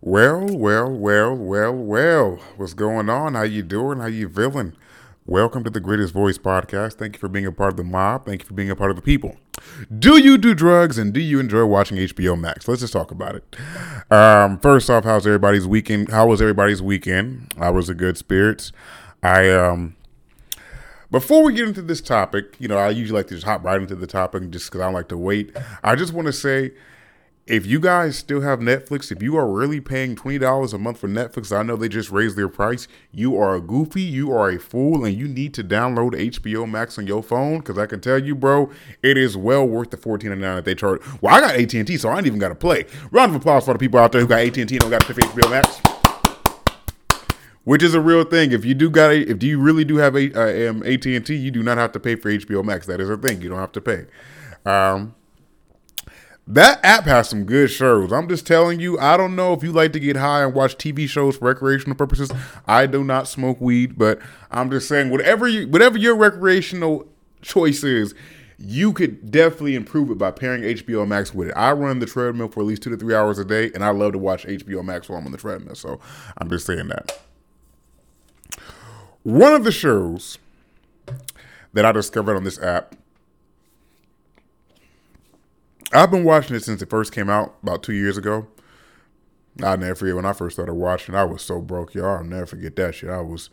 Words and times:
Well, 0.00 0.46
well, 0.46 0.92
well, 0.92 1.34
well, 1.34 1.72
well. 1.72 2.38
What's 2.56 2.72
going 2.72 3.10
on? 3.10 3.34
How 3.34 3.42
you 3.42 3.64
doing? 3.64 3.98
How 3.98 4.06
you 4.06 4.28
feeling? 4.28 4.74
Welcome 5.26 5.64
to 5.64 5.70
the 5.70 5.80
Greatest 5.80 6.14
Voice 6.14 6.38
podcast. 6.38 6.94
Thank 6.94 7.16
you 7.16 7.18
for 7.18 7.28
being 7.28 7.46
a 7.46 7.50
part 7.50 7.72
of 7.72 7.78
the 7.78 7.82
mob. 7.82 8.24
Thank 8.24 8.42
you 8.42 8.46
for 8.46 8.54
being 8.54 8.70
a 8.70 8.76
part 8.76 8.90
of 8.90 8.96
the 8.96 9.02
people. 9.02 9.36
Do 9.98 10.16
you 10.16 10.38
do 10.38 10.54
drugs 10.54 10.98
and 10.98 11.12
do 11.12 11.18
you 11.18 11.40
enjoy 11.40 11.64
watching 11.64 11.96
HBO 11.98 12.38
Max? 12.38 12.68
Let's 12.68 12.80
just 12.82 12.92
talk 12.92 13.10
about 13.10 13.34
it. 13.34 13.56
Um, 14.12 14.60
first 14.60 14.88
off, 14.88 15.02
how's 15.02 15.26
everybody's 15.26 15.66
weekend? 15.66 16.10
How 16.10 16.28
was 16.28 16.40
everybody's 16.40 16.80
weekend? 16.80 17.52
I 17.58 17.70
was 17.70 17.90
in 17.90 17.96
good 17.96 18.16
spirits. 18.16 18.70
I 19.24 19.50
um 19.50 19.96
before 21.10 21.42
we 21.42 21.54
get 21.54 21.66
into 21.66 21.82
this 21.82 22.00
topic, 22.00 22.54
you 22.60 22.68
know, 22.68 22.78
I 22.78 22.90
usually 22.90 23.18
like 23.18 23.26
to 23.28 23.34
just 23.34 23.46
hop 23.46 23.64
right 23.64 23.80
into 23.80 23.96
the 23.96 24.06
topic 24.06 24.48
just 24.50 24.66
because 24.66 24.80
I 24.80 24.84
don't 24.84 24.94
like 24.94 25.08
to 25.08 25.18
wait. 25.18 25.56
I 25.82 25.96
just 25.96 26.12
want 26.12 26.26
to 26.26 26.32
say 26.32 26.70
if 27.48 27.64
you 27.64 27.80
guys 27.80 28.18
still 28.18 28.42
have 28.42 28.60
Netflix, 28.60 29.10
if 29.10 29.22
you 29.22 29.36
are 29.38 29.50
really 29.50 29.80
paying 29.80 30.14
$20 30.14 30.74
a 30.74 30.78
month 30.78 30.98
for 30.98 31.08
Netflix, 31.08 31.56
I 31.56 31.62
know 31.62 31.76
they 31.76 31.88
just 31.88 32.10
raised 32.10 32.36
their 32.36 32.48
price. 32.48 32.86
You 33.10 33.38
are 33.38 33.54
a 33.54 33.60
goofy, 33.60 34.02
you 34.02 34.30
are 34.32 34.50
a 34.50 34.58
fool, 34.58 35.06
and 35.06 35.16
you 35.16 35.26
need 35.26 35.54
to 35.54 35.64
download 35.64 36.12
HBO 36.12 36.70
Max 36.70 36.98
on 36.98 37.06
your 37.06 37.22
phone 37.22 37.60
because 37.60 37.78
I 37.78 37.86
can 37.86 38.00
tell 38.00 38.18
you, 38.18 38.34
bro, 38.34 38.70
it 39.02 39.16
is 39.16 39.34
well 39.34 39.66
worth 39.66 39.90
the 39.90 39.96
$14.99 39.96 40.40
that 40.40 40.64
they 40.66 40.74
charge. 40.74 41.00
Well, 41.22 41.34
I 41.34 41.40
got 41.40 41.54
AT&T, 41.54 41.96
so 41.96 42.10
I 42.10 42.18
ain't 42.18 42.26
even 42.26 42.38
got 42.38 42.50
to 42.50 42.54
play. 42.54 42.84
Round 43.10 43.30
of 43.34 43.36
applause 43.40 43.64
for 43.64 43.72
the 43.72 43.78
people 43.78 43.98
out 43.98 44.12
there 44.12 44.20
who 44.20 44.26
got 44.26 44.40
AT&T 44.40 44.60
and 44.60 44.78
don't 44.78 44.90
got 44.90 45.00
to 45.00 45.14
pay 45.14 45.22
HBO 45.22 45.50
Max. 45.50 45.80
Which 47.64 47.82
is 47.82 47.94
a 47.94 48.00
real 48.00 48.24
thing. 48.24 48.52
If 48.52 48.66
you 48.66 48.74
do 48.74 48.90
got, 48.90 49.10
a, 49.10 49.30
if 49.30 49.42
you 49.42 49.58
really 49.58 49.84
do 49.84 49.96
have 49.96 50.16
a, 50.16 50.32
uh, 50.34 50.70
um, 50.70 50.82
AT&T, 50.82 51.34
you 51.34 51.50
do 51.50 51.62
not 51.62 51.78
have 51.78 51.92
to 51.92 52.00
pay 52.00 52.14
for 52.14 52.30
HBO 52.30 52.62
Max. 52.62 52.86
That 52.86 53.00
is 53.00 53.08
a 53.08 53.16
thing. 53.16 53.40
You 53.40 53.48
don't 53.48 53.58
have 53.58 53.72
to 53.72 53.80
pay. 53.80 54.04
Um, 54.66 55.14
that 56.48 56.82
app 56.82 57.04
has 57.04 57.28
some 57.28 57.44
good 57.44 57.70
shows. 57.70 58.10
I'm 58.10 58.26
just 58.26 58.46
telling 58.46 58.80
you, 58.80 58.98
I 58.98 59.18
don't 59.18 59.36
know 59.36 59.52
if 59.52 59.62
you 59.62 59.70
like 59.70 59.92
to 59.92 60.00
get 60.00 60.16
high 60.16 60.42
and 60.42 60.54
watch 60.54 60.76
TV 60.78 61.06
shows 61.06 61.36
for 61.36 61.44
recreational 61.44 61.94
purposes. 61.94 62.32
I 62.66 62.86
do 62.86 63.04
not 63.04 63.28
smoke 63.28 63.60
weed, 63.60 63.98
but 63.98 64.18
I'm 64.50 64.70
just 64.70 64.88
saying 64.88 65.10
whatever 65.10 65.46
you 65.46 65.68
whatever 65.68 65.98
your 65.98 66.16
recreational 66.16 67.06
choice 67.42 67.84
is, 67.84 68.14
you 68.56 68.94
could 68.94 69.30
definitely 69.30 69.74
improve 69.74 70.10
it 70.10 70.16
by 70.16 70.30
pairing 70.30 70.62
HBO 70.62 71.06
Max 71.06 71.34
with 71.34 71.48
it. 71.48 71.54
I 71.54 71.72
run 71.72 71.98
the 71.98 72.06
treadmill 72.06 72.48
for 72.48 72.60
at 72.60 72.66
least 72.66 72.82
two 72.82 72.90
to 72.90 72.96
three 72.96 73.14
hours 73.14 73.38
a 73.38 73.44
day, 73.44 73.70
and 73.74 73.84
I 73.84 73.90
love 73.90 74.12
to 74.12 74.18
watch 74.18 74.46
HBO 74.46 74.82
Max 74.82 75.10
while 75.10 75.18
I'm 75.18 75.26
on 75.26 75.32
the 75.32 75.38
treadmill. 75.38 75.74
So 75.74 76.00
I'm 76.38 76.48
just 76.48 76.64
saying 76.64 76.88
that. 76.88 77.20
One 79.22 79.52
of 79.52 79.64
the 79.64 79.72
shows 79.72 80.38
that 81.74 81.84
I 81.84 81.92
discovered 81.92 82.36
on 82.36 82.44
this 82.44 82.58
app 82.58 82.94
I've 85.92 86.10
been 86.10 86.24
watching 86.24 86.54
it 86.54 86.62
since 86.62 86.82
it 86.82 86.90
first 86.90 87.12
came 87.12 87.30
out 87.30 87.54
about 87.62 87.82
two 87.82 87.94
years 87.94 88.18
ago. 88.18 88.46
I'll 89.62 89.76
never 89.76 89.94
forget 89.94 90.16
when 90.16 90.26
I 90.26 90.32
first 90.32 90.56
started 90.56 90.74
watching. 90.74 91.14
I 91.14 91.24
was 91.24 91.42
so 91.42 91.60
broke, 91.60 91.94
y'all. 91.94 92.18
I'll 92.18 92.24
never 92.24 92.46
forget 92.46 92.76
that 92.76 92.94
shit. 92.94 93.10
I 93.10 93.20
was, 93.20 93.50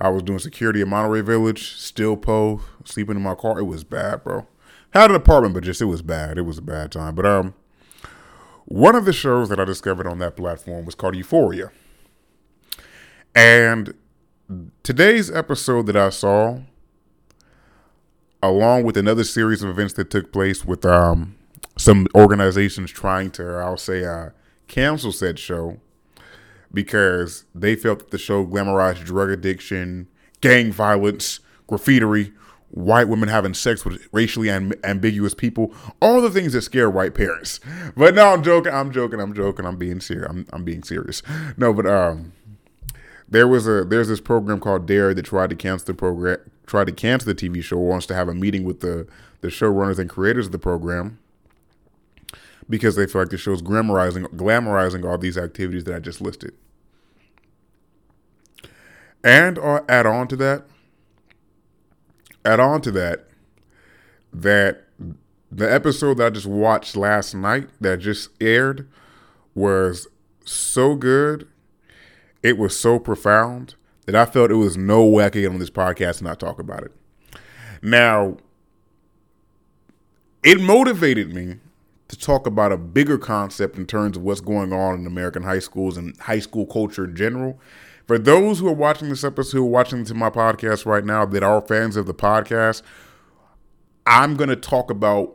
I 0.00 0.08
was 0.08 0.22
doing 0.22 0.38
security 0.38 0.80
at 0.80 0.88
Monterey 0.88 1.20
Village, 1.20 1.74
still 1.76 2.16
po, 2.16 2.62
sleeping 2.84 3.16
in 3.16 3.22
my 3.22 3.34
car. 3.34 3.58
It 3.58 3.64
was 3.64 3.84
bad, 3.84 4.24
bro. 4.24 4.46
Had 4.90 5.10
an 5.10 5.16
apartment, 5.16 5.54
but 5.54 5.62
just 5.62 5.82
it 5.82 5.86
was 5.86 6.02
bad. 6.02 6.38
It 6.38 6.42
was 6.42 6.58
a 6.58 6.62
bad 6.62 6.90
time. 6.90 7.14
But 7.14 7.26
um, 7.26 7.54
one 8.64 8.96
of 8.96 9.04
the 9.04 9.12
shows 9.12 9.48
that 9.50 9.60
I 9.60 9.64
discovered 9.64 10.06
on 10.06 10.18
that 10.18 10.36
platform 10.36 10.84
was 10.86 10.94
called 10.94 11.14
Euphoria, 11.14 11.70
and 13.34 13.94
today's 14.82 15.30
episode 15.30 15.86
that 15.86 15.96
I 15.96 16.08
saw, 16.08 16.60
along 18.42 18.84
with 18.84 18.96
another 18.96 19.24
series 19.24 19.62
of 19.62 19.70
events 19.70 19.94
that 19.94 20.10
took 20.10 20.32
place 20.32 20.64
with 20.64 20.84
um 20.84 21.35
some 21.76 22.06
organizations 22.14 22.90
trying 22.90 23.30
to, 23.32 23.56
I'll 23.56 23.76
say, 23.76 24.04
uh, 24.04 24.30
cancel 24.66 25.12
said 25.12 25.38
show 25.38 25.78
because 26.72 27.44
they 27.54 27.76
felt 27.76 27.98
that 28.00 28.10
the 28.10 28.18
show 28.18 28.44
glamorized 28.46 29.04
drug 29.04 29.30
addiction, 29.30 30.08
gang 30.40 30.72
violence, 30.72 31.40
graffiti, 31.66 32.32
white 32.70 33.08
women 33.08 33.28
having 33.28 33.54
sex 33.54 33.84
with 33.84 34.06
racially 34.12 34.48
amb- 34.48 34.78
ambiguous 34.84 35.34
people, 35.34 35.72
all 36.00 36.20
the 36.20 36.30
things 36.30 36.52
that 36.52 36.62
scare 36.62 36.90
white 36.90 37.14
parents. 37.14 37.60
But 37.96 38.14
no, 38.14 38.32
I'm 38.32 38.42
joking. 38.42 38.72
I'm 38.72 38.90
joking. 38.92 39.20
I'm 39.20 39.34
joking. 39.34 39.64
I'm 39.64 39.76
being 39.76 40.00
serious. 40.00 40.28
I'm, 40.28 40.46
I'm 40.52 40.64
being 40.64 40.82
serious. 40.82 41.22
No, 41.56 41.72
but 41.72 41.86
um, 41.86 42.32
there 43.28 43.48
was 43.48 43.66
a 43.66 43.84
there's 43.84 44.08
this 44.08 44.20
program 44.20 44.60
called 44.60 44.86
Dare 44.86 45.14
that 45.14 45.24
tried 45.24 45.50
to 45.50 45.56
cancel 45.56 45.86
the 45.86 45.94
program, 45.94 46.38
tried 46.66 46.86
to 46.86 46.92
cancel 46.92 47.32
the 47.32 47.34
TV 47.34 47.62
show. 47.62 47.78
Wants 47.78 48.06
to 48.06 48.14
have 48.14 48.28
a 48.28 48.34
meeting 48.34 48.64
with 48.64 48.80
the 48.80 49.06
the 49.40 49.48
showrunners 49.48 49.98
and 49.98 50.10
creators 50.10 50.46
of 50.46 50.52
the 50.52 50.58
program 50.58 51.18
because 52.68 52.96
they 52.96 53.06
feel 53.06 53.22
like 53.22 53.30
the 53.30 53.38
show's 53.38 53.62
glamorizing 53.62 54.26
glamorizing 54.34 55.08
all 55.08 55.18
these 55.18 55.38
activities 55.38 55.84
that 55.84 55.94
I 55.94 55.98
just 55.98 56.20
listed. 56.20 56.54
And 59.22 59.58
uh, 59.58 59.80
add 59.88 60.06
on 60.06 60.28
to 60.28 60.36
that, 60.36 60.66
add 62.44 62.60
on 62.60 62.80
to 62.82 62.90
that, 62.92 63.26
that 64.32 64.84
the 65.50 65.72
episode 65.72 66.18
that 66.18 66.26
I 66.26 66.30
just 66.30 66.46
watched 66.46 66.96
last 66.96 67.34
night 67.34 67.68
that 67.80 67.98
just 67.98 68.30
aired 68.40 68.88
was 69.54 70.06
so 70.44 70.94
good, 70.94 71.48
it 72.42 72.58
was 72.58 72.78
so 72.78 72.98
profound 72.98 73.74
that 74.06 74.14
I 74.14 74.26
felt 74.26 74.50
it 74.50 74.54
was 74.54 74.76
no 74.76 75.04
way 75.04 75.24
I 75.24 75.30
could 75.30 75.40
get 75.40 75.50
on 75.50 75.58
this 75.58 75.70
podcast 75.70 76.18
and 76.18 76.22
not 76.28 76.38
talk 76.38 76.58
about 76.58 76.84
it. 76.84 76.92
Now, 77.82 78.36
it 80.44 80.60
motivated 80.60 81.34
me 81.34 81.56
to 82.08 82.18
talk 82.18 82.46
about 82.46 82.72
a 82.72 82.76
bigger 82.76 83.18
concept 83.18 83.76
in 83.76 83.86
terms 83.86 84.16
of 84.16 84.22
what's 84.22 84.40
going 84.40 84.72
on 84.72 85.00
in 85.00 85.06
American 85.06 85.42
high 85.42 85.58
schools 85.58 85.96
and 85.96 86.16
high 86.18 86.38
school 86.38 86.66
culture 86.66 87.04
in 87.04 87.16
general. 87.16 87.58
For 88.06 88.18
those 88.18 88.60
who 88.60 88.68
are 88.68 88.72
watching 88.72 89.08
this 89.08 89.24
episode, 89.24 89.58
who 89.58 89.64
are 89.64 89.70
watching 89.70 90.04
to 90.04 90.14
my 90.14 90.30
podcast 90.30 90.86
right 90.86 91.04
now 91.04 91.26
that 91.26 91.42
are 91.42 91.60
fans 91.60 91.96
of 91.96 92.06
the 92.06 92.14
podcast, 92.14 92.82
I'm 94.06 94.36
going 94.36 94.48
to 94.48 94.56
talk 94.56 94.90
about 94.90 95.34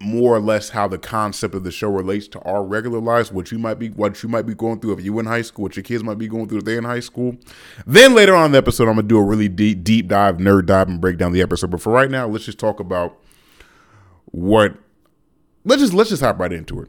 more 0.00 0.36
or 0.36 0.40
less 0.40 0.70
how 0.70 0.86
the 0.86 0.98
concept 0.98 1.54
of 1.54 1.64
the 1.64 1.70
show 1.70 1.88
relates 1.88 2.28
to 2.28 2.40
our 2.40 2.62
regular 2.62 3.00
lives, 3.00 3.32
what 3.32 3.50
you 3.50 3.58
might 3.58 3.78
be 3.78 3.88
what 3.88 4.22
you 4.22 4.28
might 4.28 4.42
be 4.42 4.54
going 4.54 4.78
through 4.80 4.92
if 4.92 5.02
you 5.02 5.18
in 5.18 5.24
high 5.24 5.40
school, 5.40 5.62
what 5.62 5.76
your 5.76 5.82
kids 5.82 6.04
might 6.04 6.18
be 6.18 6.28
going 6.28 6.46
through 6.46 6.58
if 6.58 6.64
they're 6.64 6.78
in 6.78 6.84
high 6.84 7.00
school. 7.00 7.36
Then 7.86 8.14
later 8.14 8.34
on 8.34 8.46
in 8.46 8.52
the 8.52 8.58
episode, 8.58 8.88
I'm 8.88 8.96
gonna 8.96 9.08
do 9.08 9.18
a 9.18 9.22
really 9.24 9.48
deep 9.48 9.82
deep 9.82 10.08
dive, 10.08 10.36
nerd 10.36 10.66
dive, 10.66 10.88
and 10.88 11.00
break 11.00 11.16
down 11.16 11.32
the 11.32 11.40
episode. 11.40 11.70
But 11.70 11.80
for 11.80 11.90
right 11.90 12.10
now, 12.10 12.26
let's 12.26 12.44
just 12.44 12.58
talk 12.58 12.80
about 12.80 13.18
what 14.26 14.76
let's 15.64 15.82
just 15.82 15.94
let's 15.94 16.10
just 16.10 16.22
hop 16.22 16.38
right 16.38 16.52
into 16.52 16.80
it. 16.80 16.88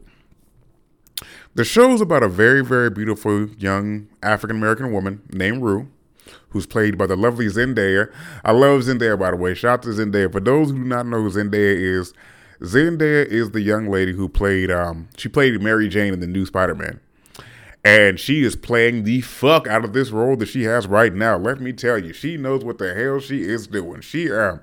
The 1.54 1.64
show 1.64 1.92
is 1.92 2.00
about 2.00 2.22
a 2.22 2.28
very 2.28 2.64
very 2.64 2.90
beautiful 2.90 3.48
young 3.58 4.08
African 4.22 4.56
American 4.56 4.92
woman 4.92 5.22
named 5.30 5.62
Rue, 5.62 5.88
who's 6.50 6.66
played 6.66 6.98
by 6.98 7.06
the 7.06 7.16
lovely 7.16 7.46
Zendaya. 7.46 8.12
I 8.44 8.52
love 8.52 8.82
Zendaya 8.82 9.18
by 9.18 9.30
the 9.30 9.36
way. 9.36 9.54
Shout 9.54 9.72
out 9.72 9.82
to 9.84 9.88
Zendaya. 9.88 10.30
For 10.30 10.40
those 10.40 10.70
who 10.70 10.78
do 10.78 10.84
not 10.84 11.06
know 11.06 11.22
who 11.22 11.30
Zendaya 11.30 11.76
is, 11.76 12.12
Zendaya 12.60 13.26
is 13.26 13.50
the 13.50 13.60
young 13.60 13.88
lady 13.88 14.12
who 14.12 14.28
played 14.28 14.70
um 14.70 15.08
she 15.16 15.28
played 15.28 15.60
Mary 15.62 15.88
Jane 15.88 16.12
in 16.12 16.20
the 16.20 16.26
new 16.26 16.46
Spider 16.46 16.74
Man. 16.74 17.00
And 17.84 18.18
she 18.18 18.42
is 18.42 18.56
playing 18.56 19.04
the 19.04 19.20
fuck 19.20 19.68
out 19.68 19.84
of 19.84 19.92
this 19.92 20.10
role 20.10 20.36
that 20.38 20.48
she 20.48 20.64
has 20.64 20.88
right 20.88 21.14
now. 21.14 21.36
Let 21.36 21.60
me 21.60 21.72
tell 21.72 21.96
you, 21.96 22.12
she 22.12 22.36
knows 22.36 22.64
what 22.64 22.78
the 22.78 22.92
hell 22.92 23.20
she 23.20 23.42
is 23.42 23.68
doing. 23.68 24.00
She 24.00 24.30
um, 24.30 24.60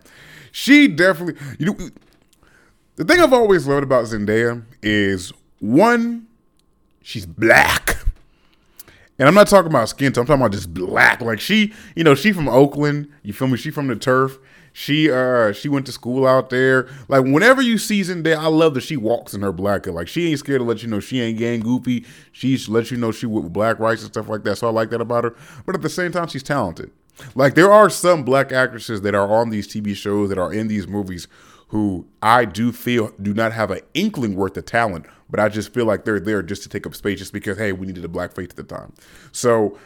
she 0.51 0.87
definitely 0.89 1.41
you 1.57 1.67
know 1.67 1.89
the 2.95 3.03
thing 3.05 3.19
I've 3.19 3.33
always 3.33 3.67
loved 3.67 3.83
about 3.83 4.05
Zendaya 4.05 4.63
is 4.81 5.33
one, 5.59 6.27
she's 7.01 7.25
black. 7.25 7.97
And 9.19 9.27
I'm 9.27 9.33
not 9.33 9.47
talking 9.47 9.69
about 9.69 9.89
skin 9.89 10.11
tone, 10.11 10.23
I'm 10.23 10.27
talking 10.27 10.41
about 10.41 10.51
just 10.51 10.73
black. 10.73 11.21
Like 11.21 11.39
she, 11.39 11.73
you 11.95 12.03
know, 12.03 12.15
she 12.15 12.31
from 12.31 12.49
Oakland, 12.49 13.09
you 13.23 13.33
feel 13.33 13.47
me? 13.47 13.57
She 13.57 13.71
from 13.71 13.87
the 13.87 13.95
turf. 13.95 14.37
She 14.75 15.11
uh 15.11 15.53
she 15.53 15.69
went 15.69 15.85
to 15.85 15.91
school 15.91 16.27
out 16.27 16.49
there. 16.49 16.89
Like 17.07 17.23
whenever 17.23 17.61
you 17.61 17.77
see 17.77 18.01
Zendaya, 18.01 18.37
I 18.37 18.47
love 18.47 18.73
that 18.73 18.81
she 18.81 18.97
walks 18.97 19.35
in 19.35 19.41
her 19.41 19.51
black. 19.51 19.85
Like 19.85 20.07
she 20.07 20.29
ain't 20.29 20.39
scared 20.39 20.61
to 20.61 20.65
let 20.65 20.81
you 20.81 20.89
know 20.89 20.99
she 20.99 21.21
ain't 21.21 21.37
gang 21.37 21.59
goofy. 21.59 22.05
She 22.31 22.57
let 22.67 22.89
you 22.89 22.97
know 22.97 23.11
she 23.11 23.27
with 23.27 23.53
black 23.53 23.77
rights 23.77 24.01
and 24.01 24.11
stuff 24.11 24.27
like 24.29 24.43
that. 24.43 24.57
So 24.57 24.67
I 24.67 24.71
like 24.71 24.89
that 24.89 24.99
about 24.99 25.25
her. 25.25 25.35
But 25.67 25.75
at 25.75 25.83
the 25.83 25.89
same 25.89 26.11
time, 26.11 26.27
she's 26.27 26.41
talented. 26.41 26.89
Like 27.35 27.53
there 27.53 27.71
are 27.71 27.91
some 27.91 28.23
black 28.23 28.51
actresses 28.51 29.01
that 29.01 29.13
are 29.13 29.31
on 29.31 29.51
these 29.51 29.67
TV 29.67 29.95
shows 29.95 30.29
that 30.29 30.39
are 30.39 30.51
in 30.51 30.67
these 30.67 30.87
movies 30.87 31.27
who 31.73 32.05
I 32.21 32.45
do 32.45 32.71
feel 32.71 33.11
do 33.19 33.33
not 33.33 33.51
have 33.51 33.71
an 33.71 33.79
inkling 33.95 34.35
worth 34.35 34.55
of 34.57 34.65
talent, 34.65 35.07
but 35.27 35.39
I 35.39 35.49
just 35.49 35.73
feel 35.73 35.85
like 35.85 36.05
they're 36.05 36.19
there 36.19 36.43
just 36.43 36.61
to 36.61 36.69
take 36.69 36.85
up 36.85 36.93
space 36.93 37.17
just 37.17 37.33
because, 37.33 37.57
hey, 37.57 37.71
we 37.71 37.87
needed 37.87 38.05
a 38.05 38.07
black 38.07 38.35
face 38.35 38.51
at 38.51 38.57
the 38.57 38.63
time. 38.63 38.93
So 39.31 39.79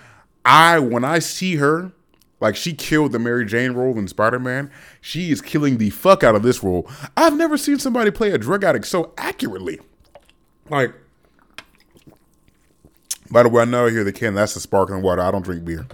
I, 0.44 0.80
when 0.80 1.06
I 1.06 1.20
see 1.20 1.56
her, 1.56 1.94
like 2.42 2.58
she 2.58 2.74
killed 2.74 3.14
the 3.14 3.20
Mary 3.20 3.46
Jane 3.46 3.72
role 3.72 3.98
in 3.98 4.10
Spider 4.10 4.38
Man, 4.38 4.70
she 5.00 5.32
is 5.32 5.40
killing 5.42 5.78
the 5.78 5.90
fuck 5.90 6.26
out 6.26 6.36
of 6.36 6.44
this 6.44 6.62
role. 6.62 6.92
I've 7.16 7.38
never 7.38 7.58
seen 7.58 7.80
somebody 7.80 8.12
play 8.12 8.32
a 8.32 8.38
drug 8.38 8.66
addict 8.66 8.86
so 8.86 9.14
accurately. 9.18 9.80
Like, 10.70 10.94
by 13.32 13.44
the 13.44 13.50
way, 13.50 13.62
I 13.62 13.66
know 13.66 13.86
here 13.86 14.04
the 14.04 14.12
can 14.12 14.34
that's 14.34 14.56
the 14.56 14.60
sparkling 14.60 15.02
water. 15.04 15.22
I 15.22 15.32
don't 15.32 15.42
drink 15.42 15.64
beer. 15.64 15.88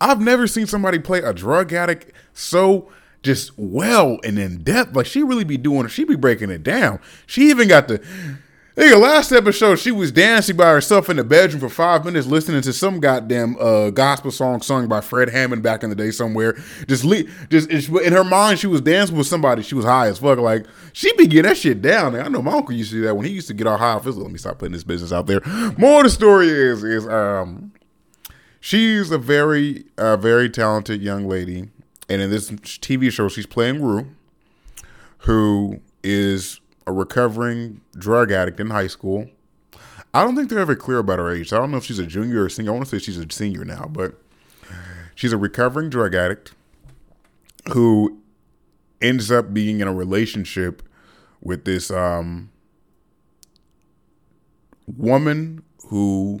I've 0.00 0.20
never 0.20 0.46
seen 0.46 0.68
somebody 0.68 1.00
play 1.00 1.18
a 1.18 1.34
drug 1.34 1.72
addict 1.72 2.12
so 2.34 2.88
just 3.28 3.52
well 3.58 4.18
and 4.24 4.38
in 4.38 4.62
depth. 4.62 4.96
Like 4.96 5.04
she 5.04 5.22
really 5.22 5.44
be 5.44 5.58
doing, 5.58 5.84
it. 5.84 5.90
she 5.90 6.04
be 6.04 6.16
breaking 6.16 6.48
it 6.48 6.62
down. 6.62 6.98
She 7.26 7.50
even 7.50 7.68
got 7.68 7.86
the 7.86 8.02
Nigga, 8.74 8.98
last 8.98 9.32
episode 9.32 9.80
she 9.80 9.90
was 9.90 10.12
dancing 10.12 10.56
by 10.56 10.70
herself 10.70 11.10
in 11.10 11.16
the 11.16 11.24
bedroom 11.24 11.60
for 11.60 11.68
five 11.68 12.04
minutes, 12.04 12.26
listening 12.28 12.62
to 12.62 12.72
some 12.72 13.00
goddamn 13.00 13.56
uh, 13.58 13.90
gospel 13.90 14.30
song 14.30 14.62
sung 14.62 14.86
by 14.86 15.00
Fred 15.00 15.28
Hammond 15.28 15.62
back 15.62 15.82
in 15.82 15.90
the 15.90 15.96
day 15.96 16.10
somewhere. 16.10 16.56
Just, 16.86 17.04
le- 17.04 17.24
just 17.50 17.68
in 17.68 18.12
her 18.12 18.22
mind, 18.22 18.60
she 18.60 18.68
was 18.68 18.80
dancing 18.80 19.16
with 19.16 19.26
somebody. 19.26 19.62
She 19.62 19.74
was 19.74 19.84
high 19.84 20.06
as 20.06 20.20
fuck. 20.20 20.38
Like 20.38 20.64
she 20.94 21.12
be 21.16 21.26
getting 21.26 21.50
that 21.50 21.56
shit 21.56 21.82
down. 21.82 22.14
I 22.14 22.28
know 22.28 22.40
my 22.40 22.52
uncle 22.52 22.72
used 22.72 22.90
to 22.92 22.98
do 22.98 23.02
that 23.02 23.16
when 23.16 23.26
he 23.26 23.32
used 23.32 23.48
to 23.48 23.54
get 23.54 23.66
all 23.66 23.76
high 23.76 23.92
off 23.92 24.04
his. 24.04 24.16
Let 24.16 24.30
me 24.30 24.38
stop 24.38 24.60
putting 24.60 24.72
this 24.72 24.84
business 24.84 25.12
out 25.12 25.26
there. 25.26 25.40
More 25.76 26.02
the 26.04 26.08
story 26.08 26.48
is 26.48 26.82
is 26.84 27.06
um, 27.08 27.72
she's 28.60 29.10
a 29.10 29.18
very 29.18 29.86
uh, 29.98 30.16
very 30.16 30.48
talented 30.48 31.02
young 31.02 31.26
lady, 31.26 31.68
and 32.08 32.22
in 32.22 32.30
this 32.30 32.50
TV 32.50 33.10
show, 33.12 33.28
she's 33.28 33.46
playing 33.46 33.82
Rue, 33.82 34.08
who 35.18 35.80
is 36.02 36.60
a 36.86 36.92
recovering 36.92 37.80
drug 37.96 38.32
addict 38.32 38.60
in 38.60 38.70
high 38.70 38.86
school. 38.86 39.28
I 40.14 40.24
don't 40.24 40.34
think 40.34 40.48
they're 40.48 40.58
ever 40.58 40.74
clear 40.74 40.98
about 40.98 41.18
her 41.18 41.30
age. 41.30 41.52
I 41.52 41.58
don't 41.58 41.70
know 41.70 41.76
if 41.76 41.84
she's 41.84 41.98
a 41.98 42.06
junior 42.06 42.44
or 42.44 42.48
senior. 42.48 42.72
I 42.72 42.74
want 42.74 42.88
to 42.88 42.98
say 42.98 43.04
she's 43.04 43.18
a 43.18 43.30
senior 43.30 43.64
now, 43.64 43.88
but 43.90 44.14
she's 45.14 45.32
a 45.32 45.36
recovering 45.36 45.90
drug 45.90 46.14
addict 46.14 46.52
who 47.72 48.22
ends 49.02 49.30
up 49.30 49.52
being 49.52 49.80
in 49.80 49.88
a 49.88 49.92
relationship 49.92 50.82
with 51.42 51.64
this 51.64 51.90
um, 51.90 52.50
woman 54.86 55.62
who 55.88 56.40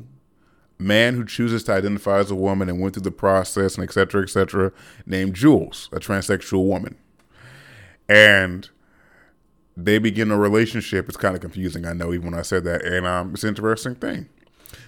man 0.78 1.14
who 1.14 1.24
chooses 1.24 1.64
to 1.64 1.72
identify 1.72 2.18
as 2.18 2.30
a 2.30 2.34
woman 2.34 2.68
and 2.68 2.80
went 2.80 2.94
through 2.94 3.02
the 3.02 3.10
process 3.10 3.76
and 3.76 3.84
et 3.84 3.92
cetera, 3.92 4.22
et 4.22 4.30
cetera, 4.30 4.72
named 5.06 5.34
Jules, 5.34 5.88
a 5.92 5.98
transsexual 5.98 6.64
woman. 6.64 6.96
And 8.08 8.68
they 9.76 9.98
begin 9.98 10.30
a 10.30 10.38
relationship. 10.38 11.08
It's 11.08 11.16
kind 11.16 11.34
of 11.34 11.40
confusing, 11.40 11.86
I 11.86 11.92
know, 11.92 12.12
even 12.12 12.30
when 12.30 12.38
I 12.38 12.42
said 12.42 12.64
that, 12.64 12.84
and 12.84 13.06
um, 13.06 13.34
it's 13.34 13.44
an 13.44 13.50
interesting 13.50 13.94
thing. 13.94 14.28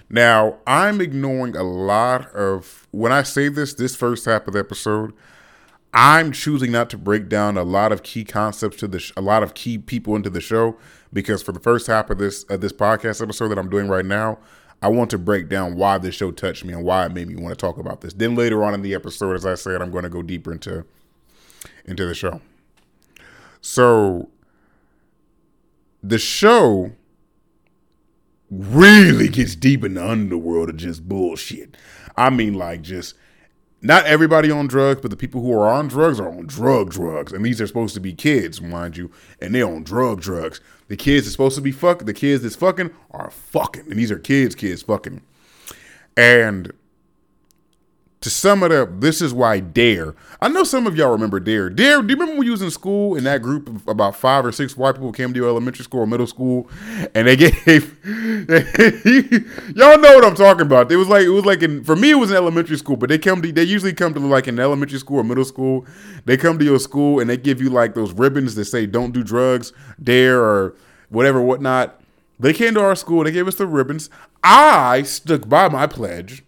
Now, 0.08 0.58
I'm 0.66 1.00
ignoring 1.00 1.56
a 1.56 1.62
lot 1.62 2.32
of 2.34 2.88
when 2.90 3.12
I 3.12 3.22
say 3.22 3.48
this, 3.48 3.74
this 3.74 3.94
first 3.94 4.24
half 4.24 4.46
of 4.46 4.54
the 4.54 4.58
episode. 4.58 5.12
I'm 5.92 6.30
choosing 6.30 6.70
not 6.70 6.88
to 6.90 6.98
break 6.98 7.28
down 7.28 7.56
a 7.56 7.64
lot 7.64 7.90
of 7.90 8.04
key 8.04 8.24
concepts 8.24 8.76
to 8.76 8.86
the 8.86 9.00
sh- 9.00 9.12
a 9.16 9.20
lot 9.20 9.42
of 9.42 9.54
key 9.54 9.76
people 9.76 10.14
into 10.14 10.30
the 10.30 10.40
show 10.40 10.76
because 11.12 11.42
for 11.42 11.50
the 11.50 11.58
first 11.58 11.88
half 11.88 12.10
of 12.10 12.18
this 12.18 12.44
of 12.44 12.60
this 12.60 12.72
podcast 12.72 13.20
episode 13.20 13.48
that 13.48 13.58
I'm 13.58 13.68
doing 13.68 13.88
right 13.88 14.04
now, 14.04 14.38
I 14.82 14.88
want 14.88 15.10
to 15.10 15.18
break 15.18 15.48
down 15.48 15.76
why 15.76 15.98
this 15.98 16.14
show 16.14 16.30
touched 16.30 16.64
me 16.64 16.72
and 16.72 16.84
why 16.84 17.04
it 17.04 17.12
made 17.12 17.28
me 17.28 17.36
want 17.36 17.56
to 17.56 17.60
talk 17.60 17.78
about 17.78 18.00
this. 18.00 18.14
Then 18.14 18.34
later 18.34 18.64
on 18.64 18.72
in 18.72 18.82
the 18.82 18.94
episode, 18.94 19.34
as 19.34 19.44
I 19.44 19.54
said, 19.54 19.82
I'm 19.82 19.90
going 19.90 20.04
to 20.04 20.10
go 20.10 20.22
deeper 20.22 20.52
into 20.52 20.84
into 21.84 22.06
the 22.06 22.14
show. 22.14 22.40
So 23.60 24.30
the 26.02 26.18
show 26.18 26.92
really 28.50 29.28
gets 29.28 29.54
deep 29.54 29.84
in 29.84 29.94
the 29.94 30.08
underworld 30.08 30.70
of 30.70 30.76
just 30.76 31.08
bullshit. 31.08 31.76
I 32.16 32.30
mean, 32.30 32.54
like, 32.54 32.82
just 32.82 33.14
not 33.82 34.04
everybody 34.04 34.50
on 34.50 34.66
drugs, 34.66 35.00
but 35.00 35.10
the 35.10 35.16
people 35.16 35.40
who 35.40 35.52
are 35.52 35.68
on 35.68 35.88
drugs 35.88 36.20
are 36.20 36.28
on 36.28 36.46
drug 36.46 36.90
drugs. 36.90 37.32
And 37.32 37.44
these 37.44 37.60
are 37.60 37.66
supposed 37.66 37.94
to 37.94 38.00
be 38.00 38.12
kids, 38.12 38.60
mind 38.60 38.96
you, 38.96 39.10
and 39.40 39.54
they're 39.54 39.66
on 39.66 39.84
drug 39.84 40.20
drugs. 40.20 40.60
The 40.88 40.96
kids 40.96 41.26
are 41.26 41.30
supposed 41.30 41.56
to 41.56 41.62
be 41.62 41.72
fucking, 41.72 42.06
the 42.06 42.12
kids 42.12 42.42
that's 42.42 42.56
fucking 42.56 42.90
are 43.10 43.30
fucking. 43.30 43.86
And 43.90 43.98
these 43.98 44.10
are 44.10 44.18
kids, 44.18 44.54
kids 44.54 44.82
fucking. 44.82 45.22
And 46.16 46.72
to 48.20 48.28
sum 48.28 48.62
it 48.62 48.70
up, 48.70 49.00
this 49.00 49.22
is 49.22 49.32
why 49.32 49.60
Dare. 49.60 50.14
I 50.42 50.48
know 50.48 50.62
some 50.62 50.86
of 50.86 50.94
y'all 50.94 51.10
remember 51.10 51.40
Dare. 51.40 51.70
Dare, 51.70 52.02
do 52.02 52.08
you 52.12 52.18
remember 52.18 52.36
when 52.36 52.44
you 52.44 52.50
was 52.50 52.60
in 52.60 52.70
school 52.70 53.16
and 53.16 53.24
that 53.24 53.40
group 53.40 53.66
of 53.68 53.88
about 53.88 54.14
five 54.14 54.44
or 54.44 54.52
six 54.52 54.76
white 54.76 54.96
people 54.96 55.10
came 55.10 55.32
to 55.32 55.38
your 55.38 55.48
elementary 55.48 55.84
school 55.84 56.00
or 56.00 56.06
middle 56.06 56.26
school 56.26 56.68
and 57.14 57.26
they 57.26 57.36
gave 57.36 57.54
y'all 59.74 59.98
know 59.98 60.14
what 60.14 60.24
I'm 60.24 60.34
talking 60.34 60.66
about. 60.66 60.92
It 60.92 60.96
was 60.96 61.08
like 61.08 61.22
it 61.22 61.30
was 61.30 61.46
like 61.46 61.62
in 61.62 61.82
for 61.82 61.96
me 61.96 62.10
it 62.10 62.16
was 62.16 62.30
in 62.30 62.36
elementary 62.36 62.76
school, 62.76 62.96
but 62.96 63.08
they 63.08 63.18
come 63.18 63.40
to 63.40 63.52
they 63.52 63.62
usually 63.62 63.94
come 63.94 64.12
to 64.12 64.20
like 64.20 64.48
in 64.48 64.58
elementary 64.58 64.98
school 64.98 65.20
or 65.20 65.24
middle 65.24 65.44
school. 65.46 65.86
They 66.26 66.36
come 66.36 66.58
to 66.58 66.64
your 66.64 66.78
school 66.78 67.20
and 67.20 67.30
they 67.30 67.38
give 67.38 67.62
you 67.62 67.70
like 67.70 67.94
those 67.94 68.12
ribbons 68.12 68.54
that 68.56 68.66
say 68.66 68.84
don't 68.84 69.12
do 69.12 69.22
drugs, 69.22 69.72
dare 70.02 70.42
or 70.42 70.76
whatever, 71.08 71.40
whatnot. 71.40 71.98
They 72.38 72.52
came 72.52 72.74
to 72.74 72.80
our 72.80 72.96
school, 72.96 73.24
they 73.24 73.32
gave 73.32 73.48
us 73.48 73.54
the 73.54 73.66
ribbons. 73.66 74.10
I 74.42 75.02
stuck 75.02 75.48
by 75.48 75.68
my 75.68 75.86
pledge 75.86 76.42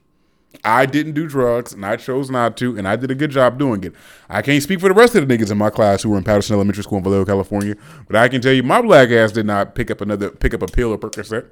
I 0.64 0.86
didn't 0.86 1.14
do 1.14 1.26
drugs 1.26 1.72
and 1.72 1.84
I 1.84 1.96
chose 1.96 2.30
not 2.30 2.56
to, 2.58 2.78
and 2.78 2.86
I 2.86 2.94
did 2.96 3.10
a 3.10 3.16
good 3.16 3.30
job 3.30 3.58
doing 3.58 3.82
it. 3.82 3.94
I 4.28 4.42
can't 4.42 4.62
speak 4.62 4.80
for 4.80 4.88
the 4.88 4.94
rest 4.94 5.14
of 5.14 5.26
the 5.26 5.36
niggas 5.36 5.50
in 5.50 5.58
my 5.58 5.70
class 5.70 6.02
who 6.02 6.10
were 6.10 6.18
in 6.18 6.24
Patterson 6.24 6.54
Elementary 6.54 6.84
School 6.84 6.98
in 6.98 7.04
Vallejo, 7.04 7.24
California, 7.24 7.74
but 8.06 8.16
I 8.16 8.28
can 8.28 8.40
tell 8.40 8.52
you 8.52 8.62
my 8.62 8.80
black 8.80 9.10
ass 9.10 9.32
did 9.32 9.46
not 9.46 9.74
pick 9.74 9.90
up 9.90 10.00
another 10.00 10.30
pick 10.30 10.54
up 10.54 10.62
a 10.62 10.66
pill 10.66 10.92
or 10.92 10.98
Percocet. 10.98 11.48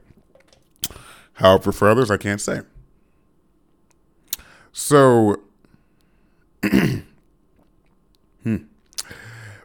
However, 1.34 1.72
for 1.72 1.88
others, 1.88 2.10
I 2.10 2.18
can't 2.18 2.40
say. 2.40 2.60
So, 4.72 5.40
hmm. 6.62 6.96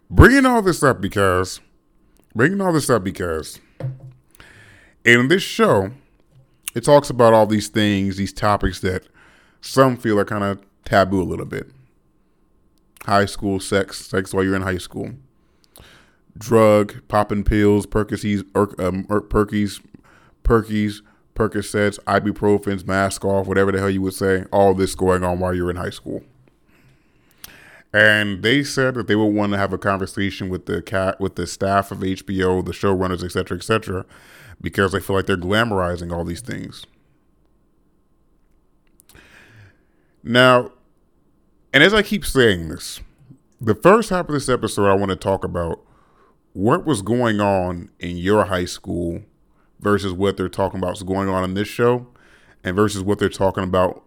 bringing 0.09 0.45
all 0.45 0.61
this 0.61 0.81
up 0.81 1.01
because, 1.01 1.59
bringing 2.33 2.61
all 2.61 2.73
this 2.73 2.89
up 2.89 3.03
because, 3.03 3.59
in 5.03 5.27
this 5.27 5.43
show, 5.43 5.91
it 6.73 6.83
talks 6.83 7.09
about 7.09 7.33
all 7.33 7.45
these 7.45 7.67
things, 7.67 8.17
these 8.17 8.33
topics 8.33 8.79
that 8.79 9.07
some 9.61 9.97
feel 9.97 10.19
are 10.19 10.25
kind 10.25 10.43
of 10.43 10.61
taboo 10.85 11.21
a 11.21 11.23
little 11.23 11.45
bit. 11.45 11.71
High 13.05 13.25
school 13.25 13.59
sex, 13.59 14.05
sex 14.05 14.33
while 14.33 14.43
you're 14.43 14.55
in 14.55 14.61
high 14.61 14.77
school. 14.77 15.11
Drug, 16.37 17.07
popping 17.07 17.43
pills, 17.43 17.85
Percocets, 17.85 18.45
er, 18.55 18.73
um, 18.83 19.07
er, 19.09 19.21
Perkies, 19.21 19.81
Perkies, 20.43 21.01
Percocets, 21.35 21.99
ibuprofens, 22.05 22.85
mask 22.85 23.23
off, 23.23 23.47
whatever 23.47 23.71
the 23.71 23.79
hell 23.79 23.89
you 23.89 24.01
would 24.01 24.13
say. 24.13 24.45
All 24.51 24.73
this 24.73 24.95
going 24.95 25.23
on 25.23 25.39
while 25.39 25.53
you're 25.53 25.69
in 25.69 25.75
high 25.77 25.89
school. 25.89 26.23
And 27.93 28.43
they 28.43 28.61
said 28.63 28.95
that 28.95 29.07
they 29.07 29.15
would 29.15 29.33
want 29.33 29.53
to 29.53 29.57
have 29.57 29.71
a 29.71 29.77
conversation 29.77 30.49
with 30.49 30.65
the 30.65 30.81
cat, 30.81 31.19
with 31.21 31.35
the 31.35 31.47
staff 31.47 31.91
of 31.91 31.99
HBO, 31.99 32.65
the 32.65 32.73
showrunners, 32.73 33.23
etc., 33.23 33.57
etc., 33.57 34.05
because 34.59 34.91
they 34.91 34.99
feel 34.99 35.15
like 35.15 35.27
they're 35.27 35.37
glamorizing 35.37 36.11
all 36.11 36.25
these 36.25 36.41
things. 36.41 36.85
Now, 40.27 40.71
and 41.71 41.83
as 41.83 41.93
I 41.93 42.01
keep 42.01 42.25
saying 42.25 42.69
this, 42.69 42.99
the 43.61 43.75
first 43.75 44.09
half 44.09 44.27
of 44.27 44.33
this 44.33 44.49
episode, 44.49 44.87
I 44.87 44.95
want 44.95 45.11
to 45.11 45.15
talk 45.15 45.43
about 45.43 45.81
what 46.53 46.83
was 46.83 47.03
going 47.03 47.39
on 47.39 47.91
in 47.99 48.17
your 48.17 48.45
high 48.45 48.65
school 48.65 49.21
versus 49.79 50.11
what 50.11 50.35
they're 50.35 50.49
talking 50.49 50.79
about 50.79 50.87
what's 50.87 51.03
going 51.03 51.29
on 51.29 51.43
in 51.43 51.53
this 51.53 51.67
show, 51.67 52.07
and 52.63 52.75
versus 52.75 53.03
what 53.03 53.19
they're 53.19 53.29
talking 53.29 53.63
about 53.63 54.03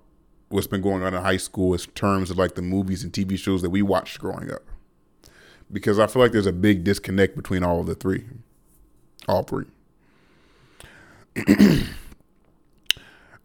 what's 0.49 0.67
been 0.67 0.83
going 0.83 1.05
on 1.05 1.15
in 1.15 1.23
high 1.23 1.37
school 1.37 1.73
in 1.73 1.79
terms 1.95 2.33
of 2.33 2.39
like 2.39 2.57
the 2.57 2.63
movies 2.63 3.05
and 3.05 3.13
TV 3.13 3.39
shows 3.39 3.63
that 3.63 3.71
we 3.71 3.81
watched 3.81 4.19
growing 4.19 4.51
up. 4.51 4.63
Because 5.71 6.01
I 6.01 6.09
feel 6.09 6.21
like 6.21 6.33
there's 6.33 6.47
a 6.47 6.53
big 6.53 6.83
disconnect 6.83 7.37
between 7.37 7.63
all 7.63 7.79
of 7.79 7.87
the 7.87 7.95
three, 7.95 8.25
all 9.29 9.45
three. 9.45 9.67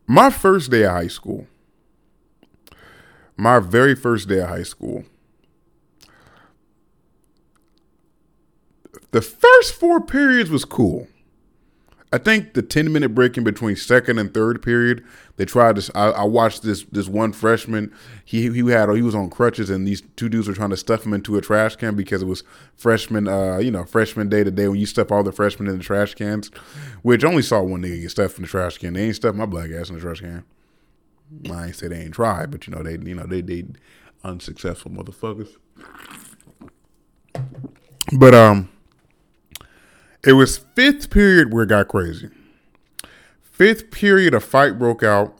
My 0.07 0.31
first 0.31 0.71
day 0.71 0.85
of 0.85 0.91
high 0.91 1.07
school, 1.07 1.45
my 3.37 3.59
very 3.59 3.95
first 3.95 4.27
day 4.27 4.39
of 4.39 4.49
high 4.49 4.63
school, 4.63 5.03
the 9.11 9.21
first 9.21 9.73
four 9.73 10.01
periods 10.01 10.49
was 10.49 10.65
cool. 10.65 11.07
I 12.13 12.19
think 12.19 12.53
the 12.53 12.61
ten 12.61 12.93
minute 12.93 13.15
break 13.15 13.37
in 13.37 13.43
between 13.43 13.75
second 13.75 14.19
and 14.19 14.31
third 14.31 14.61
period, 14.61 15.03
they 15.37 15.45
tried 15.45 15.77
to. 15.77 15.97
I, 15.97 16.09
I, 16.09 16.23
watched 16.25 16.61
this 16.61 16.83
this 16.83 17.07
one 17.07 17.33
freshman. 17.33 17.91
He 18.23 18.51
he 18.51 18.69
had 18.69 18.87
he 18.91 19.01
was 19.01 19.15
on 19.15 19.31
crutches, 19.31 19.71
and 19.71 19.87
these 19.87 20.03
two 20.15 20.29
dudes 20.29 20.47
were 20.47 20.53
trying 20.53 20.69
to 20.69 20.77
stuff 20.77 21.07
him 21.07 21.13
into 21.13 21.37
a 21.37 21.41
trash 21.41 21.75
can 21.75 21.95
because 21.95 22.21
it 22.21 22.27
was 22.27 22.43
freshman. 22.75 23.27
Uh, 23.27 23.57
you 23.57 23.71
know, 23.71 23.83
freshman 23.83 24.29
day 24.29 24.43
to 24.43 24.51
day 24.51 24.67
when 24.67 24.79
you 24.79 24.85
stuff 24.85 25.11
all 25.11 25.23
the 25.23 25.31
freshmen 25.31 25.67
in 25.67 25.79
the 25.79 25.83
trash 25.83 26.13
cans, 26.13 26.51
which 27.01 27.23
only 27.23 27.41
saw 27.41 27.63
one 27.63 27.81
nigga 27.81 28.01
get 28.01 28.11
stuffed 28.11 28.37
in 28.37 28.43
the 28.43 28.47
trash 28.47 28.77
can. 28.77 28.93
They 28.93 29.05
ain't 29.05 29.15
stuffed 29.15 29.35
my 29.35 29.47
black 29.47 29.71
ass 29.71 29.89
in 29.89 29.95
the 29.95 30.01
trash 30.01 30.19
can. 30.19 30.43
I 31.51 31.67
ain't 31.67 31.75
say 31.75 31.87
they 31.87 32.01
ain't 32.01 32.13
tried, 32.13 32.51
but 32.51 32.67
you 32.67 32.73
know 32.75 32.83
they 32.83 32.93
you 32.93 33.15
know 33.15 33.25
they 33.25 33.41
they 33.41 33.65
unsuccessful 34.23 34.91
motherfuckers. 34.91 35.55
But 38.11 38.35
um, 38.35 38.69
it 40.23 40.33
was 40.33 40.57
fifth 40.57 41.09
period 41.09 41.53
where 41.53 41.63
it 41.63 41.69
got 41.69 41.87
crazy. 41.87 42.29
Fifth 43.41 43.91
period, 43.91 44.33
a 44.33 44.39
fight 44.39 44.79
broke 44.79 45.03
out, 45.03 45.37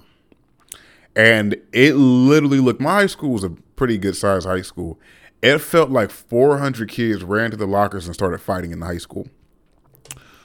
and 1.15 1.55
it 1.71 1.95
literally 1.95 2.59
looked. 2.59 2.81
My 2.81 2.95
high 2.95 3.07
school 3.07 3.31
was 3.31 3.43
a 3.43 3.49
pretty 3.49 3.97
good 3.97 4.15
sized 4.15 4.45
high 4.45 4.61
school. 4.61 4.99
It 5.41 5.59
felt 5.59 5.89
like 5.89 6.09
400 6.09 6.89
kids 6.89 7.23
ran 7.23 7.51
to 7.51 7.57
the 7.57 7.65
lockers 7.67 8.05
and 8.05 8.15
started 8.15 8.39
fighting 8.39 8.71
in 8.71 8.79
the 8.79 8.85
high 8.85 8.97
school. 8.97 9.27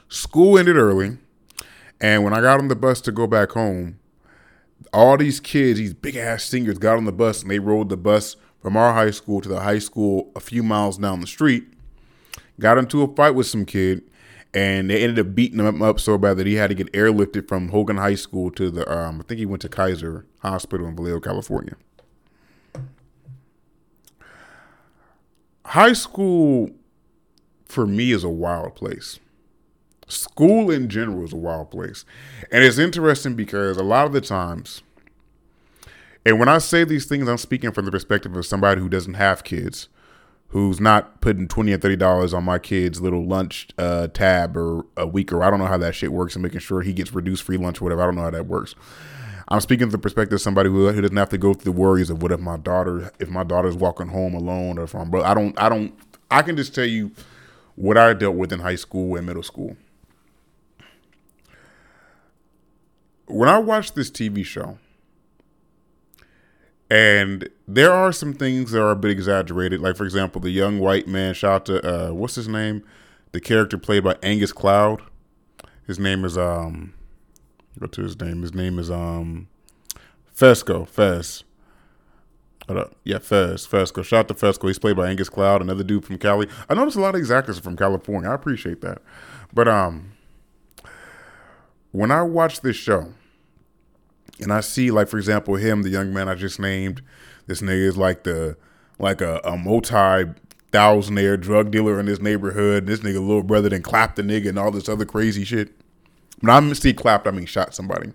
School 0.08 0.58
ended 0.58 0.76
early, 0.76 1.18
and 2.00 2.24
when 2.24 2.32
I 2.32 2.40
got 2.40 2.58
on 2.58 2.68
the 2.68 2.76
bus 2.76 3.00
to 3.02 3.12
go 3.12 3.26
back 3.26 3.52
home, 3.52 3.98
all 4.92 5.16
these 5.16 5.40
kids, 5.40 5.78
these 5.78 5.94
big 5.94 6.16
ass 6.16 6.44
singers, 6.44 6.78
got 6.78 6.96
on 6.96 7.04
the 7.04 7.12
bus 7.12 7.42
and 7.42 7.50
they 7.50 7.58
rode 7.58 7.88
the 7.88 7.96
bus 7.96 8.36
from 8.60 8.76
our 8.76 8.92
high 8.92 9.10
school 9.10 9.40
to 9.40 9.48
the 9.48 9.60
high 9.60 9.78
school 9.78 10.30
a 10.34 10.40
few 10.40 10.62
miles 10.62 10.98
down 10.98 11.20
the 11.20 11.26
street. 11.26 11.64
Got 12.60 12.78
into 12.78 13.02
a 13.02 13.14
fight 13.14 13.34
with 13.34 13.46
some 13.46 13.64
kid, 13.64 14.02
and 14.52 14.90
they 14.90 15.02
ended 15.02 15.24
up 15.24 15.34
beating 15.34 15.60
him 15.60 15.80
up 15.82 16.00
so 16.00 16.18
bad 16.18 16.36
that 16.38 16.46
he 16.46 16.54
had 16.54 16.68
to 16.68 16.74
get 16.74 16.92
airlifted 16.92 17.46
from 17.46 17.68
Hogan 17.68 17.98
High 17.98 18.16
School 18.16 18.50
to 18.52 18.70
the 18.70 18.90
um, 18.90 19.20
I 19.20 19.24
think 19.24 19.38
he 19.38 19.46
went 19.46 19.62
to 19.62 19.68
Kaiser 19.68 20.26
Hospital 20.40 20.86
in 20.86 20.96
Vallejo, 20.96 21.20
California. 21.20 21.76
High 25.66 25.92
school 25.92 26.70
for 27.66 27.86
me 27.86 28.10
is 28.10 28.24
a 28.24 28.28
wild 28.28 28.74
place. 28.74 29.20
School 30.08 30.70
in 30.70 30.88
general 30.88 31.24
is 31.24 31.32
a 31.32 31.36
wild 31.36 31.70
place. 31.70 32.04
And 32.50 32.64
it's 32.64 32.78
interesting 32.78 33.34
because 33.34 33.76
a 33.76 33.82
lot 33.82 34.06
of 34.06 34.12
the 34.12 34.20
times 34.20 34.82
and 36.28 36.38
when 36.38 36.48
I 36.48 36.58
say 36.58 36.84
these 36.84 37.06
things, 37.06 37.26
I'm 37.26 37.38
speaking 37.38 37.72
from 37.72 37.86
the 37.86 37.90
perspective 37.90 38.36
of 38.36 38.44
somebody 38.44 38.82
who 38.82 38.90
doesn't 38.90 39.14
have 39.14 39.44
kids 39.44 39.88
who's 40.48 40.78
not 40.78 41.22
putting 41.22 41.48
twenty 41.48 41.72
or 41.72 41.78
thirty 41.78 41.96
dollars 41.96 42.34
on 42.34 42.44
my 42.44 42.58
kid's 42.58 43.00
little 43.00 43.24
lunch 43.24 43.68
uh, 43.78 44.08
tab 44.08 44.54
or 44.54 44.84
a 44.96 45.06
week 45.06 45.32
or 45.32 45.42
I 45.42 45.48
don't 45.48 45.58
know 45.58 45.66
how 45.66 45.78
that 45.78 45.94
shit 45.94 46.12
works 46.12 46.34
and 46.34 46.42
making 46.42 46.60
sure 46.60 46.82
he 46.82 46.92
gets 46.92 47.14
reduced 47.14 47.42
free 47.44 47.56
lunch 47.56 47.80
or 47.80 47.84
whatever. 47.84 48.02
I 48.02 48.06
don't 48.06 48.16
know 48.16 48.22
how 48.22 48.30
that 48.30 48.46
works. 48.46 48.74
I'm 49.48 49.60
speaking 49.60 49.86
from 49.86 49.92
the 49.92 49.98
perspective 49.98 50.34
of 50.34 50.40
somebody 50.42 50.68
who, 50.68 50.90
who 50.90 51.00
doesn't 51.00 51.16
have 51.16 51.30
to 51.30 51.38
go 51.38 51.54
through 51.54 51.72
the 51.72 51.78
worries 51.78 52.10
of 52.10 52.22
what 52.22 52.30
if 52.30 52.40
my 52.40 52.58
daughter 52.58 53.10
if 53.18 53.30
my 53.30 53.44
daughter's 53.44 53.76
walking 53.76 54.08
home 54.08 54.34
alone 54.34 54.78
or 54.78 54.84
if 54.84 54.94
I'm 54.94 55.10
bro. 55.10 55.22
I 55.22 55.32
don't 55.32 55.58
I 55.58 55.70
don't 55.70 55.94
I 56.30 56.42
can 56.42 56.56
just 56.56 56.74
tell 56.74 56.84
you 56.84 57.10
what 57.74 57.96
I 57.96 58.12
dealt 58.12 58.36
with 58.36 58.52
in 58.52 58.60
high 58.60 58.76
school 58.76 59.16
and 59.16 59.26
middle 59.26 59.42
school. 59.42 59.76
When 63.28 63.48
I 63.48 63.58
watch 63.58 63.92
this 63.92 64.10
TV 64.10 64.44
show, 64.44 64.78
and 66.90 67.48
there 67.66 67.92
are 67.92 68.12
some 68.12 68.32
things 68.32 68.70
that 68.70 68.82
are 68.82 68.90
a 68.90 68.96
bit 68.96 69.10
exaggerated. 69.10 69.80
Like, 69.80 69.96
for 69.96 70.04
example, 70.04 70.40
the 70.40 70.50
young 70.50 70.78
white 70.78 71.06
man 71.06 71.34
shot 71.34 71.66
to, 71.66 71.86
uh, 71.86 72.12
what's 72.12 72.34
his 72.34 72.48
name? 72.48 72.82
The 73.32 73.40
character 73.40 73.76
played 73.76 74.04
by 74.04 74.16
Angus 74.22 74.52
Cloud. 74.52 75.02
His 75.86 75.98
name 75.98 76.24
is, 76.24 76.38
um, 76.38 76.94
go 77.78 77.86
to 77.86 78.02
his 78.02 78.18
name. 78.18 78.40
His 78.40 78.54
name 78.54 78.78
is, 78.78 78.90
um, 78.90 79.48
Fezco, 80.34 80.88
Fez. 80.88 81.44
Hold 82.68 82.80
up. 82.80 82.94
Yeah, 83.04 83.18
Fez, 83.18 83.66
Fezco. 83.66 84.02
Shout 84.02 84.28
to 84.28 84.34
Fezco. 84.34 84.66
He's 84.68 84.78
played 84.78 84.96
by 84.96 85.10
Angus 85.10 85.28
Cloud, 85.28 85.60
another 85.60 85.84
dude 85.84 86.06
from 86.06 86.16
Cali. 86.18 86.48
I 86.70 86.74
noticed 86.74 86.96
a 86.96 87.00
lot 87.00 87.14
of 87.14 87.20
these 87.20 87.30
actors 87.30 87.58
from 87.58 87.76
California. 87.76 88.30
I 88.30 88.34
appreciate 88.34 88.80
that. 88.80 89.02
But, 89.52 89.68
um, 89.68 90.12
when 91.92 92.10
I 92.10 92.22
watch 92.22 92.60
this 92.60 92.76
show, 92.76 93.12
and 94.40 94.52
I 94.52 94.60
see 94.60 94.90
like 94.90 95.08
for 95.08 95.18
example 95.18 95.56
him, 95.56 95.82
the 95.82 95.90
young 95.90 96.12
man 96.12 96.28
I 96.28 96.34
just 96.34 96.60
named, 96.60 97.02
this 97.46 97.60
nigga 97.60 97.86
is 97.86 97.96
like 97.96 98.24
the 98.24 98.56
like 98.98 99.20
a, 99.20 99.40
a 99.44 99.56
multi 99.56 100.32
thousandaire 100.72 101.40
drug 101.40 101.70
dealer 101.70 101.98
in 101.98 102.06
this 102.06 102.20
neighborhood. 102.20 102.86
This 102.86 103.00
nigga 103.00 103.20
little 103.20 103.42
brother 103.42 103.68
then 103.68 103.82
clapped 103.82 104.16
the 104.16 104.22
nigga 104.22 104.50
and 104.50 104.58
all 104.58 104.70
this 104.70 104.88
other 104.88 105.04
crazy 105.04 105.44
shit. 105.44 105.72
When 106.40 106.50
I 106.50 106.72
see 106.74 106.92
clapped, 106.92 107.26
I 107.26 107.30
mean 107.30 107.46
shot 107.46 107.74
somebody. 107.74 108.12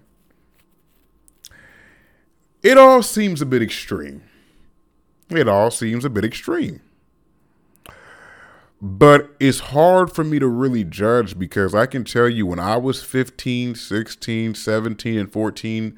It 2.62 2.78
all 2.78 3.04
seems 3.04 3.42
a 3.42 3.46
bit 3.46 3.62
extreme. 3.62 4.24
It 5.30 5.50
all 5.50 5.72
seems 5.72 6.06
a 6.06 6.10
bit 6.10 6.24
extreme. 6.24 6.80
But 8.86 9.34
it's 9.40 9.60
hard 9.60 10.12
for 10.12 10.26
me 10.26 10.40
to 10.40 10.48
really 10.50 10.84
judge 10.84 11.40
because 11.40 11.74
I 11.74 11.86
can 11.86 12.04
tell 12.04 12.28
you 12.28 12.46
when 12.46 12.60
I 12.60 12.76
was 12.76 13.02
15, 13.02 13.76
16, 13.76 14.56
17, 14.56 15.18
and 15.18 15.32
14, 15.32 15.98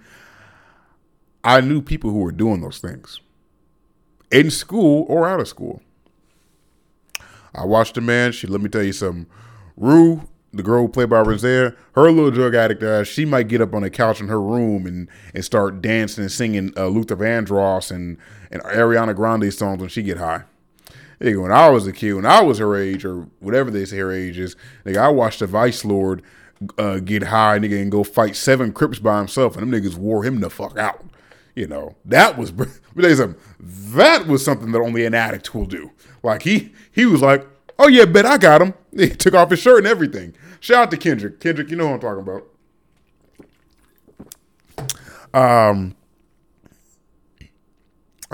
I 1.43 1.61
knew 1.61 1.81
people 1.81 2.11
who 2.11 2.19
were 2.19 2.31
doing 2.31 2.61
those 2.61 2.77
things 2.77 3.21
in 4.29 4.51
school 4.51 5.07
or 5.09 5.27
out 5.27 5.39
of 5.39 5.47
school. 5.47 5.81
I 7.55 7.65
watched 7.65 7.97
a 7.97 8.01
man, 8.01 8.33
she 8.33 8.45
let 8.45 8.61
me 8.61 8.69
tell 8.69 8.83
you 8.83 8.93
something. 8.93 9.25
Rue, 9.75 10.29
the 10.53 10.61
girl 10.61 10.87
played 10.87 11.09
by 11.09 11.21
Rosaire, 11.21 11.75
her 11.95 12.11
little 12.11 12.29
drug 12.29 12.53
addict 12.53 12.83
ass, 12.83 13.07
she 13.07 13.25
might 13.25 13.47
get 13.47 13.61
up 13.61 13.73
on 13.73 13.81
the 13.81 13.89
couch 13.89 14.21
in 14.21 14.27
her 14.27 14.39
room 14.39 14.85
and, 14.85 15.09
and 15.33 15.43
start 15.43 15.81
dancing 15.81 16.21
and 16.21 16.31
singing 16.31 16.71
uh, 16.77 16.85
Luther 16.85 17.15
Vandross 17.15 17.89
and, 17.89 18.17
and 18.51 18.61
Ariana 18.61 19.15
Grande 19.15 19.51
songs 19.51 19.79
when 19.79 19.89
she 19.89 20.03
get 20.03 20.17
high. 20.17 20.43
Nigga, 21.25 21.41
when 21.41 21.51
I 21.51 21.69
was 21.69 21.87
a 21.87 21.91
kid, 21.91 22.13
when 22.13 22.25
I 22.27 22.43
was 22.43 22.59
her 22.59 22.75
age 22.75 23.03
or 23.03 23.27
whatever 23.39 23.71
say 23.83 23.97
her 23.97 24.11
age 24.11 24.37
is, 24.37 24.55
nigga, 24.85 24.97
I 24.97 25.07
watched 25.07 25.39
the 25.39 25.47
Vice 25.47 25.83
Lord 25.83 26.21
uh, 26.77 26.99
get 26.99 27.23
high, 27.23 27.57
nigga, 27.57 27.81
and 27.81 27.91
go 27.91 28.03
fight 28.03 28.35
seven 28.35 28.71
Crips 28.71 28.99
by 28.99 29.17
himself, 29.17 29.57
and 29.57 29.73
them 29.73 29.81
niggas 29.81 29.97
wore 29.97 30.23
him 30.23 30.39
the 30.39 30.51
fuck 30.51 30.77
out. 30.77 31.03
You 31.55 31.65
know, 31.65 31.95
that 32.05 32.37
was 32.37 32.53
that 32.95 34.27
was 34.27 34.45
something 34.45 34.71
that 34.71 34.79
only 34.79 35.03
an 35.03 35.15
addict 35.15 35.55
will 35.55 35.65
do. 35.65 35.89
Like 36.21 36.43
he 36.43 36.73
he 36.91 37.07
was 37.07 37.23
like, 37.23 37.47
oh 37.79 37.87
yeah, 37.87 38.05
bet 38.05 38.27
I 38.27 38.37
got 38.37 38.61
him. 38.61 38.75
He 38.95 39.09
took 39.09 39.33
off 39.33 39.49
his 39.49 39.59
shirt 39.59 39.79
and 39.79 39.87
everything. 39.87 40.35
Shout 40.59 40.83
out 40.83 40.91
to 40.91 40.97
Kendrick. 40.97 41.39
Kendrick, 41.39 41.71
you 41.71 41.75
know 41.75 41.87
what 41.87 42.05
I'm 42.05 42.23
talking 42.23 42.43
about. 45.33 45.69
Um, 45.69 45.95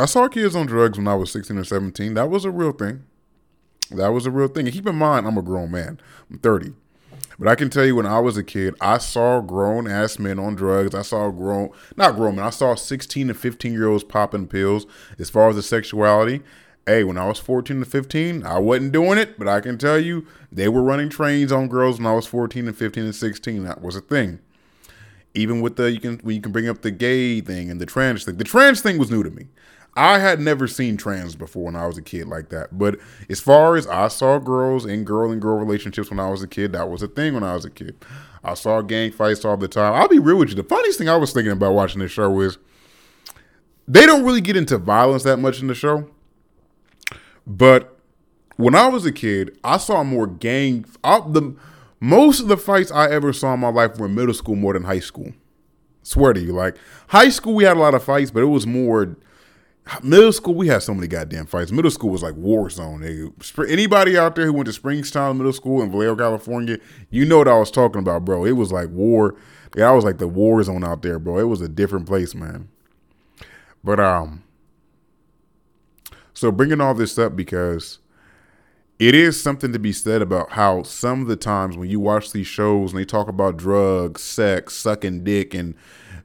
I 0.01 0.05
saw 0.05 0.27
kids 0.27 0.55
on 0.55 0.65
drugs 0.65 0.97
when 0.97 1.07
I 1.07 1.13
was 1.13 1.31
16 1.31 1.55
or 1.55 1.63
17. 1.63 2.15
That 2.15 2.27
was 2.27 2.43
a 2.43 2.49
real 2.49 2.71
thing. 2.71 3.03
That 3.91 4.07
was 4.07 4.25
a 4.25 4.31
real 4.31 4.47
thing. 4.47 4.65
And 4.65 4.73
keep 4.73 4.87
in 4.87 4.95
mind, 4.95 5.27
I'm 5.27 5.37
a 5.37 5.43
grown 5.43 5.69
man. 5.69 5.99
I'm 6.31 6.39
30. 6.39 6.73
But 7.37 7.47
I 7.47 7.53
can 7.53 7.69
tell 7.69 7.85
you 7.85 7.95
when 7.95 8.07
I 8.07 8.19
was 8.19 8.35
a 8.35 8.43
kid, 8.43 8.73
I 8.81 8.97
saw 8.97 9.41
grown 9.41 9.87
ass 9.87 10.17
men 10.17 10.39
on 10.39 10.55
drugs. 10.55 10.95
I 10.95 11.03
saw 11.03 11.29
grown, 11.29 11.69
not 11.97 12.15
grown 12.15 12.37
men, 12.37 12.45
I 12.45 12.49
saw 12.49 12.73
16 12.73 13.29
and 13.29 13.37
15 13.37 13.73
year 13.73 13.87
olds 13.87 14.03
popping 14.03 14.47
pills. 14.47 14.87
As 15.19 15.29
far 15.29 15.49
as 15.49 15.55
the 15.55 15.61
sexuality, 15.61 16.41
hey, 16.87 17.03
when 17.03 17.19
I 17.19 17.27
was 17.27 17.37
14 17.37 17.81
to 17.81 17.85
15, 17.85 18.43
I 18.43 18.57
wasn't 18.57 18.93
doing 18.93 19.19
it, 19.19 19.37
but 19.37 19.47
I 19.47 19.59
can 19.61 19.77
tell 19.77 19.99
you 19.99 20.25
they 20.51 20.67
were 20.67 20.81
running 20.81 21.09
trains 21.09 21.51
on 21.51 21.67
girls 21.67 21.99
when 21.99 22.07
I 22.07 22.15
was 22.15 22.25
14 22.25 22.67
and 22.67 22.75
15 22.75 23.03
and 23.03 23.15
16. 23.15 23.63
That 23.65 23.83
was 23.83 23.95
a 23.95 24.01
thing. 24.01 24.39
Even 25.35 25.61
with 25.61 25.75
the 25.75 25.91
you 25.91 25.99
can 25.99 26.17
when 26.23 26.35
you 26.35 26.41
can 26.41 26.51
bring 26.51 26.67
up 26.67 26.81
the 26.81 26.91
gay 26.91 27.39
thing 27.39 27.69
and 27.69 27.79
the 27.79 27.85
trans 27.85 28.25
thing. 28.25 28.37
The 28.37 28.43
trans 28.43 28.81
thing 28.81 28.97
was 28.97 29.11
new 29.11 29.21
to 29.21 29.29
me. 29.29 29.45
I 29.95 30.19
had 30.19 30.39
never 30.39 30.67
seen 30.67 30.95
trans 30.95 31.35
before 31.35 31.65
when 31.65 31.75
I 31.75 31.85
was 31.85 31.97
a 31.97 32.01
kid 32.01 32.27
like 32.27 32.49
that. 32.49 32.77
But 32.77 32.99
as 33.29 33.41
far 33.41 33.75
as 33.75 33.87
I 33.87 34.07
saw 34.07 34.39
girls 34.39 34.85
in 34.85 35.03
girl 35.03 35.31
and 35.31 35.41
girl 35.41 35.57
relationships 35.57 36.09
when 36.09 36.19
I 36.19 36.29
was 36.29 36.41
a 36.41 36.47
kid, 36.47 36.71
that 36.71 36.89
was 36.89 37.01
a 37.01 37.07
thing 37.07 37.33
when 37.33 37.43
I 37.43 37.55
was 37.55 37.65
a 37.65 37.69
kid. 37.69 37.95
I 38.43 38.53
saw 38.53 38.81
gang 38.81 39.11
fights 39.11 39.43
all 39.43 39.57
the 39.57 39.67
time. 39.67 39.93
I'll 39.93 40.07
be 40.07 40.19
real 40.19 40.37
with 40.37 40.49
you. 40.49 40.55
The 40.55 40.63
funniest 40.63 40.97
thing 40.97 41.09
I 41.09 41.17
was 41.17 41.33
thinking 41.33 41.51
about 41.51 41.73
watching 41.73 41.99
this 41.99 42.11
show 42.11 42.39
is 42.39 42.57
they 43.87 44.05
don't 44.05 44.23
really 44.23 44.41
get 44.41 44.55
into 44.55 44.77
violence 44.77 45.23
that 45.23 45.37
much 45.37 45.61
in 45.61 45.67
the 45.67 45.75
show. 45.75 46.09
But 47.45 47.99
when 48.55 48.75
I 48.75 48.87
was 48.87 49.05
a 49.05 49.11
kid, 49.11 49.57
I 49.63 49.77
saw 49.77 50.03
more 50.03 50.27
gang. 50.27 50.85
I, 51.03 51.19
the 51.19 51.55
most 51.99 52.39
of 52.39 52.47
the 52.47 52.57
fights 52.57 52.91
I 52.91 53.11
ever 53.11 53.33
saw 53.33 53.53
in 53.53 53.59
my 53.59 53.69
life 53.69 53.97
were 53.97 54.05
in 54.05 54.15
middle 54.15 54.33
school 54.33 54.55
more 54.55 54.73
than 54.73 54.83
high 54.83 54.99
school. 54.99 55.33
Swear 56.03 56.33
to 56.33 56.39
you, 56.39 56.53
like 56.53 56.77
high 57.09 57.29
school, 57.29 57.53
we 57.53 57.63
had 57.63 57.77
a 57.77 57.79
lot 57.79 57.93
of 57.93 58.03
fights, 58.03 58.31
but 58.31 58.41
it 58.41 58.47
was 58.47 58.65
more 58.65 59.17
Middle 60.03 60.31
school, 60.31 60.53
we 60.53 60.67
had 60.67 60.83
so 60.83 60.93
many 60.93 61.07
goddamn 61.07 61.47
fights. 61.47 61.71
Middle 61.71 61.91
school 61.91 62.11
was 62.11 62.23
like 62.23 62.35
war 62.35 62.69
zone. 62.69 63.03
Anybody 63.67 64.17
out 64.17 64.35
there 64.35 64.45
who 64.45 64.53
went 64.53 64.71
to 64.71 64.79
Springstown 64.79 65.37
Middle 65.37 65.53
School 65.53 65.81
in 65.81 65.91
Vallejo, 65.91 66.15
California, 66.15 66.77
you 67.09 67.25
know 67.25 67.39
what 67.39 67.47
I 67.47 67.57
was 67.57 67.71
talking 67.71 67.99
about, 67.99 68.23
bro. 68.23 68.45
It 68.45 68.53
was 68.53 68.71
like 68.71 68.89
war. 68.89 69.35
Yeah, 69.75 69.89
I 69.89 69.93
was 69.93 70.05
like 70.05 70.17
the 70.17 70.27
war 70.27 70.61
zone 70.63 70.83
out 70.83 71.01
there, 71.01 71.17
bro. 71.17 71.39
It 71.39 71.45
was 71.45 71.61
a 71.61 71.67
different 71.67 72.05
place, 72.05 72.35
man. 72.35 72.69
But 73.83 73.99
um, 73.99 74.43
so 76.33 76.51
bringing 76.51 76.79
all 76.79 76.93
this 76.93 77.17
up 77.17 77.35
because 77.35 77.97
it 78.99 79.15
is 79.15 79.41
something 79.41 79.73
to 79.73 79.79
be 79.79 79.91
said 79.91 80.21
about 80.21 80.51
how 80.51 80.83
some 80.83 81.23
of 81.23 81.27
the 81.27 81.35
times 81.35 81.75
when 81.75 81.89
you 81.89 81.99
watch 81.99 82.31
these 82.31 82.47
shows 82.47 82.91
and 82.91 82.99
they 82.99 83.05
talk 83.05 83.27
about 83.27 83.57
drugs, 83.57 84.21
sex, 84.21 84.75
sucking 84.75 85.23
dick, 85.23 85.55
and 85.55 85.73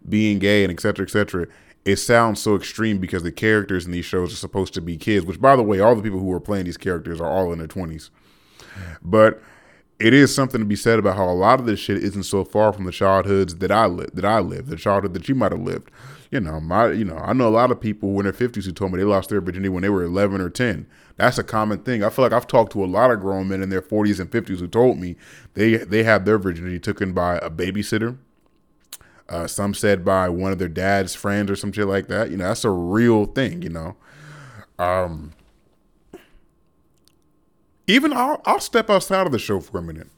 being 0.07 0.39
gay, 0.39 0.63
and 0.63 0.71
et 0.71 0.81
cetera, 0.81 1.07
et 1.07 1.11
cetera 1.11 1.47
it 1.87 1.97
sounds 1.97 2.43
so 2.43 2.57
extreme 2.57 2.99
because 2.99 3.23
the 3.23 3.31
characters 3.31 3.87
in 3.87 3.93
these 3.93 4.05
shows 4.05 4.33
are 4.33 4.37
supposed 4.37 4.75
to 4.75 4.81
be 4.81 4.97
kids, 4.97 5.25
which 5.25 5.41
by 5.41 5.55
the 5.55 5.63
way, 5.63 5.79
all 5.79 5.95
the 5.95 6.03
people 6.03 6.19
who 6.19 6.33
are 6.33 6.41
playing 6.41 6.65
these 6.65 6.77
characters 6.77 7.21
are 7.21 7.31
all 7.31 7.53
in 7.53 7.61
their 7.61 7.69
20s. 7.69 8.11
But 9.01 9.41
it 10.01 10.13
is 10.13 10.35
something 10.35 10.61
to 10.61 10.67
be 10.67 10.75
said 10.75 10.99
about 10.99 11.17
how 11.17 11.31
a 11.31 11.33
lot 11.33 11.61
of 11.61 11.67
this 11.67 11.79
shit 11.79 12.03
isn't 12.03 12.25
so 12.25 12.45
far 12.45 12.73
from 12.73 12.85
the 12.85 12.93
childhoods 12.93 13.55
that 13.57 13.71
I 13.71 13.87
lived, 13.87 14.17
that 14.17 14.25
I 14.25 14.41
lived, 14.41 14.69
the 14.69 14.77
childhood 14.77 15.15
that 15.15 15.29
you 15.29 15.37
might 15.37 15.53
have 15.53 15.61
lived. 15.61 15.93
You 16.33 16.41
know, 16.41 16.59
my, 16.59 16.91
you 16.91 17.05
know, 17.05 17.19
I 17.19 17.33
know 17.33 17.47
a 17.47 17.51
lot 17.51 17.71
of 17.71 17.81
people 17.81 18.11
who 18.11 18.19
in 18.19 18.25
their 18.25 18.33
fifties 18.33 18.67
who 18.67 18.73
told 18.73 18.91
me 18.91 18.99
they 18.99 19.05
lost 19.05 19.31
their 19.31 19.41
virginity 19.41 19.69
when 19.69 19.83
they 19.83 19.89
were 19.89 20.03
eleven 20.03 20.41
or 20.41 20.51
ten. 20.51 20.89
That's 21.15 21.39
a 21.39 21.45
common 21.45 21.79
thing. 21.79 22.03
I 22.03 22.11
feel 22.11 22.25
like 22.25 22.33
I've 22.33 22.49
talked 22.49 22.73
to 22.73 22.85
a 22.85 22.87
lot 22.87 23.13
of 23.13 23.21
grown 23.21 23.47
men 23.47 23.63
in 23.63 23.71
their 23.71 23.81
forties 23.81 24.19
and 24.19 24.31
fifties 24.31 24.59
who 24.59 24.67
told 24.67 24.99
me 24.99 25.15
they 25.55 25.77
they 25.77 26.03
had 26.03 26.25
their 26.25 26.37
virginity 26.37 26.81
taken 26.81 27.13
by 27.13 27.37
a 27.37 27.49
babysitter, 27.49 28.19
uh, 29.29 29.47
some 29.47 29.75
said 29.75 30.05
by 30.05 30.29
one 30.29 30.53
of 30.53 30.59
their 30.59 30.69
dad's 30.69 31.15
friends 31.15 31.51
or 31.51 31.57
some 31.57 31.73
shit 31.73 31.87
like 31.87 32.09
that. 32.09 32.31
You 32.31 32.37
know, 32.37 32.49
that's 32.49 32.65
a 32.65 32.71
real 32.71 33.27
thing. 33.27 33.63
You 33.63 33.71
know, 33.71 33.97
um, 34.79 35.33
even 37.87 38.13
I'll, 38.13 38.41
I'll 38.45 38.61
step 38.61 38.91
outside 38.91 39.27
of 39.27 39.33
the 39.33 39.39
show 39.39 39.61
for 39.61 39.79
a 39.79 39.83
minute. 39.83 40.09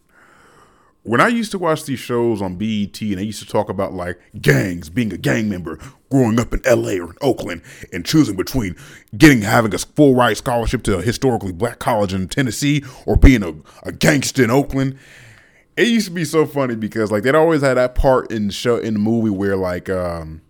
When 1.04 1.20
I 1.22 1.28
used 1.28 1.52
to 1.52 1.58
watch 1.58 1.84
these 1.84 2.00
shows 2.00 2.42
on 2.42 2.56
BET 2.56 3.00
and 3.00 3.18
they 3.18 3.22
used 3.22 3.42
to 3.42 3.48
talk 3.48 3.70
about 3.70 3.94
like 3.94 4.20
gangs, 4.42 4.90
being 4.90 5.12
a 5.12 5.16
gang 5.16 5.48
member, 5.48 5.78
growing 6.10 6.38
up 6.38 6.52
in 6.52 6.60
LA 6.66 7.02
or 7.02 7.10
in 7.10 7.16
Oakland, 7.22 7.62
and 7.92 8.04
choosing 8.04 8.36
between 8.36 8.76
getting 9.16 9.40
having 9.40 9.72
a 9.72 9.78
full 9.78 10.14
ride 10.14 10.36
scholarship 10.36 10.82
to 10.82 10.98
a 10.98 11.02
historically 11.02 11.52
black 11.52 11.78
college 11.78 12.12
in 12.12 12.28
Tennessee 12.28 12.84
or 13.06 13.16
being 13.16 13.42
a, 13.42 13.54
a 13.84 13.92
gangster 13.92 14.44
in 14.44 14.50
Oakland 14.50 14.98
it 15.78 15.86
used 15.86 16.06
to 16.06 16.12
be 16.12 16.24
so 16.24 16.44
funny 16.44 16.74
because 16.74 17.12
like 17.12 17.22
they'd 17.22 17.36
always 17.36 17.62
had 17.62 17.74
that 17.74 17.94
part 17.94 18.32
in 18.32 18.48
the 18.48 18.52
show 18.52 18.78
in 18.78 18.94
the 18.94 19.00
movie 19.00 19.30
where 19.30 19.56
like 19.56 19.88
um 19.88 20.42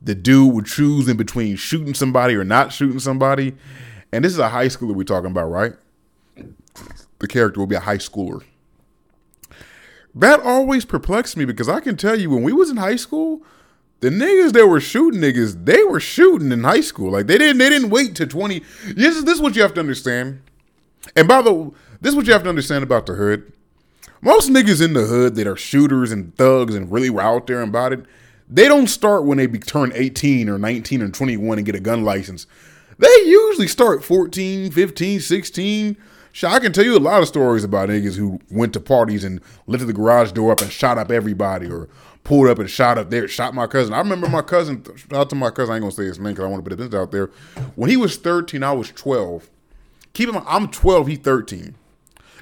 the 0.00 0.14
dude 0.14 0.54
would 0.54 0.66
choose 0.66 1.06
in 1.06 1.18
between 1.18 1.54
shooting 1.54 1.92
somebody 1.92 2.34
or 2.34 2.42
not 2.42 2.72
shooting 2.72 2.98
somebody. 2.98 3.54
And 4.10 4.24
this 4.24 4.32
is 4.32 4.38
a 4.38 4.48
high 4.48 4.66
schooler 4.66 4.94
we're 4.94 5.04
talking 5.04 5.30
about, 5.30 5.50
right? 5.50 5.74
The 7.18 7.28
character 7.28 7.60
will 7.60 7.66
be 7.66 7.76
a 7.76 7.80
high 7.80 7.98
schooler. 7.98 8.42
That 10.14 10.40
always 10.40 10.84
perplexed 10.84 11.36
me 11.36 11.44
because 11.44 11.68
I 11.68 11.80
can 11.80 11.96
tell 11.96 12.18
you 12.18 12.30
when 12.30 12.42
we 12.42 12.52
was 12.52 12.70
in 12.70 12.78
high 12.78 12.96
school, 12.96 13.42
the 14.00 14.08
niggas 14.08 14.52
that 14.54 14.66
were 14.66 14.80
shooting 14.80 15.20
niggas, 15.20 15.66
they 15.66 15.84
were 15.84 16.00
shooting 16.00 16.50
in 16.50 16.64
high 16.64 16.80
school. 16.80 17.12
Like 17.12 17.26
they 17.26 17.38
didn't 17.38 17.58
they 17.58 17.68
didn't 17.68 17.90
wait 17.90 18.16
to 18.16 18.26
20. 18.26 18.60
This 18.94 19.16
is 19.16 19.24
this 19.24 19.34
is 19.34 19.40
what 19.40 19.54
you 19.54 19.62
have 19.62 19.74
to 19.74 19.80
understand. 19.80 20.42
And 21.14 21.28
by 21.28 21.42
the 21.42 21.70
this 22.00 22.10
is 22.10 22.16
what 22.16 22.26
you 22.26 22.32
have 22.32 22.42
to 22.42 22.48
understand 22.48 22.82
about 22.82 23.06
the 23.06 23.12
hood. 23.12 23.52
Most 24.24 24.50
niggas 24.50 24.80
in 24.80 24.92
the 24.92 25.06
hood 25.06 25.34
that 25.34 25.48
are 25.48 25.56
shooters 25.56 26.12
and 26.12 26.32
thugs 26.36 26.76
and 26.76 26.92
really 26.92 27.10
were 27.10 27.20
out 27.20 27.48
there 27.48 27.60
about 27.60 27.92
it, 27.92 28.06
they 28.48 28.68
don't 28.68 28.86
start 28.86 29.24
when 29.24 29.38
they 29.38 29.46
be, 29.46 29.58
turn 29.58 29.90
18 29.96 30.48
or 30.48 30.58
19 30.58 31.02
or 31.02 31.08
21 31.08 31.58
and 31.58 31.66
get 31.66 31.74
a 31.74 31.80
gun 31.80 32.04
license. 32.04 32.46
They 32.98 33.08
usually 33.24 33.66
start 33.66 34.04
14, 34.04 34.70
15, 34.70 35.18
16. 35.20 35.96
I 36.44 36.58
can 36.60 36.72
tell 36.72 36.84
you 36.84 36.96
a 36.96 37.00
lot 37.00 37.20
of 37.20 37.26
stories 37.26 37.64
about 37.64 37.88
niggas 37.88 38.14
who 38.14 38.38
went 38.48 38.72
to 38.74 38.80
parties 38.80 39.24
and 39.24 39.40
lifted 39.66 39.86
the 39.86 39.92
garage 39.92 40.30
door 40.30 40.52
up 40.52 40.60
and 40.60 40.70
shot 40.70 40.98
up 40.98 41.10
everybody 41.10 41.68
or 41.68 41.88
pulled 42.22 42.46
up 42.46 42.60
and 42.60 42.70
shot 42.70 42.98
up 42.98 43.10
there, 43.10 43.26
shot 43.26 43.54
my 43.54 43.66
cousin. 43.66 43.92
I 43.92 43.98
remember 43.98 44.28
my 44.28 44.42
cousin, 44.42 44.84
shout 44.96 45.12
out 45.12 45.30
to 45.30 45.34
my 45.34 45.50
cousin, 45.50 45.72
I 45.72 45.76
ain't 45.78 45.82
gonna 45.82 45.92
say 45.92 46.04
his 46.04 46.20
name 46.20 46.34
because 46.34 46.44
I 46.44 46.48
want 46.48 46.64
to 46.64 46.70
put 46.70 46.78
this 46.78 46.94
out 46.94 47.10
there. 47.10 47.30
When 47.74 47.90
he 47.90 47.96
was 47.96 48.16
13, 48.16 48.62
I 48.62 48.70
was 48.70 48.92
12. 48.92 49.50
Keep 50.12 50.28
in 50.28 50.36
mind, 50.36 50.46
I'm 50.48 50.68
12, 50.68 51.08
he 51.08 51.16
13. 51.16 51.74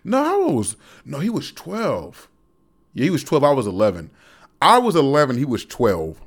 No, 0.05 0.49
I 0.49 0.53
was, 0.53 0.77
no, 1.05 1.19
he 1.19 1.31
was 1.31 1.53
12. 1.53 2.29
Yeah, 2.95 3.05
he 3.05 3.11
was 3.11 3.25
12, 3.25 3.45
I 3.45 3.53
was 3.53 3.67
11. 3.67 4.11
I 4.63 4.79
was 4.79 4.97
11, 4.97 5.39
he 5.39 5.45
was 5.45 5.65
12. 5.65 6.21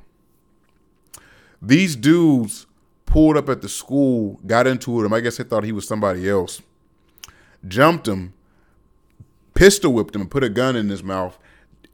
These 1.60 1.96
dudes 1.96 2.66
pulled 3.06 3.36
up 3.36 3.48
at 3.48 3.62
the 3.62 3.68
school, 3.68 4.40
got 4.46 4.66
into 4.66 5.04
him. 5.04 5.12
I 5.12 5.20
guess 5.20 5.36
they 5.36 5.44
thought 5.44 5.64
he 5.64 5.72
was 5.72 5.86
somebody 5.86 6.28
else. 6.28 6.60
Jumped 7.66 8.08
him, 8.08 8.34
pistol 9.54 9.92
whipped 9.92 10.14
him, 10.14 10.22
and 10.22 10.30
put 10.30 10.44
a 10.44 10.48
gun 10.48 10.76
in 10.76 10.88
his 10.88 11.02
mouth. 11.02 11.38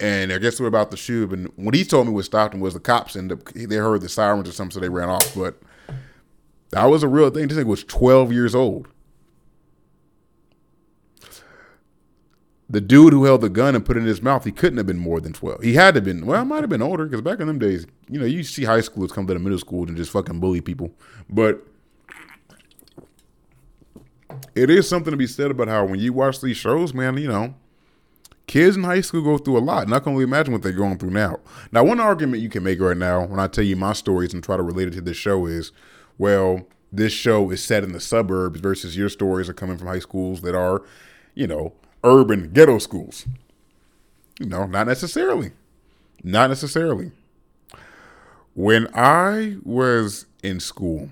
And 0.01 0.33
I 0.33 0.39
guess 0.39 0.57
they 0.57 0.65
were 0.65 0.69
about 0.69 0.91
to 0.93 0.97
shoot. 0.97 1.31
And 1.31 1.53
what 1.57 1.75
he 1.75 1.85
told 1.85 2.07
me 2.07 2.13
was 2.15 2.27
stopped 2.27 2.55
him 2.55 2.61
was 2.61 2.75
the 2.75 2.81
cops 2.81 3.15
and 3.17 3.31
the, 3.31 3.67
they 3.67 3.77
heard 3.77 4.01
the 4.01 4.09
sirens 4.09 4.49
or 4.49 4.53
something, 4.53 4.73
so 4.73 4.81
they 4.81 4.89
ran 4.89 5.11
off. 5.11 5.35
But 5.35 5.61
that 6.71 6.87
was 6.87 7.03
a 7.03 7.09
real 7.09 7.31
thing. 7.31 7.49
This 7.49 7.59
thing 7.59 7.67
was 7.67 7.85
12 7.85 8.33
years 8.33 8.55
old. 8.55 8.89
The 12.71 12.81
dude 12.81 13.13
who 13.13 13.25
held 13.25 13.41
the 13.41 13.49
gun 13.49 13.75
and 13.75 13.85
put 13.85 13.97
it 13.97 14.01
in 14.01 14.07
his 14.07 14.23
mouth, 14.23 14.45
he 14.45 14.53
couldn't 14.53 14.77
have 14.77 14.87
been 14.87 14.99
more 14.99 15.21
than 15.21 15.33
12. 15.33 15.61
He 15.63 15.75
had 15.75 15.95
to 15.95 15.99
have 15.99 16.05
been, 16.05 16.25
well, 16.25 16.41
I 16.41 16.45
might 16.45 16.61
have 16.61 16.71
been 16.71 16.83
older 16.83 17.05
because 17.05 17.21
back 17.21 17.41
in 17.41 17.49
them 17.49 17.59
days, 17.59 17.85
you 18.09 18.21
know, 18.21 18.25
you 18.25 18.45
see 18.45 18.63
high 18.63 18.79
schoolers 18.79 19.11
come 19.11 19.27
to 19.27 19.35
the 19.35 19.41
middle 19.41 19.59
school 19.59 19.89
and 19.89 19.97
just 19.97 20.13
fucking 20.13 20.39
bully 20.39 20.61
people. 20.61 20.93
But 21.29 21.67
it 24.55 24.71
is 24.71 24.89
something 24.89 25.11
to 25.11 25.17
be 25.17 25.27
said 25.27 25.51
about 25.51 25.67
how 25.67 25.85
when 25.85 25.99
you 25.99 26.13
watch 26.13 26.41
these 26.41 26.57
shows, 26.57 26.95
man, 26.95 27.17
you 27.17 27.27
know, 27.27 27.55
kids 28.47 28.77
in 28.77 28.85
high 28.85 29.01
school 29.01 29.23
go 29.23 29.37
through 29.37 29.59
a 29.59 29.61
lot. 29.61 29.89
Can 29.89 30.13
only 30.13 30.23
imagine 30.23 30.53
what 30.53 30.63
they're 30.63 30.71
going 30.71 30.99
through 30.99 31.11
now. 31.11 31.41
Now, 31.73 31.83
one 31.83 31.99
argument 31.99 32.41
you 32.41 32.49
can 32.49 32.63
make 32.63 32.79
right 32.79 32.97
now 32.97 33.27
when 33.27 33.41
I 33.41 33.49
tell 33.49 33.65
you 33.65 33.75
my 33.75 33.95
stories 33.95 34.33
and 34.33 34.45
try 34.45 34.57
to 34.57 34.63
relate 34.63 34.87
it 34.87 34.93
to 34.93 35.01
this 35.01 35.17
show 35.17 35.47
is, 35.47 35.73
well, 36.19 36.69
this 36.93 37.13
show 37.13 37.51
is 37.51 37.65
set 37.65 37.83
in 37.83 37.91
the 37.91 38.01
suburbs 38.01 38.61
versus 38.61 38.97
your 38.97 39.09
stories 39.09 39.49
are 39.49 39.55
coming 39.55 39.77
from 39.77 39.89
high 39.89 39.99
schools 39.99 40.43
that 40.43 40.55
are, 40.55 40.83
you 41.35 41.49
know, 41.49 41.73
urban 42.05 42.53
ghetto 42.53 42.79
schools. 42.79 43.27
No, 44.41 44.67
not 44.67 44.87
necessarily. 44.87 45.53
Not 46.23 46.49
necessarily. 46.49 47.13
When 48.55 48.89
I 48.95 49.57
was 49.63 50.27
in 50.43 50.61
school, 50.61 51.11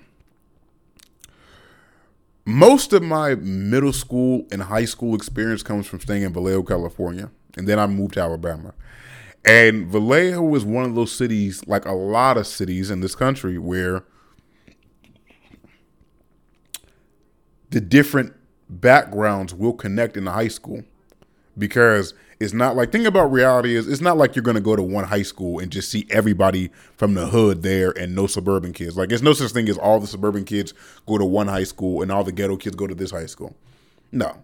most 2.44 2.94
of 2.94 3.02
my 3.02 3.34
middle 3.34 3.92
school 3.92 4.46
and 4.50 4.62
high 4.62 4.86
school 4.86 5.14
experience 5.14 5.62
comes 5.62 5.86
from 5.86 6.00
staying 6.00 6.22
in 6.22 6.32
Vallejo, 6.32 6.62
California. 6.62 7.30
And 7.56 7.68
then 7.68 7.78
I 7.78 7.86
moved 7.86 8.14
to 8.14 8.20
Alabama. 8.20 8.72
And 9.44 9.86
Vallejo 9.86 10.42
was 10.42 10.64
one 10.64 10.84
of 10.84 10.94
those 10.94 11.12
cities, 11.12 11.66
like 11.66 11.84
a 11.84 11.92
lot 11.92 12.36
of 12.36 12.46
cities 12.46 12.90
in 12.90 13.00
this 13.00 13.14
country, 13.14 13.58
where 13.58 14.04
the 17.70 17.80
different 17.80 18.34
backgrounds 18.68 19.54
will 19.54 19.72
connect 19.72 20.16
in 20.16 20.24
the 20.24 20.32
high 20.32 20.48
school 20.48 20.82
because 21.56 22.14
it's 22.40 22.52
not 22.52 22.76
like 22.76 22.92
think 22.92 23.06
about 23.06 23.32
reality 23.32 23.74
is 23.74 23.88
it's 23.88 24.00
not 24.00 24.16
like 24.16 24.36
you're 24.36 24.44
gonna 24.44 24.60
go 24.60 24.76
to 24.76 24.82
one 24.82 25.04
high 25.04 25.22
school 25.22 25.58
and 25.58 25.72
just 25.72 25.90
see 25.90 26.06
everybody 26.10 26.70
from 26.96 27.14
the 27.14 27.26
hood 27.26 27.62
there 27.62 27.90
and 27.98 28.14
no 28.14 28.26
suburban 28.26 28.72
kids. 28.72 28.96
Like 28.96 29.10
it's 29.10 29.22
no 29.22 29.32
such 29.32 29.52
thing 29.52 29.68
as 29.68 29.76
all 29.76 29.98
the 29.98 30.06
suburban 30.06 30.44
kids 30.44 30.72
go 31.06 31.18
to 31.18 31.24
one 31.24 31.48
high 31.48 31.64
school 31.64 32.02
and 32.02 32.12
all 32.12 32.24
the 32.24 32.32
ghetto 32.32 32.56
kids 32.56 32.76
go 32.76 32.86
to 32.86 32.94
this 32.94 33.10
high 33.10 33.26
school. 33.26 33.56
No. 34.12 34.36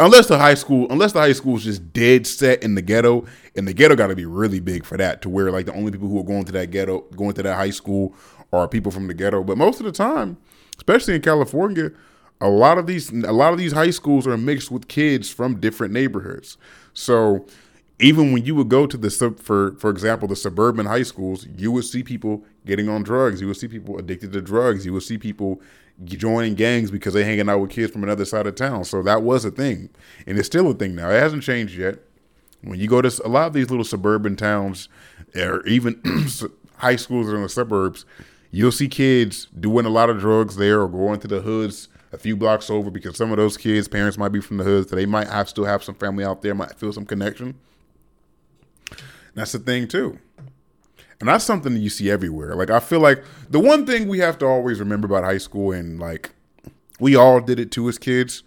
Unless 0.00 0.26
the 0.28 0.38
high 0.38 0.54
school 0.54 0.86
unless 0.90 1.12
the 1.12 1.20
high 1.20 1.32
school 1.32 1.56
is 1.56 1.64
just 1.64 1.92
dead 1.92 2.26
set 2.26 2.62
in 2.62 2.74
the 2.74 2.82
ghetto, 2.82 3.26
and 3.56 3.66
the 3.66 3.74
ghetto 3.74 3.94
gotta 3.94 4.16
be 4.16 4.26
really 4.26 4.60
big 4.60 4.84
for 4.84 4.96
that 4.96 5.22
to 5.22 5.28
where 5.28 5.50
like 5.50 5.66
the 5.66 5.74
only 5.74 5.92
people 5.92 6.08
who 6.08 6.18
are 6.18 6.24
going 6.24 6.44
to 6.44 6.52
that 6.52 6.70
ghetto 6.70 7.00
going 7.16 7.34
to 7.34 7.42
that 7.42 7.54
high 7.54 7.70
school 7.70 8.14
are 8.52 8.68
people 8.68 8.92
from 8.92 9.06
the 9.06 9.14
ghetto. 9.14 9.42
But 9.42 9.58
most 9.58 9.80
of 9.80 9.86
the 9.86 9.92
time, 9.92 10.36
especially 10.76 11.14
in 11.14 11.22
California, 11.22 11.90
a 12.40 12.48
lot 12.48 12.78
of 12.78 12.86
these 12.86 13.10
a 13.10 13.32
lot 13.32 13.52
of 13.52 13.58
these 13.58 13.72
high 13.72 13.90
schools 13.90 14.26
are 14.26 14.36
mixed 14.36 14.70
with 14.70 14.88
kids 14.88 15.30
from 15.30 15.60
different 15.60 15.92
neighborhoods. 15.92 16.58
So 16.92 17.46
even 17.98 18.32
when 18.32 18.44
you 18.44 18.54
would 18.54 18.68
go 18.68 18.86
to 18.86 18.96
the 18.96 19.10
sub 19.10 19.40
for 19.40 19.76
for 19.78 19.90
example 19.90 20.28
the 20.28 20.36
suburban 20.36 20.86
high 20.86 21.02
schools, 21.02 21.46
you 21.56 21.72
would 21.72 21.84
see 21.84 22.02
people 22.02 22.44
getting 22.66 22.88
on 22.88 23.02
drugs. 23.02 23.40
You 23.40 23.46
would 23.46 23.56
see 23.56 23.68
people 23.68 23.98
addicted 23.98 24.32
to 24.32 24.42
drugs. 24.42 24.84
You 24.84 24.92
would 24.92 25.02
see 25.02 25.16
people 25.16 25.60
joining 26.04 26.54
gangs 26.54 26.90
because 26.90 27.14
they're 27.14 27.24
hanging 27.24 27.48
out 27.48 27.58
with 27.58 27.70
kids 27.70 27.90
from 27.90 28.02
another 28.02 28.26
side 28.26 28.46
of 28.46 28.54
town. 28.54 28.84
So 28.84 29.02
that 29.02 29.22
was 29.22 29.46
a 29.46 29.50
thing, 29.50 29.88
and 30.26 30.38
it's 30.38 30.46
still 30.46 30.70
a 30.70 30.74
thing 30.74 30.94
now. 30.94 31.10
It 31.10 31.20
hasn't 31.20 31.42
changed 31.42 31.78
yet. 31.78 32.00
When 32.62 32.78
you 32.78 32.88
go 32.88 33.00
to 33.00 33.22
a 33.24 33.28
lot 33.28 33.46
of 33.46 33.52
these 33.54 33.70
little 33.70 33.84
suburban 33.84 34.36
towns, 34.36 34.88
or 35.34 35.64
even 35.66 36.02
high 36.76 36.96
schools 36.96 37.28
in 37.28 37.40
the 37.40 37.48
suburbs, 37.48 38.04
you'll 38.50 38.72
see 38.72 38.88
kids 38.88 39.46
doing 39.58 39.86
a 39.86 39.90
lot 39.90 40.10
of 40.10 40.18
drugs 40.18 40.56
there 40.56 40.82
or 40.82 40.88
going 40.88 41.20
to 41.20 41.28
the 41.28 41.40
hoods 41.40 41.88
a 42.16 42.18
few 42.18 42.36
blocks 42.36 42.70
over 42.70 42.90
because 42.90 43.16
some 43.16 43.30
of 43.30 43.36
those 43.36 43.56
kids' 43.56 43.86
parents 43.86 44.18
might 44.18 44.30
be 44.30 44.40
from 44.40 44.56
the 44.56 44.64
hood, 44.64 44.88
so 44.88 44.96
they 44.96 45.06
might 45.06 45.28
have 45.28 45.48
still 45.48 45.66
have 45.66 45.84
some 45.84 45.94
family 45.94 46.24
out 46.24 46.42
there, 46.42 46.54
might 46.54 46.74
feel 46.74 46.92
some 46.92 47.04
connection. 47.04 47.54
That's 49.34 49.52
the 49.52 49.58
thing 49.58 49.86
too. 49.86 50.18
And 51.20 51.28
that's 51.28 51.44
something 51.44 51.74
that 51.74 51.80
you 51.80 51.90
see 51.90 52.10
everywhere. 52.10 52.54
Like 52.56 52.70
I 52.70 52.80
feel 52.80 53.00
like 53.00 53.22
the 53.48 53.60
one 53.60 53.86
thing 53.86 54.08
we 54.08 54.18
have 54.18 54.38
to 54.38 54.46
always 54.46 54.80
remember 54.80 55.06
about 55.06 55.24
high 55.24 55.38
school 55.38 55.72
and 55.72 56.00
like 56.00 56.30
we 56.98 57.14
all 57.14 57.40
did 57.40 57.60
it 57.60 57.70
too 57.70 57.88
as 57.88 57.98
kids. 57.98 58.42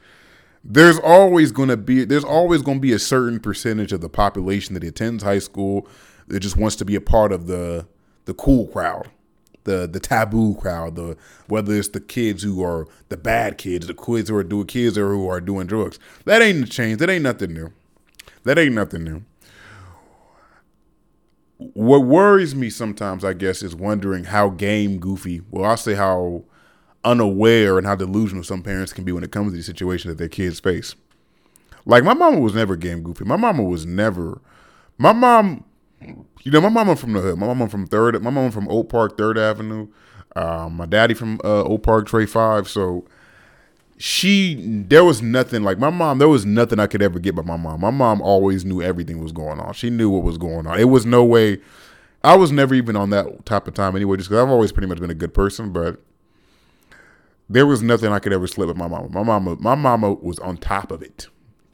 There's 0.64 1.00
always 1.00 1.52
gonna 1.52 1.78
be 1.78 2.06
there's 2.06 2.24
always 2.24 2.62
gonna 2.64 2.80
be 2.80 2.92
a 2.92 3.00
certain 3.00 3.40
percentage 3.40 3.94
of 3.94 4.02
the 4.02 4.10
population 4.10 4.74
that 4.74 4.84
attends 4.84 5.24
high 5.24 5.40
school 5.40 5.88
that 6.28 6.40
just 6.40 6.58
wants 6.58 6.76
to 6.78 6.86
be 6.86 6.96
a 6.96 7.02
part 7.02 7.32
of 7.32 7.46
the 7.48 7.88
the 8.26 8.34
cool 8.34 8.68
crowd 8.68 9.10
the 9.64 9.88
the 9.88 10.00
taboo 10.00 10.56
crowd, 10.56 10.96
the 10.96 11.18
whether 11.48 11.74
it's 11.74 11.90
the 11.90 12.00
kids 12.00 12.44
who 12.44 12.64
are 12.64 12.88
the 13.10 13.18
bad 13.18 13.58
kids, 13.58 13.88
the 13.88 13.94
kids 13.94 14.30
who 14.30 14.36
are 14.36 14.44
doing 14.44 14.68
kids 14.68 14.98
or 14.98 15.10
who 15.10 15.28
are 15.28 15.42
doing 15.42 15.68
drugs. 15.68 16.00
That 16.26 16.42
ain't 16.42 16.68
a 16.68 16.70
change. 16.70 17.00
That 17.00 17.10
ain't 17.10 17.24
nothing 17.24 17.54
new. 17.54 17.72
That 18.44 18.58
ain't 18.58 18.76
nothing 18.76 19.04
new. 19.04 19.24
What 21.58 22.00
worries 22.00 22.56
me 22.56 22.70
sometimes, 22.70 23.26
I 23.26 23.34
guess, 23.34 23.62
is 23.62 23.76
wondering 23.76 24.26
how 24.26 24.50
game 24.50 24.98
goofy. 24.98 25.42
Well, 25.52 25.70
I'll 25.70 25.78
say 25.78 25.94
how 25.94 26.46
unaware 27.04 27.78
and 27.78 27.86
how 27.86 27.96
delusional 27.96 28.44
some 28.44 28.64
parents 28.64 28.94
can 28.94 29.04
be 29.04 29.12
when 29.12 29.24
it 29.24 29.32
comes 29.32 29.52
to 29.52 29.56
these 29.56 29.66
situations 29.66 30.12
that 30.12 30.18
their 30.18 30.30
kids 30.30 30.60
face. 30.60 30.96
Like 31.86 32.04
my 32.04 32.14
mama 32.14 32.40
was 32.40 32.54
never 32.54 32.76
game 32.76 33.04
goofy. 33.04 33.26
My 33.26 33.36
mama 33.36 33.64
was 33.64 33.86
never. 33.86 34.42
My 34.98 35.14
mom 35.14 35.64
you 36.02 36.52
know, 36.52 36.62
my 36.62 36.70
mama 36.70 36.96
from 36.96 37.14
the 37.14 37.22
hood. 37.22 37.38
My 37.38 37.48
mama 37.48 37.70
from 37.70 37.88
Third. 37.88 38.22
My 38.22 38.30
mama 38.30 38.52
from 38.52 38.68
Oak 38.70 38.90
Park, 38.90 39.18
Third 39.18 39.38
Avenue. 39.38 39.88
Um, 40.36 40.74
my 40.74 40.86
daddy 40.86 41.14
from 41.14 41.40
uh, 41.44 41.64
Oak 41.64 41.84
Park, 41.84 42.08
Trey 42.08 42.26
Five. 42.26 42.70
So 42.70 43.06
she, 43.98 44.56
there 44.88 45.04
was 45.04 45.22
nothing 45.22 45.64
like 45.64 45.78
my 45.78 45.90
mom. 45.90 46.20
There 46.20 46.30
was 46.30 46.46
nothing 46.46 46.80
I 46.80 46.88
could 46.88 47.02
ever 47.02 47.20
get 47.20 47.36
by 47.36 47.42
my 47.42 47.58
mom. 47.58 47.82
My 47.82 47.92
mom 47.92 48.22
always 48.22 48.64
knew 48.64 48.82
everything 48.82 49.22
was 49.22 49.32
going 49.32 49.60
on. 49.60 49.74
She 49.74 49.90
knew 49.90 50.10
what 50.10 50.24
was 50.24 50.38
going 50.38 50.68
on. 50.68 50.80
It 50.80 50.86
was 50.86 51.06
no 51.06 51.24
way. 51.24 51.60
I 52.24 52.36
was 52.36 52.52
never 52.52 52.74
even 52.76 52.96
on 52.96 53.10
that 53.12 53.46
type 53.46 53.68
of 53.68 53.74
time 53.74 53.96
anyway, 53.96 54.18
just 54.18 54.30
because 54.30 54.44
I've 54.44 54.50
always 54.50 54.72
pretty 54.72 54.88
much 54.88 55.00
been 55.00 55.10
a 55.10 55.16
good 55.16 55.34
person. 55.34 55.72
But 55.72 56.02
there 57.50 57.66
was 57.66 57.82
nothing 57.82 58.12
I 58.12 58.20
could 58.20 58.32
ever 58.32 58.48
slip 58.48 58.68
with 58.68 58.78
my 58.78 58.88
mama. 58.88 59.10
My 59.10 59.24
mama, 59.24 59.58
my 59.60 59.76
mama 59.76 60.14
was 60.14 60.40
on 60.40 60.58
top 60.58 60.92
of 60.92 61.02
it. 61.02 61.28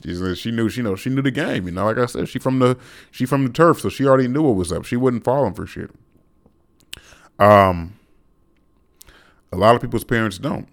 She, 0.04 0.36
she 0.36 0.52
knew, 0.52 0.70
she 0.70 0.82
know, 0.82 0.96
she 0.96 1.10
knew 1.10 1.22
the 1.22 1.32
game. 1.32 1.66
You 1.66 1.72
know, 1.72 1.86
like 1.86 1.98
I 1.98 2.06
said, 2.06 2.30
she 2.30 2.40
from 2.40 2.60
the 2.60 2.78
she 3.12 3.26
from 3.26 3.44
the 3.46 3.52
turf, 3.52 3.80
so 3.82 3.90
she 3.90 4.06
already 4.06 4.28
knew 4.28 4.44
what 4.44 4.56
was 4.56 4.72
up. 4.72 4.86
She 4.86 4.96
wouldn't 4.96 5.24
falling 5.24 5.54
for 5.54 5.66
shit. 5.66 5.92
Um, 7.40 8.00
a 9.52 9.58
lot 9.58 9.76
of 9.76 9.82
people's 9.82 10.04
parents 10.04 10.38
don't. 10.38 10.68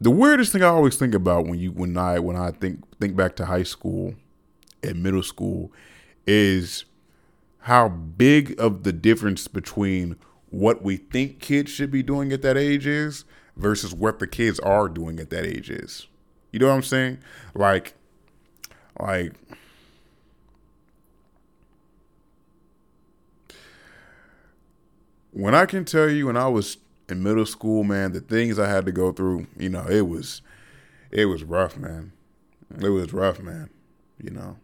the 0.00 0.10
weirdest 0.10 0.52
thing 0.52 0.62
I 0.62 0.66
always 0.66 0.96
think 0.96 1.14
about 1.14 1.46
when 1.46 1.58
you 1.58 1.72
when 1.72 1.96
I 1.96 2.18
when 2.18 2.36
I 2.36 2.50
think 2.50 2.84
think 2.98 3.16
back 3.16 3.36
to 3.36 3.46
high 3.46 3.62
school 3.62 4.14
and 4.82 5.02
middle 5.02 5.22
school 5.22 5.72
is 6.26 6.84
how 7.60 7.88
big 7.88 8.58
of 8.60 8.82
the 8.82 8.92
difference 8.92 9.48
between 9.48 10.16
what 10.50 10.82
we 10.82 10.96
think 10.96 11.40
kids 11.40 11.70
should 11.70 11.90
be 11.90 12.02
doing 12.02 12.32
at 12.32 12.42
that 12.42 12.56
age 12.56 12.86
is 12.86 13.24
versus 13.56 13.94
what 13.94 14.18
the 14.18 14.26
kids 14.26 14.60
are 14.60 14.88
doing 14.88 15.18
at 15.18 15.30
that 15.30 15.44
age 15.44 15.70
is. 15.70 16.06
You 16.52 16.58
know 16.58 16.68
what 16.68 16.74
I'm 16.74 16.82
saying? 16.82 17.18
Like 17.54 17.94
like 18.98 19.32
when 25.32 25.54
I 25.54 25.66
can 25.66 25.84
tell 25.84 26.08
you 26.08 26.26
when 26.26 26.36
I 26.36 26.48
was 26.48 26.78
in 27.08 27.22
middle 27.22 27.46
school, 27.46 27.84
man, 27.84 28.12
the 28.12 28.20
things 28.20 28.58
I 28.58 28.68
had 28.68 28.86
to 28.86 28.92
go 28.92 29.12
through, 29.12 29.46
you 29.58 29.68
know, 29.68 29.86
it 29.88 30.08
was 30.08 30.42
it 31.10 31.26
was 31.26 31.44
rough, 31.44 31.76
man. 31.76 32.12
It 32.80 32.88
was 32.88 33.12
rough, 33.12 33.40
man. 33.40 33.70
You 34.22 34.30
know. 34.30 34.56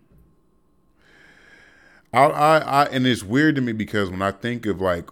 I 2.12 2.24
I, 2.24 2.58
I 2.58 2.84
and 2.86 3.06
it's 3.06 3.22
weird 3.22 3.54
to 3.56 3.60
me 3.60 3.72
because 3.72 4.10
when 4.10 4.22
I 4.22 4.32
think 4.32 4.66
of 4.66 4.80
like 4.80 5.08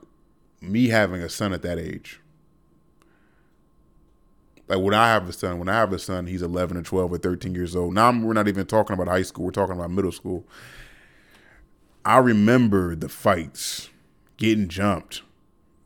me 0.61 0.89
having 0.89 1.23
a 1.23 1.29
son 1.29 1.53
at 1.53 1.63
that 1.63 1.79
age. 1.79 2.20
Like 4.71 4.79
when 4.79 4.95
I 4.95 5.09
have 5.09 5.29
a 5.29 5.33
son, 5.33 5.59
when 5.59 5.69
I 5.69 5.73
have 5.75 5.93
a 5.93 5.99
son, 5.99 6.29
he's 6.29 6.43
11 6.43 6.77
or 6.77 6.83
12 6.83 7.13
or 7.13 7.19
13 7.19 7.57
years 7.57 7.75
old. 7.75 7.93
Now 7.93 8.13
we're 8.13 8.33
not 8.33 8.47
even 8.47 8.67
talking 8.67 8.95
about 8.95 9.09
high 9.09 9.23
school. 9.23 9.47
We're 9.47 9.51
talking 9.51 9.75
about 9.75 9.91
middle 9.91 10.13
school. 10.13 10.47
I 12.05 12.19
remember 12.19 12.95
the 12.95 13.09
fights, 13.09 13.91
getting 14.37 14.69
jumped, 14.69 15.23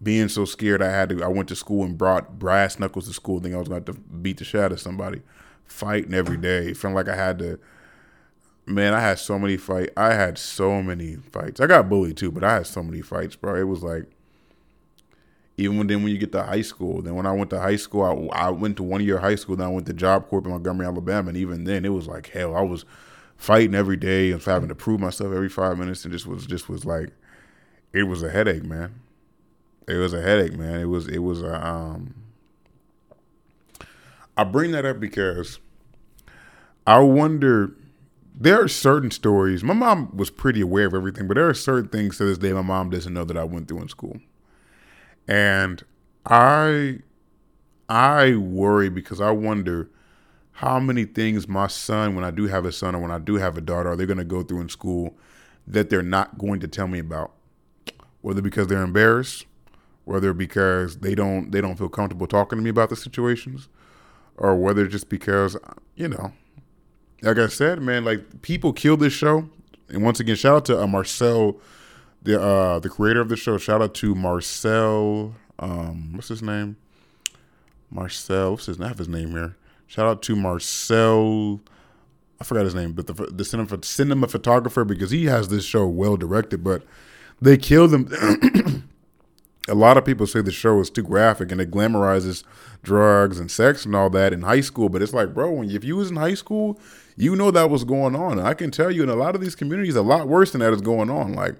being 0.02 0.28
so 0.28 0.44
scared 0.44 0.82
I 0.82 0.90
had 0.90 1.08
to. 1.08 1.24
I 1.24 1.28
went 1.28 1.48
to 1.48 1.56
school 1.56 1.82
and 1.82 1.96
brought 1.96 2.38
brass 2.38 2.78
knuckles 2.78 3.08
to 3.08 3.14
school, 3.14 3.38
thinking 3.38 3.54
I 3.54 3.60
was 3.60 3.68
going 3.68 3.84
to 3.84 3.94
beat 3.94 4.36
the 4.36 4.44
shit 4.44 4.60
out 4.60 4.72
of 4.72 4.80
somebody. 4.80 5.22
Fighting 5.64 6.12
every 6.12 6.36
day, 6.36 6.74
feeling 6.74 6.94
like 6.94 7.08
I 7.08 7.16
had 7.16 7.38
to. 7.38 7.58
Man, 8.66 8.92
I 8.92 9.00
had 9.00 9.18
so 9.18 9.38
many 9.38 9.56
fights. 9.56 9.92
I 9.96 10.12
had 10.12 10.36
so 10.36 10.82
many 10.82 11.16
fights. 11.16 11.58
I 11.58 11.66
got 11.66 11.88
bullied 11.88 12.18
too, 12.18 12.30
but 12.30 12.44
I 12.44 12.56
had 12.56 12.66
so 12.66 12.82
many 12.82 13.00
fights, 13.00 13.34
bro. 13.34 13.56
It 13.56 13.66
was 13.66 13.82
like 13.82 14.10
even 15.56 15.78
when 15.78 15.86
then 15.86 16.02
when 16.02 16.12
you 16.12 16.18
get 16.18 16.32
to 16.32 16.42
high 16.42 16.62
school, 16.62 17.00
then 17.00 17.14
when 17.14 17.26
I 17.26 17.32
went 17.32 17.50
to 17.50 17.60
high 17.60 17.76
school, 17.76 18.30
I, 18.32 18.46
I 18.46 18.50
went 18.50 18.76
to 18.78 18.82
one 18.82 19.04
year 19.04 19.18
high 19.18 19.36
school, 19.36 19.56
then 19.56 19.66
I 19.66 19.70
went 19.70 19.86
to 19.86 19.92
Job 19.92 20.28
Corps 20.28 20.42
in 20.42 20.50
Montgomery, 20.50 20.86
Alabama, 20.86 21.28
and 21.28 21.36
even 21.36 21.64
then 21.64 21.84
it 21.84 21.90
was 21.90 22.08
like 22.08 22.28
hell. 22.30 22.56
I 22.56 22.62
was 22.62 22.84
fighting 23.36 23.74
every 23.74 23.96
day 23.96 24.32
and 24.32 24.42
having 24.42 24.68
to 24.68 24.74
prove 24.74 25.00
myself 25.00 25.32
every 25.32 25.48
five 25.48 25.78
minutes, 25.78 26.04
and 26.04 26.12
just 26.12 26.26
was 26.26 26.46
just 26.46 26.68
was 26.68 26.84
like, 26.84 27.10
it 27.92 28.04
was 28.04 28.22
a 28.22 28.30
headache, 28.30 28.64
man. 28.64 29.00
It 29.86 29.94
was 29.94 30.12
a 30.12 30.22
headache, 30.22 30.56
man. 30.56 30.80
It 30.80 30.86
was 30.86 31.06
it 31.06 31.18
was 31.18 31.42
a. 31.42 31.64
Um, 31.64 32.14
I 34.36 34.42
bring 34.42 34.72
that 34.72 34.84
up 34.84 34.98
because 34.98 35.60
I 36.86 36.98
wonder. 36.98 37.76
There 38.36 38.60
are 38.60 38.66
certain 38.66 39.12
stories. 39.12 39.62
My 39.62 39.74
mom 39.74 40.16
was 40.16 40.28
pretty 40.28 40.60
aware 40.60 40.86
of 40.86 40.94
everything, 40.94 41.28
but 41.28 41.34
there 41.34 41.48
are 41.48 41.54
certain 41.54 41.88
things 41.88 42.18
to 42.18 42.24
this 42.24 42.36
day 42.36 42.52
my 42.52 42.62
mom 42.62 42.90
doesn't 42.90 43.14
know 43.14 43.22
that 43.24 43.36
I 43.36 43.44
went 43.44 43.68
through 43.68 43.82
in 43.82 43.88
school. 43.88 44.18
And 45.26 45.82
I 46.26 46.98
I 47.88 48.36
worry 48.36 48.88
because 48.88 49.20
I 49.20 49.30
wonder 49.30 49.88
how 50.58 50.78
many 50.78 51.04
things 51.04 51.48
my 51.48 51.66
son, 51.66 52.14
when 52.14 52.24
I 52.24 52.30
do 52.30 52.46
have 52.46 52.64
a 52.64 52.72
son 52.72 52.94
or 52.94 53.00
when 53.00 53.10
I 53.10 53.18
do 53.18 53.34
have 53.36 53.58
a 53.58 53.60
daughter, 53.60 53.90
are 53.90 53.96
they 53.96 54.06
going 54.06 54.18
to 54.18 54.24
go 54.24 54.42
through 54.42 54.60
in 54.60 54.68
school 54.68 55.16
that 55.66 55.90
they're 55.90 56.02
not 56.02 56.38
going 56.38 56.60
to 56.60 56.68
tell 56.68 56.86
me 56.86 56.98
about? 56.98 57.32
Whether 58.20 58.40
because 58.40 58.68
they're 58.68 58.82
embarrassed, 58.82 59.46
whether 60.04 60.32
because 60.32 60.98
they 60.98 61.14
don't 61.14 61.50
they 61.50 61.60
don't 61.60 61.76
feel 61.76 61.88
comfortable 61.88 62.26
talking 62.26 62.58
to 62.58 62.62
me 62.62 62.70
about 62.70 62.88
the 62.90 62.96
situations, 62.96 63.68
or 64.36 64.56
whether 64.56 64.86
just 64.86 65.08
because 65.08 65.56
you 65.96 66.08
know, 66.08 66.32
like 67.22 67.38
I 67.38 67.48
said, 67.48 67.80
man, 67.80 68.04
like 68.04 68.42
people 68.42 68.72
kill 68.72 68.96
this 68.96 69.12
show. 69.12 69.48
And 69.88 70.02
once 70.02 70.18
again, 70.20 70.36
shout 70.36 70.56
out 70.56 70.64
to 70.66 70.82
uh, 70.82 70.86
Marcel 70.86 71.56
the 72.24 72.40
uh 72.40 72.78
the 72.80 72.88
creator 72.88 73.20
of 73.20 73.28
the 73.28 73.36
show. 73.36 73.56
Shout 73.58 73.80
out 73.80 73.94
to 73.94 74.14
Marcel. 74.14 75.34
Um, 75.58 76.14
what's 76.14 76.28
his 76.28 76.42
name? 76.42 76.76
Marcel. 77.90 78.52
What's 78.52 78.66
his? 78.66 78.80
I 78.80 78.88
have 78.88 78.98
his 78.98 79.08
name 79.08 79.30
here. 79.30 79.56
Shout 79.86 80.06
out 80.06 80.22
to 80.22 80.34
Marcel. 80.34 81.60
I 82.40 82.44
forgot 82.44 82.64
his 82.64 82.74
name, 82.74 82.92
but 82.92 83.06
the 83.06 83.14
the 83.14 83.44
cinema 83.44 83.82
cinema 83.82 84.26
photographer 84.26 84.84
because 84.84 85.10
he 85.10 85.26
has 85.26 85.48
this 85.48 85.64
show 85.64 85.86
well 85.86 86.16
directed. 86.16 86.64
But 86.64 86.82
they 87.40 87.56
killed 87.56 87.94
him. 87.94 88.10
a 89.68 89.74
lot 89.74 89.96
of 89.96 90.04
people 90.04 90.26
say 90.26 90.40
the 90.40 90.50
show 90.50 90.80
is 90.80 90.90
too 90.90 91.02
graphic 91.02 91.50
and 91.50 91.60
it 91.60 91.70
glamorizes 91.70 92.42
drugs 92.82 93.38
and 93.38 93.50
sex 93.50 93.84
and 93.84 93.94
all 93.94 94.10
that 94.10 94.32
in 94.32 94.42
high 94.42 94.60
school. 94.60 94.88
But 94.88 95.02
it's 95.02 95.14
like, 95.14 95.32
bro, 95.32 95.50
when 95.52 95.70
if 95.70 95.84
you 95.84 95.96
was 95.96 96.10
in 96.10 96.16
high 96.16 96.34
school, 96.34 96.78
you 97.16 97.36
know 97.36 97.50
that 97.50 97.70
was 97.70 97.84
going 97.84 98.16
on. 98.16 98.40
I 98.40 98.54
can 98.54 98.70
tell 98.70 98.90
you 98.90 99.02
in 99.02 99.08
a 99.08 99.14
lot 99.14 99.34
of 99.34 99.40
these 99.40 99.54
communities, 99.54 99.96
a 99.96 100.02
lot 100.02 100.28
worse 100.28 100.52
than 100.52 100.60
that 100.60 100.72
is 100.72 100.80
going 100.80 101.10
on. 101.10 101.34
Like 101.34 101.54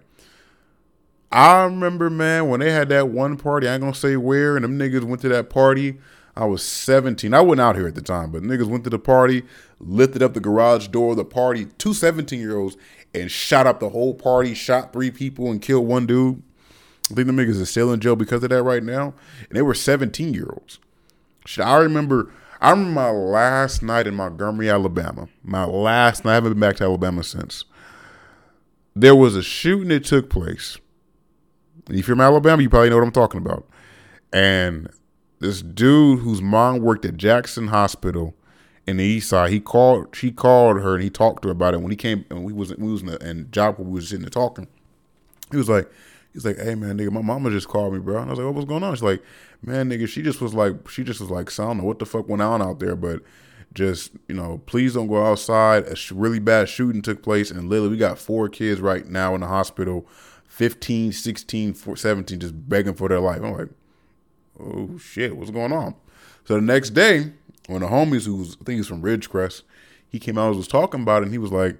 I 1.34 1.64
remember, 1.64 2.10
man, 2.10 2.48
when 2.48 2.60
they 2.60 2.70
had 2.70 2.88
that 2.90 3.08
one 3.08 3.36
party, 3.36 3.66
I 3.66 3.74
ain't 3.74 3.80
gonna 3.80 3.92
say 3.92 4.16
where, 4.16 4.54
and 4.54 4.62
them 4.62 4.78
niggas 4.78 5.02
went 5.02 5.20
to 5.22 5.28
that 5.30 5.50
party. 5.50 5.98
I 6.36 6.44
was 6.44 6.62
17. 6.62 7.34
I 7.34 7.40
wasn't 7.40 7.60
out 7.60 7.74
here 7.74 7.88
at 7.88 7.96
the 7.96 8.02
time, 8.02 8.30
but 8.30 8.44
niggas 8.44 8.68
went 8.68 8.84
to 8.84 8.90
the 8.90 9.00
party, 9.00 9.42
lifted 9.80 10.22
up 10.22 10.34
the 10.34 10.40
garage 10.40 10.86
door 10.88 11.10
of 11.10 11.16
the 11.16 11.24
party, 11.24 11.66
two 11.76 11.92
17 11.92 12.38
year 12.38 12.56
olds, 12.56 12.76
and 13.12 13.32
shot 13.32 13.66
up 13.66 13.80
the 13.80 13.88
whole 13.88 14.14
party, 14.14 14.54
shot 14.54 14.92
three 14.92 15.10
people, 15.10 15.50
and 15.50 15.60
killed 15.60 15.88
one 15.88 16.06
dude. 16.06 16.40
I 17.10 17.14
think 17.14 17.26
the 17.26 17.32
niggas 17.32 17.60
are 17.60 17.66
still 17.66 17.92
in 17.92 17.98
jail 17.98 18.14
because 18.14 18.44
of 18.44 18.50
that 18.50 18.62
right 18.62 18.82
now. 18.84 19.12
And 19.48 19.56
they 19.56 19.62
were 19.62 19.74
17 19.74 20.34
year 20.34 20.46
olds. 20.48 20.78
I 21.58 21.78
remember 21.78 22.30
I 22.60 22.70
remember 22.70 22.92
my 22.92 23.10
last 23.10 23.82
night 23.82 24.06
in 24.06 24.14
Montgomery, 24.14 24.70
Alabama. 24.70 25.26
My 25.42 25.64
last 25.64 26.24
night, 26.24 26.30
I 26.30 26.34
haven't 26.34 26.52
been 26.52 26.60
back 26.60 26.76
to 26.76 26.84
Alabama 26.84 27.24
since. 27.24 27.64
There 28.94 29.16
was 29.16 29.34
a 29.34 29.42
shooting 29.42 29.88
that 29.88 30.04
took 30.04 30.30
place 30.30 30.78
if 31.88 32.08
you're 32.08 32.16
from 32.16 32.20
Alabama, 32.20 32.62
you 32.62 32.70
probably 32.70 32.90
know 32.90 32.96
what 32.96 33.04
I'm 33.04 33.12
talking 33.12 33.40
about. 33.40 33.66
And 34.32 34.88
this 35.40 35.62
dude 35.62 36.20
whose 36.20 36.42
mom 36.42 36.80
worked 36.80 37.04
at 37.04 37.16
Jackson 37.16 37.68
Hospital 37.68 38.34
in 38.86 38.96
the 38.96 39.04
East 39.04 39.28
Side, 39.28 39.50
he 39.50 39.60
called. 39.60 40.14
She 40.14 40.30
called 40.30 40.80
her 40.80 40.94
and 40.94 41.02
he 41.02 41.10
talked 41.10 41.42
to 41.42 41.48
her 41.48 41.52
about 41.52 41.74
it. 41.74 41.80
When 41.80 41.90
he 41.90 41.96
came 41.96 42.24
and 42.30 42.44
we 42.44 42.52
was 42.52 42.74
we 42.76 42.90
was 42.90 43.02
in 43.02 43.08
the 43.08 43.22
and 43.22 43.50
job 43.52 43.78
we 43.78 43.90
was 43.90 44.08
sitting 44.08 44.22
there 44.22 44.30
talking, 44.30 44.66
he 45.50 45.56
was 45.56 45.68
like, 45.68 45.90
he's 46.32 46.44
like, 46.44 46.58
hey 46.58 46.74
man, 46.74 46.98
nigga, 46.98 47.10
my 47.10 47.22
mama 47.22 47.50
just 47.50 47.68
called 47.68 47.94
me, 47.94 48.00
bro. 48.00 48.18
And 48.18 48.26
I 48.26 48.30
was 48.30 48.38
like, 48.38 48.46
what 48.46 48.54
was 48.54 48.64
going 48.64 48.82
on? 48.82 48.94
She's 48.94 49.02
like, 49.02 49.22
man, 49.62 49.90
nigga, 49.90 50.08
she 50.08 50.22
just 50.22 50.40
was 50.40 50.54
like, 50.54 50.88
she 50.88 51.04
just 51.04 51.20
was 51.20 51.30
like, 51.30 51.50
so 51.50 51.64
I 51.64 51.66
don't 51.68 51.78
know 51.78 51.84
what 51.84 51.98
the 51.98 52.06
fuck 52.06 52.28
went 52.28 52.42
on 52.42 52.60
out 52.60 52.80
there, 52.80 52.96
but 52.96 53.22
just 53.72 54.12
you 54.28 54.34
know, 54.34 54.62
please 54.66 54.94
don't 54.94 55.08
go 55.08 55.24
outside. 55.24 55.86
A 55.86 55.96
really 56.14 56.38
bad 56.38 56.68
shooting 56.68 57.02
took 57.02 57.22
place, 57.22 57.50
and 57.50 57.68
literally 57.68 57.90
we 57.90 57.96
got 57.96 58.18
four 58.18 58.48
kids 58.48 58.80
right 58.80 59.06
now 59.06 59.34
in 59.34 59.40
the 59.40 59.48
hospital 59.48 60.06
15, 60.54 61.10
16, 61.10 61.74
17 61.96 62.38
just 62.38 62.68
begging 62.68 62.94
for 62.94 63.08
their 63.08 63.18
life. 63.18 63.42
I'm 63.42 63.58
like, 63.58 63.70
oh 64.60 64.96
shit, 64.98 65.36
what's 65.36 65.50
going 65.50 65.72
on? 65.72 65.96
So 66.44 66.54
the 66.54 66.60
next 66.60 66.90
day, 66.90 67.32
when 67.66 67.80
the 67.80 67.88
homies 67.88 68.24
who's 68.24 68.54
I 68.60 68.62
think 68.64 68.76
he's 68.76 68.86
from 68.86 69.02
Ridgecrest, 69.02 69.62
he 70.08 70.20
came 70.20 70.38
out 70.38 70.50
and 70.50 70.56
was 70.56 70.68
talking 70.68 71.02
about 71.02 71.22
it 71.22 71.24
and 71.24 71.32
he 71.32 71.38
was 71.38 71.50
like, 71.50 71.76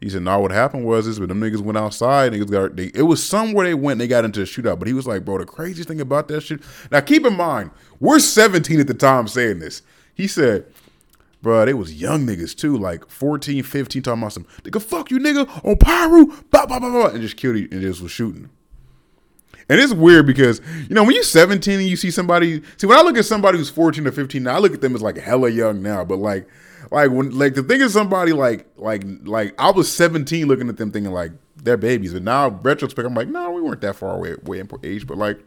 he 0.00 0.08
said, 0.08 0.22
"No, 0.22 0.40
what 0.40 0.50
happened 0.50 0.84
was 0.84 1.06
this, 1.06 1.20
but 1.20 1.28
them 1.28 1.40
niggas 1.40 1.60
went 1.60 1.78
outside. 1.78 2.32
Niggas 2.32 2.50
got 2.50 2.74
they, 2.74 2.90
it 2.92 3.02
was 3.02 3.24
somewhere 3.24 3.64
they 3.64 3.74
went. 3.74 4.00
They 4.00 4.08
got 4.08 4.24
into 4.24 4.42
a 4.42 4.44
shootout. 4.44 4.80
But 4.80 4.88
he 4.88 4.94
was 4.94 5.06
like, 5.06 5.24
bro, 5.24 5.38
the 5.38 5.46
craziest 5.46 5.88
thing 5.88 6.00
about 6.00 6.26
that 6.28 6.40
shit. 6.40 6.60
Now 6.90 7.00
keep 7.00 7.24
in 7.24 7.36
mind, 7.36 7.70
we're 8.00 8.18
17 8.18 8.80
at 8.80 8.88
the 8.88 8.94
time 8.94 9.28
saying 9.28 9.60
this. 9.60 9.82
He 10.14 10.26
said 10.26 10.66
Bro, 11.40 11.66
they 11.66 11.74
was 11.74 12.00
young 12.00 12.26
niggas 12.26 12.56
too, 12.56 12.76
like 12.76 13.08
14, 13.08 13.62
15, 13.62 14.02
talking 14.02 14.20
about 14.20 14.32
some 14.32 14.46
nigga, 14.64 14.82
fuck 14.82 15.10
you, 15.10 15.18
nigga, 15.18 15.46
on 15.64 15.76
Piru, 15.76 16.26
blah, 16.50 16.66
blah, 16.66 16.80
blah, 16.80 16.90
blah, 16.90 17.06
and 17.08 17.20
just 17.20 17.36
killed 17.36 17.56
you 17.56 17.68
and 17.70 17.80
just 17.80 18.02
was 18.02 18.10
shooting. 18.10 18.50
And 19.68 19.80
it's 19.80 19.92
weird 19.92 20.26
because, 20.26 20.60
you 20.88 20.94
know, 20.94 21.04
when 21.04 21.14
you're 21.14 21.22
17 21.22 21.78
and 21.78 21.88
you 21.88 21.96
see 21.96 22.10
somebody, 22.10 22.62
see, 22.78 22.86
when 22.86 22.98
I 22.98 23.02
look 23.02 23.18
at 23.18 23.26
somebody 23.26 23.58
who's 23.58 23.68
14 23.70 24.06
or 24.06 24.12
15 24.12 24.42
now, 24.42 24.56
I 24.56 24.58
look 24.58 24.72
at 24.72 24.80
them 24.80 24.94
as 24.94 25.02
like 25.02 25.18
hella 25.18 25.50
young 25.50 25.82
now, 25.82 26.04
but 26.04 26.16
like, 26.16 26.48
like 26.90 27.10
when, 27.10 27.36
like 27.38 27.54
the 27.54 27.62
thing 27.62 27.82
is 27.82 27.92
somebody 27.92 28.32
like, 28.32 28.66
like, 28.76 29.04
like 29.24 29.54
I 29.60 29.70
was 29.70 29.92
17 29.92 30.46
looking 30.46 30.70
at 30.70 30.78
them 30.78 30.90
thinking 30.90 31.12
like 31.12 31.32
they're 31.56 31.76
babies, 31.76 32.14
but 32.14 32.22
now 32.22 32.48
retrospect, 32.48 33.06
I'm 33.06 33.14
like, 33.14 33.28
no, 33.28 33.50
we 33.50 33.60
weren't 33.60 33.82
that 33.82 33.96
far 33.96 34.16
away, 34.16 34.36
way 34.42 34.58
in 34.58 34.70
age, 34.82 35.06
but 35.06 35.18
like 35.18 35.38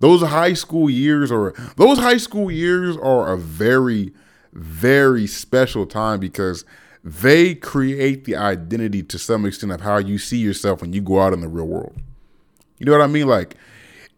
those 0.00 0.22
high 0.22 0.54
school 0.54 0.88
years 0.88 1.30
or 1.30 1.52
those 1.76 1.98
high 1.98 2.16
school 2.16 2.50
years 2.50 2.96
are 2.96 3.32
a 3.32 3.36
very, 3.36 4.12
very 4.56 5.26
special 5.26 5.86
time 5.86 6.18
because 6.18 6.64
they 7.04 7.54
create 7.54 8.24
the 8.24 8.34
identity 8.34 9.02
to 9.02 9.18
some 9.18 9.44
extent 9.44 9.70
of 9.70 9.82
how 9.82 9.98
you 9.98 10.18
see 10.18 10.38
yourself 10.38 10.80
when 10.80 10.92
you 10.92 11.00
go 11.00 11.20
out 11.20 11.32
in 11.32 11.40
the 11.40 11.48
real 11.48 11.66
world. 11.66 11.94
You 12.78 12.86
know 12.86 12.92
what 12.92 13.02
I 13.02 13.06
mean? 13.06 13.28
Like, 13.28 13.54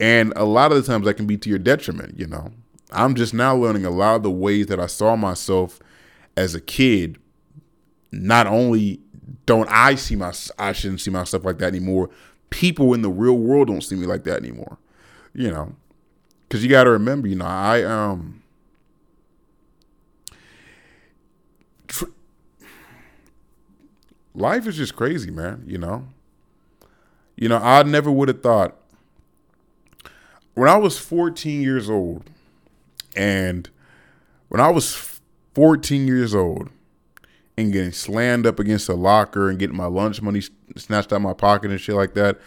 and 0.01 0.33
a 0.37 0.45
lot 0.45 0.73
of 0.73 0.79
the 0.79 0.91
times 0.91 1.05
that 1.05 1.15
can 1.15 1.27
be 1.27 1.37
to 1.37 1.51
your 1.51 1.59
detriment, 1.59 2.19
you 2.19 2.27
know. 2.27 2.53
I'm 2.91 3.15
just 3.15 3.35
now 3.35 3.55
learning 3.55 3.85
a 3.85 3.91
lot 3.91 4.17
of 4.17 4.23
the 4.23 4.31
ways 4.31 4.69
that 4.69 4.81
I 4.81 4.87
saw 4.87 5.17
myself 5.17 5.81
as 6.37 6.55
a 6.55 6.61
kid. 6.61 7.19
Not 8.11 8.47
only 8.47 9.01
don't 9.45 9.69
I 9.71 9.97
see 9.97 10.17
my 10.17 10.33
I 10.59 10.73
shouldn't 10.73 11.01
see 11.01 11.11
myself 11.11 11.45
like 11.45 11.59
that 11.59 11.67
anymore. 11.67 12.11
People 12.51 12.95
in 12.95 13.03
the 13.03 13.11
real 13.11 13.37
world 13.37 13.69
don't 13.69 13.83
see 13.83 13.97
me 13.97 14.07
like 14.07 14.25
that 14.25 14.39
anymore. 14.39 14.79
You 15.35 15.51
know. 15.51 15.75
Cuz 16.49 16.63
you 16.63 16.71
got 16.71 16.85
to 16.85 16.91
remember, 16.91 17.29
you 17.29 17.37
know, 17.37 17.45
I 17.45 17.83
um 17.83 18.43
life 24.39 24.67
is 24.67 24.77
just 24.77 24.97
crazy, 24.97 25.31
man. 25.31 25.65
You 25.67 25.79
know, 25.79 26.07
you 27.37 27.49
know, 27.49 27.59
I 27.59 27.83
never 27.83 28.11
would 28.11 28.29
have 28.29 28.43
thought 28.43 28.77
when 30.55 30.69
I 30.69 30.77
was 30.77 30.99
14 30.99 31.61
years 31.63 31.89
old, 31.89 32.25
and 33.15 33.69
when 34.49 34.61
I 34.61 34.71
was 34.71 35.21
14 35.55 36.07
years 36.07 36.35
old, 36.35 36.71
and 37.59 37.73
getting 37.73 37.91
slammed 37.91 38.47
up 38.47 38.61
against 38.61 38.89
a 38.89 38.95
locker 38.95 39.51
and 39.51 39.59
getting 39.59 39.77
my 39.77 39.87
lunch 39.87 40.23
money 40.23 40.41
snatched 40.77 41.13
out 41.13 41.17
of 41.17 41.23
my 41.23 41.33
pocket 41.33 41.73
and 41.73 41.81
shit 41.81 41.97
like 41.97 42.15
that. 42.15 42.39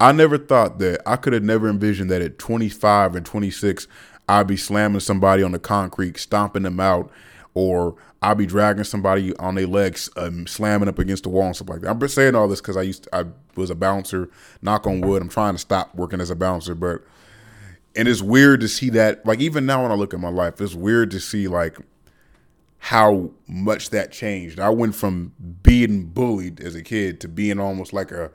I 0.00 0.10
never 0.10 0.36
thought 0.36 0.80
that 0.80 1.00
I 1.06 1.14
could 1.14 1.32
have 1.34 1.44
never 1.44 1.68
envisioned 1.68 2.10
that 2.10 2.20
at 2.20 2.38
25 2.38 3.14
and 3.14 3.24
26, 3.24 3.86
I'd 4.28 4.48
be 4.48 4.56
slamming 4.56 5.00
somebody 5.00 5.44
on 5.44 5.52
the 5.52 5.60
concrete, 5.60 6.18
stomping 6.18 6.64
them 6.64 6.80
out, 6.80 7.12
or 7.60 7.94
I'd 8.22 8.38
be 8.38 8.46
dragging 8.46 8.84
somebody 8.84 9.36
on 9.36 9.54
their 9.54 9.66
legs, 9.66 10.08
um, 10.16 10.46
slamming 10.46 10.88
up 10.88 10.98
against 10.98 11.24
the 11.24 11.28
wall 11.28 11.46
and 11.46 11.56
stuff 11.56 11.68
like 11.68 11.82
that. 11.82 11.90
I'm 11.90 12.00
just 12.00 12.14
saying 12.14 12.34
all 12.34 12.48
this 12.48 12.60
because 12.60 12.76
I 12.76 12.82
used 12.82 13.04
to, 13.04 13.14
I 13.14 13.24
was 13.54 13.68
a 13.68 13.74
bouncer. 13.74 14.30
Knock 14.62 14.86
on 14.86 15.02
wood. 15.02 15.20
I'm 15.20 15.28
trying 15.28 15.54
to 15.54 15.58
stop 15.58 15.94
working 15.94 16.20
as 16.20 16.30
a 16.30 16.36
bouncer, 16.36 16.74
but 16.74 17.02
and 17.94 18.08
it's 18.08 18.22
weird 18.22 18.60
to 18.60 18.68
see 18.68 18.88
that. 18.90 19.26
Like 19.26 19.40
even 19.40 19.66
now 19.66 19.82
when 19.82 19.92
I 19.92 19.94
look 19.94 20.14
at 20.14 20.20
my 20.20 20.30
life, 20.30 20.60
it's 20.60 20.74
weird 20.74 21.10
to 21.10 21.20
see 21.20 21.48
like 21.48 21.76
how 22.78 23.30
much 23.46 23.90
that 23.90 24.10
changed. 24.10 24.58
I 24.58 24.70
went 24.70 24.94
from 24.94 25.34
being 25.62 26.06
bullied 26.06 26.60
as 26.60 26.74
a 26.74 26.82
kid 26.82 27.20
to 27.20 27.28
being 27.28 27.60
almost 27.60 27.92
like 27.92 28.10
a. 28.10 28.30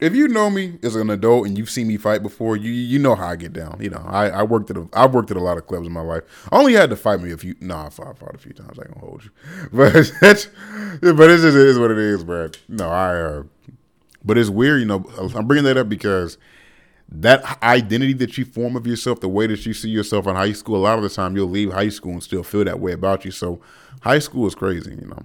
If 0.00 0.14
you 0.14 0.28
know 0.28 0.48
me 0.48 0.78
as 0.82 0.94
an 0.94 1.10
adult 1.10 1.46
and 1.46 1.58
you've 1.58 1.70
seen 1.70 1.88
me 1.88 1.96
fight 1.96 2.22
before, 2.22 2.56
you 2.56 2.70
you 2.70 2.98
know 2.98 3.14
how 3.16 3.28
I 3.28 3.36
get 3.36 3.52
down. 3.52 3.78
You 3.80 3.90
know, 3.90 4.04
I, 4.06 4.28
I 4.28 4.42
worked 4.44 4.70
at 4.70 4.76
a, 4.76 4.88
I've 4.92 5.12
worked 5.12 5.30
at 5.30 5.36
a 5.36 5.42
lot 5.42 5.58
of 5.58 5.66
clubs 5.66 5.86
in 5.86 5.92
my 5.92 6.02
life. 6.02 6.22
I 6.52 6.58
only 6.58 6.74
had 6.74 6.90
to 6.90 6.96
fight 6.96 7.20
me 7.20 7.32
a 7.32 7.36
few. 7.36 7.56
No, 7.60 7.76
I 7.76 7.88
fought, 7.88 8.16
fought 8.16 8.34
a 8.34 8.38
few 8.38 8.52
times. 8.52 8.78
I 8.78 8.84
can 8.84 8.98
hold 9.00 9.24
you, 9.24 9.30
but 9.72 9.92
but 9.92 11.30
it's 11.30 11.42
just 11.42 11.56
it 11.56 11.66
is 11.66 11.78
what 11.78 11.90
it 11.90 11.98
is, 11.98 12.22
bro. 12.24 12.50
No, 12.68 12.88
I. 12.88 13.20
Uh, 13.20 13.42
but 14.24 14.36
it's 14.38 14.50
weird, 14.50 14.80
you 14.80 14.86
know. 14.86 15.04
I'm 15.34 15.46
bringing 15.46 15.64
that 15.64 15.76
up 15.76 15.88
because 15.88 16.38
that 17.10 17.62
identity 17.62 18.12
that 18.14 18.36
you 18.36 18.44
form 18.44 18.76
of 18.76 18.86
yourself, 18.86 19.20
the 19.20 19.28
way 19.28 19.46
that 19.46 19.64
you 19.64 19.72
see 19.72 19.88
yourself 19.88 20.26
in 20.26 20.36
high 20.36 20.52
school, 20.52 20.76
a 20.76 20.78
lot 20.84 20.98
of 20.98 21.02
the 21.02 21.08
time 21.08 21.34
you'll 21.36 21.48
leave 21.48 21.72
high 21.72 21.88
school 21.88 22.12
and 22.12 22.22
still 22.22 22.42
feel 22.42 22.64
that 22.64 22.80
way 22.80 22.92
about 22.92 23.24
you. 23.24 23.30
So 23.30 23.60
high 24.02 24.18
school 24.18 24.46
is 24.46 24.54
crazy, 24.54 24.90
you 24.90 25.06
know. 25.06 25.22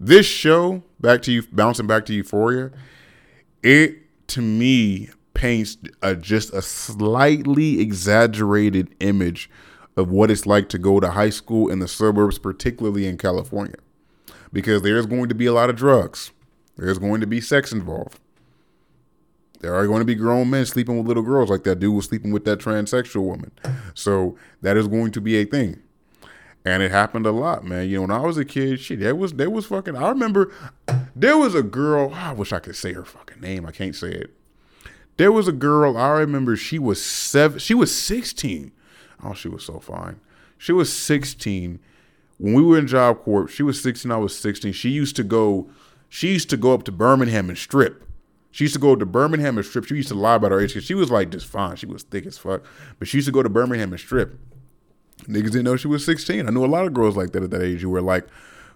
This 0.00 0.26
show, 0.26 0.82
back 1.00 1.22
to 1.22 1.32
you, 1.32 1.42
bouncing 1.52 1.86
back 1.86 2.06
to 2.06 2.14
Euphoria, 2.14 2.70
it 3.62 3.96
to 4.28 4.42
me 4.42 5.08
paints 5.34 5.76
a, 6.02 6.14
just 6.14 6.52
a 6.52 6.62
slightly 6.62 7.80
exaggerated 7.80 8.94
image 9.00 9.50
of 9.96 10.10
what 10.10 10.30
it's 10.30 10.46
like 10.46 10.68
to 10.68 10.78
go 10.78 11.00
to 11.00 11.10
high 11.10 11.30
school 11.30 11.70
in 11.70 11.78
the 11.78 11.88
suburbs, 11.88 12.38
particularly 12.38 13.06
in 13.06 13.18
California, 13.18 13.76
because 14.52 14.82
there's 14.82 15.06
going 15.06 15.28
to 15.28 15.34
be 15.34 15.46
a 15.46 15.52
lot 15.52 15.70
of 15.70 15.76
drugs, 15.76 16.30
there's 16.76 16.98
going 16.98 17.20
to 17.20 17.26
be 17.26 17.40
sex 17.40 17.72
involved 17.72 18.20
there 19.60 19.74
are 19.74 19.86
going 19.86 20.00
to 20.00 20.04
be 20.04 20.14
grown 20.14 20.50
men 20.50 20.64
sleeping 20.66 20.96
with 20.96 21.06
little 21.06 21.22
girls 21.22 21.50
like 21.50 21.64
that 21.64 21.80
dude 21.80 21.94
was 21.94 22.06
sleeping 22.06 22.32
with 22.32 22.44
that 22.44 22.58
transsexual 22.58 23.22
woman. 23.22 23.50
So 23.94 24.36
that 24.62 24.76
is 24.76 24.88
going 24.88 25.12
to 25.12 25.20
be 25.20 25.36
a 25.36 25.44
thing. 25.44 25.82
And 26.64 26.82
it 26.82 26.90
happened 26.90 27.24
a 27.26 27.32
lot, 27.32 27.64
man. 27.64 27.88
You 27.88 27.96
know, 27.96 28.02
when 28.02 28.10
I 28.10 28.20
was 28.20 28.36
a 28.36 28.44
kid, 28.44 28.80
shit, 28.80 29.00
there 29.00 29.14
was 29.14 29.32
there 29.34 29.50
was 29.50 29.66
fucking 29.66 29.96
I 29.96 30.08
remember 30.08 30.52
there 31.14 31.38
was 31.38 31.54
a 31.54 31.62
girl, 31.62 32.12
I 32.14 32.32
wish 32.32 32.52
I 32.52 32.58
could 32.58 32.76
say 32.76 32.92
her 32.92 33.04
fucking 33.04 33.40
name. 33.40 33.64
I 33.64 33.72
can't 33.72 33.94
say 33.94 34.10
it. 34.10 34.34
There 35.16 35.32
was 35.32 35.48
a 35.48 35.52
girl, 35.52 35.96
I 35.96 36.10
remember 36.10 36.56
she 36.56 36.78
was 36.78 37.02
seven 37.04 37.58
she 37.58 37.74
was 37.74 37.94
16. 37.94 38.72
Oh, 39.22 39.34
she 39.34 39.48
was 39.48 39.64
so 39.64 39.80
fine. 39.80 40.20
She 40.58 40.72
was 40.72 40.92
16. 40.92 41.80
When 42.38 42.54
we 42.54 42.62
were 42.62 42.78
in 42.78 42.86
Job 42.86 43.22
Corps, 43.22 43.48
she 43.48 43.62
was 43.64 43.82
16, 43.82 44.12
I 44.12 44.16
was 44.16 44.38
16. 44.38 44.72
She 44.72 44.90
used 44.90 45.16
to 45.16 45.24
go, 45.24 45.68
she 46.08 46.28
used 46.28 46.50
to 46.50 46.56
go 46.56 46.72
up 46.72 46.84
to 46.84 46.92
Birmingham 46.92 47.48
and 47.48 47.58
strip 47.58 48.04
she 48.50 48.64
used 48.64 48.74
to 48.74 48.80
go 48.80 48.96
to 48.96 49.06
Birmingham 49.06 49.56
and 49.56 49.66
strip. 49.66 49.84
She 49.84 49.94
used 49.94 50.08
to 50.08 50.14
lie 50.14 50.36
about 50.36 50.50
her 50.52 50.60
age 50.60 50.70
because 50.70 50.84
she 50.84 50.94
was 50.94 51.10
like 51.10 51.30
just 51.30 51.46
fine. 51.46 51.76
She 51.76 51.86
was 51.86 52.02
thick 52.02 52.26
as 52.26 52.38
fuck. 52.38 52.64
But 52.98 53.08
she 53.08 53.18
used 53.18 53.26
to 53.26 53.32
go 53.32 53.42
to 53.42 53.48
Birmingham 53.48 53.92
and 53.92 54.00
strip. 54.00 54.38
Niggas 55.24 55.50
didn't 55.50 55.64
know 55.64 55.76
she 55.76 55.88
was 55.88 56.04
16. 56.04 56.46
I 56.46 56.50
knew 56.50 56.64
a 56.64 56.66
lot 56.66 56.86
of 56.86 56.94
girls 56.94 57.16
like 57.16 57.32
that 57.32 57.42
at 57.42 57.50
that 57.50 57.62
age 57.62 57.80
who 57.80 57.90
were 57.90 58.00
like, 58.00 58.26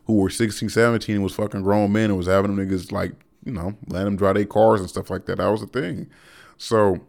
who 0.06 0.14
were 0.14 0.30
16, 0.30 0.68
17 0.68 1.14
and 1.14 1.24
was 1.24 1.34
fucking 1.34 1.62
grown 1.62 1.92
men 1.92 2.10
and 2.10 2.16
was 2.16 2.26
having 2.26 2.54
them 2.54 2.68
niggas 2.68 2.90
like, 2.90 3.12
you 3.44 3.52
know, 3.52 3.74
letting 3.86 4.06
them 4.06 4.16
drive 4.16 4.34
their 4.34 4.44
cars 4.44 4.80
and 4.80 4.88
stuff 4.88 5.10
like 5.10 5.26
that. 5.26 5.38
That 5.38 5.48
was 5.48 5.60
the 5.60 5.66
thing. 5.66 6.08
So 6.58 7.00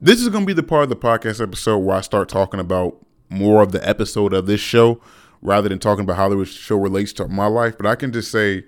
this 0.00 0.20
is 0.20 0.28
going 0.28 0.44
to 0.44 0.46
be 0.46 0.52
the 0.52 0.62
part 0.62 0.84
of 0.84 0.88
the 0.88 0.96
podcast 0.96 1.42
episode 1.42 1.78
where 1.78 1.96
I 1.96 2.00
start 2.00 2.28
talking 2.28 2.60
about 2.60 2.96
more 3.28 3.62
of 3.62 3.72
the 3.72 3.86
episode 3.86 4.32
of 4.32 4.46
this 4.46 4.60
show 4.60 5.00
rather 5.42 5.68
than 5.68 5.78
talking 5.78 6.04
about 6.04 6.16
how 6.16 6.28
the 6.28 6.44
show 6.44 6.76
relates 6.76 7.12
to 7.14 7.28
my 7.28 7.46
life. 7.46 7.76
But 7.76 7.86
I 7.86 7.94
can 7.94 8.12
just 8.12 8.30
say 8.30 8.64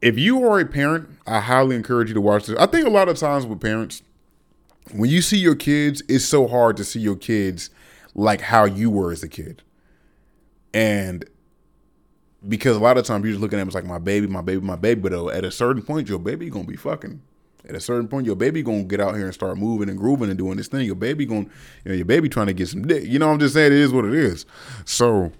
if 0.00 0.18
you 0.18 0.44
are 0.46 0.58
a 0.60 0.66
parent, 0.66 1.08
I 1.26 1.40
highly 1.40 1.76
encourage 1.76 2.08
you 2.08 2.14
to 2.14 2.20
watch 2.20 2.46
this. 2.46 2.58
I 2.58 2.66
think 2.66 2.86
a 2.86 2.90
lot 2.90 3.08
of 3.08 3.18
times 3.18 3.46
with 3.46 3.60
parents, 3.60 4.02
when 4.92 5.10
you 5.10 5.22
see 5.22 5.38
your 5.38 5.54
kids, 5.54 6.02
it's 6.08 6.24
so 6.24 6.46
hard 6.46 6.76
to 6.78 6.84
see 6.84 7.00
your 7.00 7.16
kids 7.16 7.70
like 8.14 8.40
how 8.40 8.64
you 8.64 8.90
were 8.90 9.12
as 9.12 9.22
a 9.22 9.28
kid. 9.28 9.62
And 10.74 11.24
because 12.46 12.76
a 12.76 12.80
lot 12.80 12.96
of 12.96 13.04
times 13.04 13.24
you're 13.24 13.32
just 13.32 13.40
looking 13.40 13.58
at 13.58 13.62
them 13.62 13.68
as 13.68 13.74
like 13.74 13.84
my 13.84 13.98
baby, 13.98 14.26
my 14.26 14.40
baby, 14.40 14.60
my 14.60 14.76
baby. 14.76 15.00
But 15.00 15.12
uh, 15.12 15.28
at 15.28 15.44
a 15.44 15.50
certain 15.50 15.82
point, 15.82 16.08
your 16.08 16.18
baby 16.18 16.50
gonna 16.50 16.64
be 16.64 16.76
fucking. 16.76 17.20
At 17.68 17.74
a 17.74 17.80
certain 17.80 18.08
point, 18.08 18.26
your 18.26 18.36
baby 18.36 18.62
gonna 18.62 18.84
get 18.84 19.00
out 19.00 19.14
here 19.14 19.26
and 19.26 19.34
start 19.34 19.58
moving 19.58 19.88
and 19.88 19.98
grooving 19.98 20.30
and 20.30 20.38
doing 20.38 20.56
this 20.56 20.68
thing. 20.68 20.86
Your 20.86 20.94
baby 20.94 21.26
gonna, 21.26 21.46
you 21.84 21.90
know, 21.90 21.94
your 21.94 22.06
baby 22.06 22.28
trying 22.28 22.46
to 22.46 22.54
get 22.54 22.68
some 22.68 22.86
dick. 22.86 23.04
You 23.04 23.18
know, 23.18 23.30
I'm 23.30 23.38
just 23.38 23.54
saying 23.54 23.72
it 23.72 23.78
is 23.78 23.92
what 23.92 24.04
it 24.04 24.14
is. 24.14 24.46
So 24.84 25.30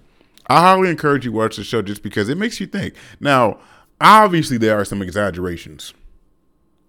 I 0.47 0.61
highly 0.61 0.89
encourage 0.89 1.25
you 1.25 1.31
watch 1.31 1.55
the 1.57 1.63
show 1.63 1.81
just 1.81 2.03
because 2.03 2.29
it 2.29 2.37
makes 2.37 2.59
you 2.59 2.67
think. 2.67 2.93
Now, 3.19 3.59
obviously 3.99 4.57
there 4.57 4.79
are 4.79 4.85
some 4.85 5.01
exaggerations. 5.01 5.93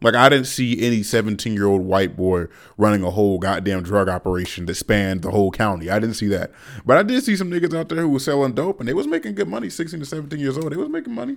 Like 0.02 0.14
I 0.14 0.28
didn't 0.28 0.46
see 0.46 0.80
any 0.84 1.02
17 1.02 1.54
year 1.54 1.66
old 1.66 1.82
white 1.82 2.16
boy 2.16 2.46
running 2.76 3.02
a 3.02 3.10
whole 3.10 3.38
goddamn 3.38 3.82
drug 3.82 4.08
operation 4.08 4.66
that 4.66 4.74
spanned 4.74 5.22
the 5.22 5.30
whole 5.30 5.50
county. 5.50 5.90
I 5.90 5.98
didn't 5.98 6.16
see 6.16 6.28
that. 6.28 6.50
But 6.84 6.98
I 6.98 7.02
did 7.02 7.22
see 7.24 7.36
some 7.36 7.50
niggas 7.50 7.76
out 7.76 7.88
there 7.88 8.00
who 8.00 8.08
was 8.08 8.24
selling 8.24 8.52
dope 8.52 8.80
and 8.80 8.88
they 8.88 8.94
was 8.94 9.06
making 9.06 9.34
good 9.34 9.48
money, 9.48 9.70
16 9.70 10.00
to 10.00 10.06
17 10.06 10.38
years 10.38 10.56
old. 10.58 10.72
They 10.72 10.76
was 10.76 10.88
making 10.88 11.14
money. 11.14 11.36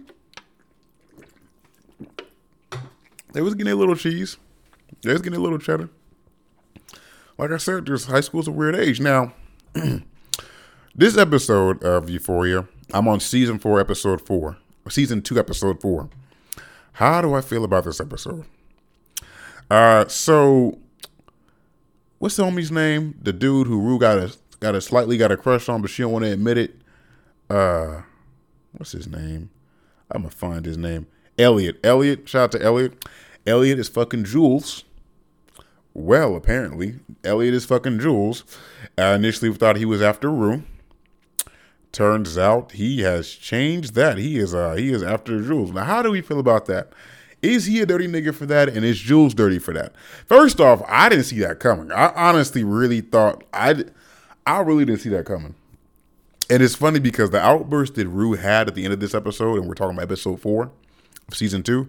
They 3.34 3.42
was 3.42 3.54
getting 3.54 3.74
a 3.74 3.76
little 3.76 3.96
cheese. 3.96 4.38
They 5.02 5.12
was 5.12 5.22
getting 5.22 5.40
a 5.40 5.44
little 5.44 5.60
cheddar. 5.60 5.90
Like 7.38 7.52
I 7.52 7.58
said, 7.58 7.86
there's 7.86 8.06
high 8.06 8.22
school's 8.22 8.48
a 8.48 8.52
weird 8.52 8.76
age. 8.76 9.02
Now, 9.02 9.34
this 10.96 11.18
episode 11.18 11.84
of 11.84 12.10
Euphoria, 12.10 12.68
I'm 12.94 13.08
on 13.10 13.20
season 13.20 13.60
four, 13.60 13.80
episode 13.80 14.26
four 14.26 14.58
season 14.90 15.22
two, 15.22 15.40
episode 15.40 15.82
four. 15.82 16.10
How 16.96 17.22
do 17.22 17.34
I 17.34 17.42
feel 17.42 17.66
about 17.66 17.84
this 17.84 18.00
episode? 18.00 18.46
Uh, 19.70 20.08
so 20.08 20.80
what's 22.20 22.38
the 22.38 22.44
homie's 22.44 22.72
name? 22.72 23.16
The 23.22 23.34
dude 23.34 23.68
who 23.68 23.82
Rue 23.82 24.00
got 24.00 24.18
a 24.18 24.34
got 24.62 24.76
a 24.76 24.82
slightly 24.82 25.18
got 25.18 25.30
a 25.30 25.36
crush 25.36 25.68
on, 25.68 25.82
but 25.82 25.92
she 25.92 26.04
don't 26.04 26.14
want 26.14 26.24
to 26.24 26.32
admit 26.32 26.58
it. 26.58 26.76
Uh, 27.50 28.04
what's 28.78 28.94
his 28.94 29.08
name? 29.08 29.50
I'm 30.10 30.22
gonna 30.22 30.32
find 30.32 30.66
his 30.66 30.78
name. 30.78 31.08
Elliot. 31.38 31.82
Elliot. 31.84 32.30
Shout 32.30 32.44
out 32.44 32.52
to 32.54 32.64
Elliot. 32.64 33.04
Elliot 33.46 33.78
is 33.78 33.90
fucking 33.90 34.24
Jules. 34.24 34.86
Well, 35.94 36.34
apparently, 36.34 36.96
Elliot 37.26 37.54
is 37.56 37.66
fucking 37.66 38.00
Jules. 38.00 38.46
I 38.98 39.16
initially 39.16 39.54
thought 39.54 39.76
he 39.76 39.86
was 39.86 40.02
after 40.02 40.32
Rue. 40.32 40.64
Turns 41.96 42.38
out 42.38 42.74
he 42.74 43.04
has 43.04 43.30
changed 43.30 43.94
that. 43.94 44.18
He 44.18 44.38
is 44.38 44.54
uh 44.54 44.74
he 44.74 44.92
is 44.92 45.02
after 45.02 45.42
Jules. 45.42 45.72
Now, 45.72 45.86
how 45.86 46.02
do 46.02 46.12
we 46.12 46.20
feel 46.20 46.42
about 46.42 46.66
that? 46.66 46.92
Is 47.42 47.68
he 47.68 47.80
a 47.80 47.86
dirty 47.86 48.06
nigga 48.06 48.36
for 48.36 48.46
that? 48.48 48.68
And 48.68 48.84
is 48.84 49.00
Jules 49.00 49.34
dirty 49.34 49.60
for 49.60 49.74
that? 49.76 49.94
First 50.26 50.60
off, 50.60 50.84
I 50.90 51.08
didn't 51.08 51.24
see 51.24 51.40
that 51.40 51.62
coming. 51.62 51.94
I 51.94 52.12
honestly 52.14 52.66
really 52.66 53.00
thought 53.00 53.46
I 53.54 53.86
I 54.46 54.60
really 54.60 54.84
didn't 54.84 55.00
see 55.00 55.10
that 55.12 55.26
coming. 55.26 55.56
And 56.50 56.62
it's 56.62 56.76
funny 56.76 57.00
because 57.00 57.30
the 57.30 57.40
outburst 57.40 57.96
that 57.96 58.10
Rue 58.10 58.34
had 58.34 58.68
at 58.68 58.76
the 58.76 58.84
end 58.84 58.92
of 58.92 59.00
this 59.00 59.16
episode, 59.16 59.60
and 59.60 59.66
we're 59.66 59.74
talking 59.74 59.96
about 59.96 60.04
episode 60.04 60.42
four 60.42 60.72
of 61.30 61.34
season 61.34 61.64
two, 61.64 61.88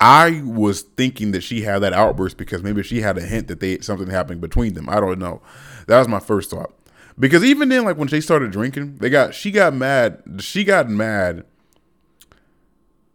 I 0.00 0.40
was 0.46 0.80
thinking 0.80 1.32
that 1.32 1.42
she 1.42 1.60
had 1.60 1.80
that 1.80 1.92
outburst 1.92 2.38
because 2.38 2.62
maybe 2.62 2.82
she 2.82 3.02
had 3.02 3.18
a 3.18 3.22
hint 3.22 3.48
that 3.48 3.60
they 3.60 3.80
something 3.80 4.08
happened 4.08 4.40
between 4.40 4.72
them. 4.72 4.88
I 4.88 4.98
don't 4.98 5.18
know. 5.18 5.42
That 5.88 5.98
was 5.98 6.08
my 6.08 6.20
first 6.20 6.48
thought. 6.48 6.72
Because 7.18 7.44
even 7.44 7.68
then, 7.68 7.84
like 7.84 7.96
when 7.96 8.08
they 8.08 8.20
started 8.20 8.50
drinking, 8.50 8.96
they 8.96 9.08
got 9.08 9.34
she 9.34 9.50
got 9.50 9.74
mad. 9.74 10.22
She 10.38 10.64
got 10.64 10.88
mad. 10.88 11.44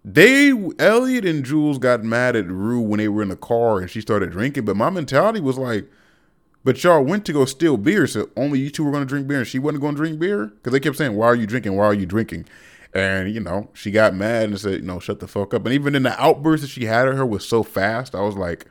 They 0.04 0.52
Elliot 0.80 1.26
and 1.26 1.46
Jules 1.46 1.78
got 1.78 2.04
mad 2.04 2.36
at 2.36 2.48
Rue 2.48 2.82
when 2.82 2.98
they 2.98 3.08
were 3.08 3.22
in 3.22 3.30
the 3.30 3.36
car 3.36 3.80
and 3.80 3.90
she 3.90 4.02
started 4.02 4.32
drinking. 4.32 4.66
But 4.66 4.76
my 4.76 4.90
mentality 4.90 5.40
was 5.40 5.60
like, 5.60 5.88
but 6.64 6.84
y'all 6.84 7.04
went 7.04 7.26
to 7.26 7.34
go 7.34 7.46
steal 7.46 7.78
beer, 7.78 8.06
so 8.08 8.30
only 8.38 8.60
you 8.60 8.70
two 8.70 8.84
were 8.84 8.92
going 8.92 9.04
to 9.04 9.08
drink 9.08 9.28
beer, 9.28 9.40
and 9.40 9.48
she 9.48 9.60
wasn't 9.60 9.82
going 9.82 9.96
to 9.96 10.02
drink 10.02 10.20
beer 10.20 10.48
because 10.48 10.74
they 10.74 10.80
kept 10.80 10.98
saying, 10.98 11.16
"Why 11.16 11.28
are 11.28 11.36
you 11.36 11.48
drinking? 11.48 11.76
Why 11.76 11.86
are 11.86 11.94
you 11.94 12.06
drinking?" 12.06 12.46
And 12.94 13.34
you 13.34 13.40
know, 13.40 13.70
she 13.74 13.90
got 13.90 14.14
mad 14.14 14.50
and 14.50 14.60
said, 14.60 14.82
"You 14.82 14.82
know, 14.82 15.00
shut 15.00 15.20
the 15.20 15.28
fuck 15.28 15.54
up." 15.54 15.66
And 15.66 15.74
even 15.74 15.96
in 15.96 16.04
the 16.04 16.20
outburst 16.22 16.62
that 16.62 16.70
she 16.70 16.86
had 16.86 17.08
at 17.08 17.16
her 17.16 17.26
was 17.26 17.46
so 17.48 17.64
fast, 17.64 18.14
I 18.14 18.22
was 18.22 18.36
like, 18.36 18.66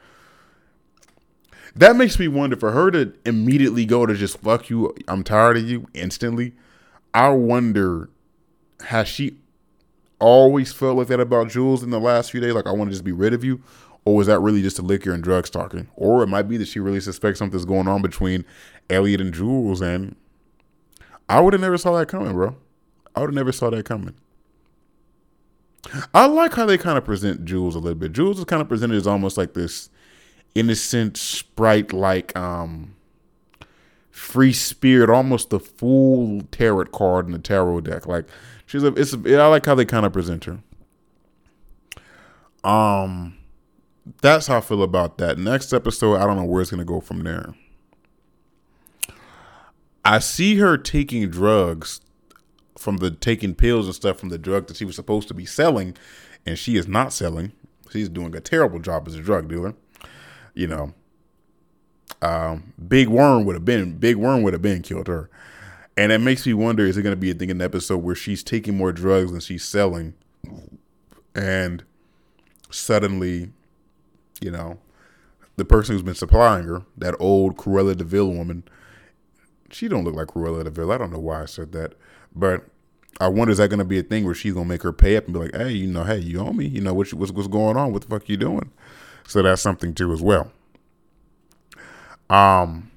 that 1.76 1.96
makes 1.96 2.18
me 2.18 2.28
wonder 2.28 2.56
for 2.56 2.72
her 2.72 2.90
to 2.90 3.12
immediately 3.24 3.84
go 3.84 4.06
to 4.06 4.14
just 4.14 4.38
fuck 4.38 4.70
you, 4.70 4.94
I'm 5.08 5.22
tired 5.22 5.56
of 5.58 5.68
you 5.68 5.86
instantly. 5.94 6.52
I 7.14 7.30
wonder, 7.30 8.08
has 8.86 9.08
she 9.08 9.36
always 10.18 10.72
felt 10.72 10.98
like 10.98 11.08
that 11.08 11.20
about 11.20 11.48
Jules 11.48 11.82
in 11.82 11.90
the 11.90 12.00
last 12.00 12.30
few 12.30 12.40
days? 12.40 12.54
Like, 12.54 12.66
I 12.66 12.72
want 12.72 12.90
to 12.90 12.94
just 12.94 13.04
be 13.04 13.12
rid 13.12 13.34
of 13.34 13.44
you? 13.44 13.62
Or 14.04 14.16
was 14.16 14.26
that 14.28 14.40
really 14.40 14.62
just 14.62 14.78
a 14.78 14.82
liquor 14.82 15.12
and 15.12 15.22
drugs 15.22 15.50
talking? 15.50 15.88
Or 15.94 16.22
it 16.22 16.28
might 16.28 16.48
be 16.48 16.56
that 16.56 16.68
she 16.68 16.80
really 16.80 17.00
suspects 17.00 17.38
something's 17.38 17.64
going 17.64 17.88
on 17.88 18.02
between 18.02 18.44
Elliot 18.88 19.20
and 19.20 19.34
Jules. 19.34 19.80
And 19.80 20.16
I 21.28 21.40
would 21.40 21.52
have 21.52 21.60
never 21.60 21.76
saw 21.76 21.96
that 21.98 22.08
coming, 22.08 22.32
bro. 22.32 22.56
I 23.14 23.20
would 23.20 23.28
have 23.28 23.34
never 23.34 23.52
saw 23.52 23.70
that 23.70 23.84
coming. 23.84 24.14
I 26.14 26.26
like 26.26 26.54
how 26.54 26.66
they 26.66 26.78
kind 26.78 26.98
of 26.98 27.04
present 27.04 27.44
Jules 27.44 27.74
a 27.74 27.78
little 27.78 27.98
bit. 27.98 28.12
Jules 28.12 28.38
is 28.38 28.44
kind 28.44 28.62
of 28.62 28.68
presented 28.68 28.96
as 28.96 29.06
almost 29.06 29.36
like 29.36 29.54
this 29.54 29.90
innocent 30.54 31.16
sprite 31.16 31.92
like 31.92 32.36
um 32.36 32.94
free 34.10 34.52
spirit, 34.52 35.08
almost 35.08 35.50
the 35.50 35.60
full 35.60 36.42
tarot 36.50 36.86
card 36.86 37.26
in 37.26 37.32
the 37.32 37.38
tarot 37.38 37.82
deck. 37.82 38.06
Like 38.06 38.26
she's 38.66 38.82
a 38.82 38.88
it's 38.88 39.14
a, 39.14 39.40
I 39.40 39.46
like 39.46 39.66
how 39.66 39.74
they 39.74 39.84
kind 39.84 40.06
of 40.06 40.12
present 40.12 40.44
her. 40.44 40.58
Um 42.68 43.36
that's 44.22 44.46
how 44.46 44.58
I 44.58 44.60
feel 44.60 44.82
about 44.82 45.18
that. 45.18 45.38
Next 45.38 45.72
episode, 45.72 46.16
I 46.16 46.26
don't 46.26 46.36
know 46.36 46.44
where 46.44 46.62
it's 46.62 46.70
gonna 46.70 46.84
go 46.84 47.00
from 47.00 47.22
there. 47.22 47.54
I 50.04 50.18
see 50.18 50.56
her 50.56 50.76
taking 50.76 51.28
drugs 51.28 52.00
from 52.78 52.96
the 52.96 53.10
taking 53.10 53.54
pills 53.54 53.86
and 53.86 53.94
stuff 53.94 54.18
from 54.18 54.30
the 54.30 54.38
drug 54.38 54.66
that 54.66 54.76
she 54.76 54.84
was 54.84 54.96
supposed 54.96 55.28
to 55.28 55.34
be 55.34 55.44
selling, 55.44 55.96
and 56.46 56.58
she 56.58 56.76
is 56.76 56.88
not 56.88 57.12
selling. 57.12 57.52
She's 57.90 58.08
doing 58.08 58.34
a 58.34 58.40
terrible 58.40 58.78
job 58.78 59.06
as 59.06 59.14
a 59.14 59.20
drug 59.20 59.48
dealer. 59.48 59.74
You 60.54 60.66
know, 60.66 60.94
um, 62.22 62.72
Big 62.88 63.08
Worm 63.08 63.44
would 63.44 63.54
have 63.54 63.64
been 63.64 63.98
Big 63.98 64.16
Worm 64.16 64.42
would 64.42 64.52
have 64.52 64.62
been 64.62 64.82
killed 64.82 65.08
her, 65.08 65.30
and 65.96 66.12
it 66.12 66.18
makes 66.18 66.46
me 66.46 66.54
wonder: 66.54 66.84
is 66.84 66.96
it 66.96 67.02
going 67.02 67.14
to 67.14 67.20
be 67.20 67.30
a 67.30 67.34
thing 67.34 67.50
in 67.50 67.58
the 67.58 67.64
episode 67.64 67.98
where 67.98 68.14
she's 68.14 68.42
taking 68.42 68.76
more 68.76 68.92
drugs 68.92 69.32
than 69.32 69.40
she's 69.40 69.64
selling, 69.64 70.14
and 71.34 71.84
suddenly, 72.70 73.50
you 74.40 74.50
know, 74.50 74.78
the 75.56 75.64
person 75.64 75.94
who's 75.94 76.02
been 76.02 76.14
supplying 76.14 76.64
her, 76.64 76.82
that 76.96 77.14
old 77.20 77.56
Cruella 77.56 77.96
de 77.96 78.04
Vil 78.04 78.30
woman, 78.30 78.64
she 79.70 79.88
don't 79.88 80.04
look 80.04 80.14
like 80.14 80.28
Cruella 80.28 80.64
de 80.64 80.70
Vil. 80.70 80.92
I 80.92 80.98
don't 80.98 81.12
know 81.12 81.18
why 81.18 81.42
I 81.42 81.46
said 81.46 81.72
that, 81.72 81.94
but 82.34 82.66
I 83.20 83.28
wonder 83.28 83.52
is 83.52 83.58
that 83.58 83.68
going 83.68 83.78
to 83.78 83.84
be 83.84 83.98
a 83.98 84.02
thing 84.02 84.24
where 84.24 84.34
she's 84.34 84.54
going 84.54 84.64
to 84.64 84.68
make 84.68 84.82
her 84.82 84.92
pay 84.92 85.16
up 85.16 85.24
and 85.26 85.34
be 85.34 85.40
like, 85.40 85.54
hey, 85.54 85.72
you 85.72 85.86
know, 85.86 86.04
hey, 86.04 86.18
you 86.18 86.40
owe 86.40 86.52
me. 86.52 86.66
You 86.66 86.80
know 86.80 86.94
what 86.94 87.12
what's 87.12 87.32
what's 87.32 87.48
going 87.48 87.76
on? 87.76 87.92
What 87.92 88.02
the 88.02 88.08
fuck 88.08 88.28
you 88.28 88.36
doing? 88.36 88.70
So 89.30 89.42
that's 89.42 89.62
something 89.62 89.94
too 89.94 90.12
as 90.12 90.20
well. 90.20 90.50
Um, 92.28 92.90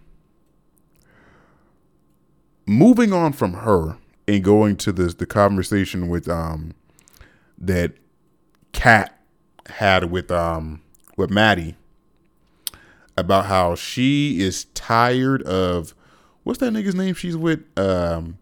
moving 2.66 3.14
on 3.14 3.34
from 3.34 3.54
her 3.54 3.98
and 4.28 4.44
going 4.44 4.76
to 4.78 4.92
the 4.92 5.10
the 5.10 5.28
conversation 5.28 6.10
with 6.10 6.28
um 6.28 6.74
that 7.60 7.94
Kat 8.72 9.16
had 9.68 10.10
with 10.10 10.32
um 10.32 10.82
with 11.18 11.30
Maddie 11.30 11.76
about 13.16 13.46
how 13.46 13.76
she 13.76 14.42
is 14.42 14.66
tired 14.74 15.44
of 15.44 15.94
what's 16.42 16.58
that 16.62 16.74
nigga's 16.74 16.96
name 16.96 17.14
she's 17.14 17.38
with? 17.38 17.64
Um 17.78 18.40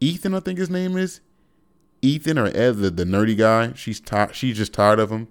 Ethan 0.00 0.34
I 0.34 0.40
think 0.40 0.58
his 0.58 0.68
name 0.68 0.96
is? 0.96 1.20
Ethan 2.02 2.38
or 2.38 2.46
Ed 2.46 2.78
the, 2.78 2.90
the 2.90 3.04
nerdy 3.04 3.38
guy. 3.38 3.72
She's 3.74 4.00
tired 4.00 4.34
she's 4.34 4.56
just 4.56 4.72
tired 4.72 4.98
of 4.98 5.10
him 5.10 5.28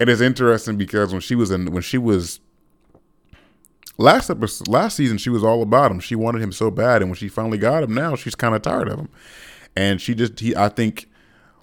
and 0.00 0.08
it's 0.08 0.20
interesting 0.20 0.76
because 0.76 1.12
when 1.12 1.20
she 1.20 1.34
was 1.34 1.50
in 1.50 1.72
when 1.72 1.82
she 1.82 1.98
was 1.98 2.40
last 3.98 4.30
episode, 4.30 4.68
last 4.68 4.96
season 4.96 5.18
she 5.18 5.30
was 5.30 5.44
all 5.44 5.62
about 5.62 5.90
him. 5.90 6.00
She 6.00 6.14
wanted 6.14 6.40
him 6.40 6.52
so 6.52 6.70
bad, 6.70 7.02
and 7.02 7.10
when 7.10 7.16
she 7.16 7.28
finally 7.28 7.58
got 7.58 7.82
him, 7.82 7.94
now 7.94 8.14
she's 8.14 8.34
kind 8.34 8.54
of 8.54 8.62
tired 8.62 8.88
of 8.88 8.98
him. 8.98 9.08
And 9.76 10.00
she 10.00 10.14
just, 10.14 10.40
he, 10.40 10.56
I 10.56 10.68
think, 10.68 11.08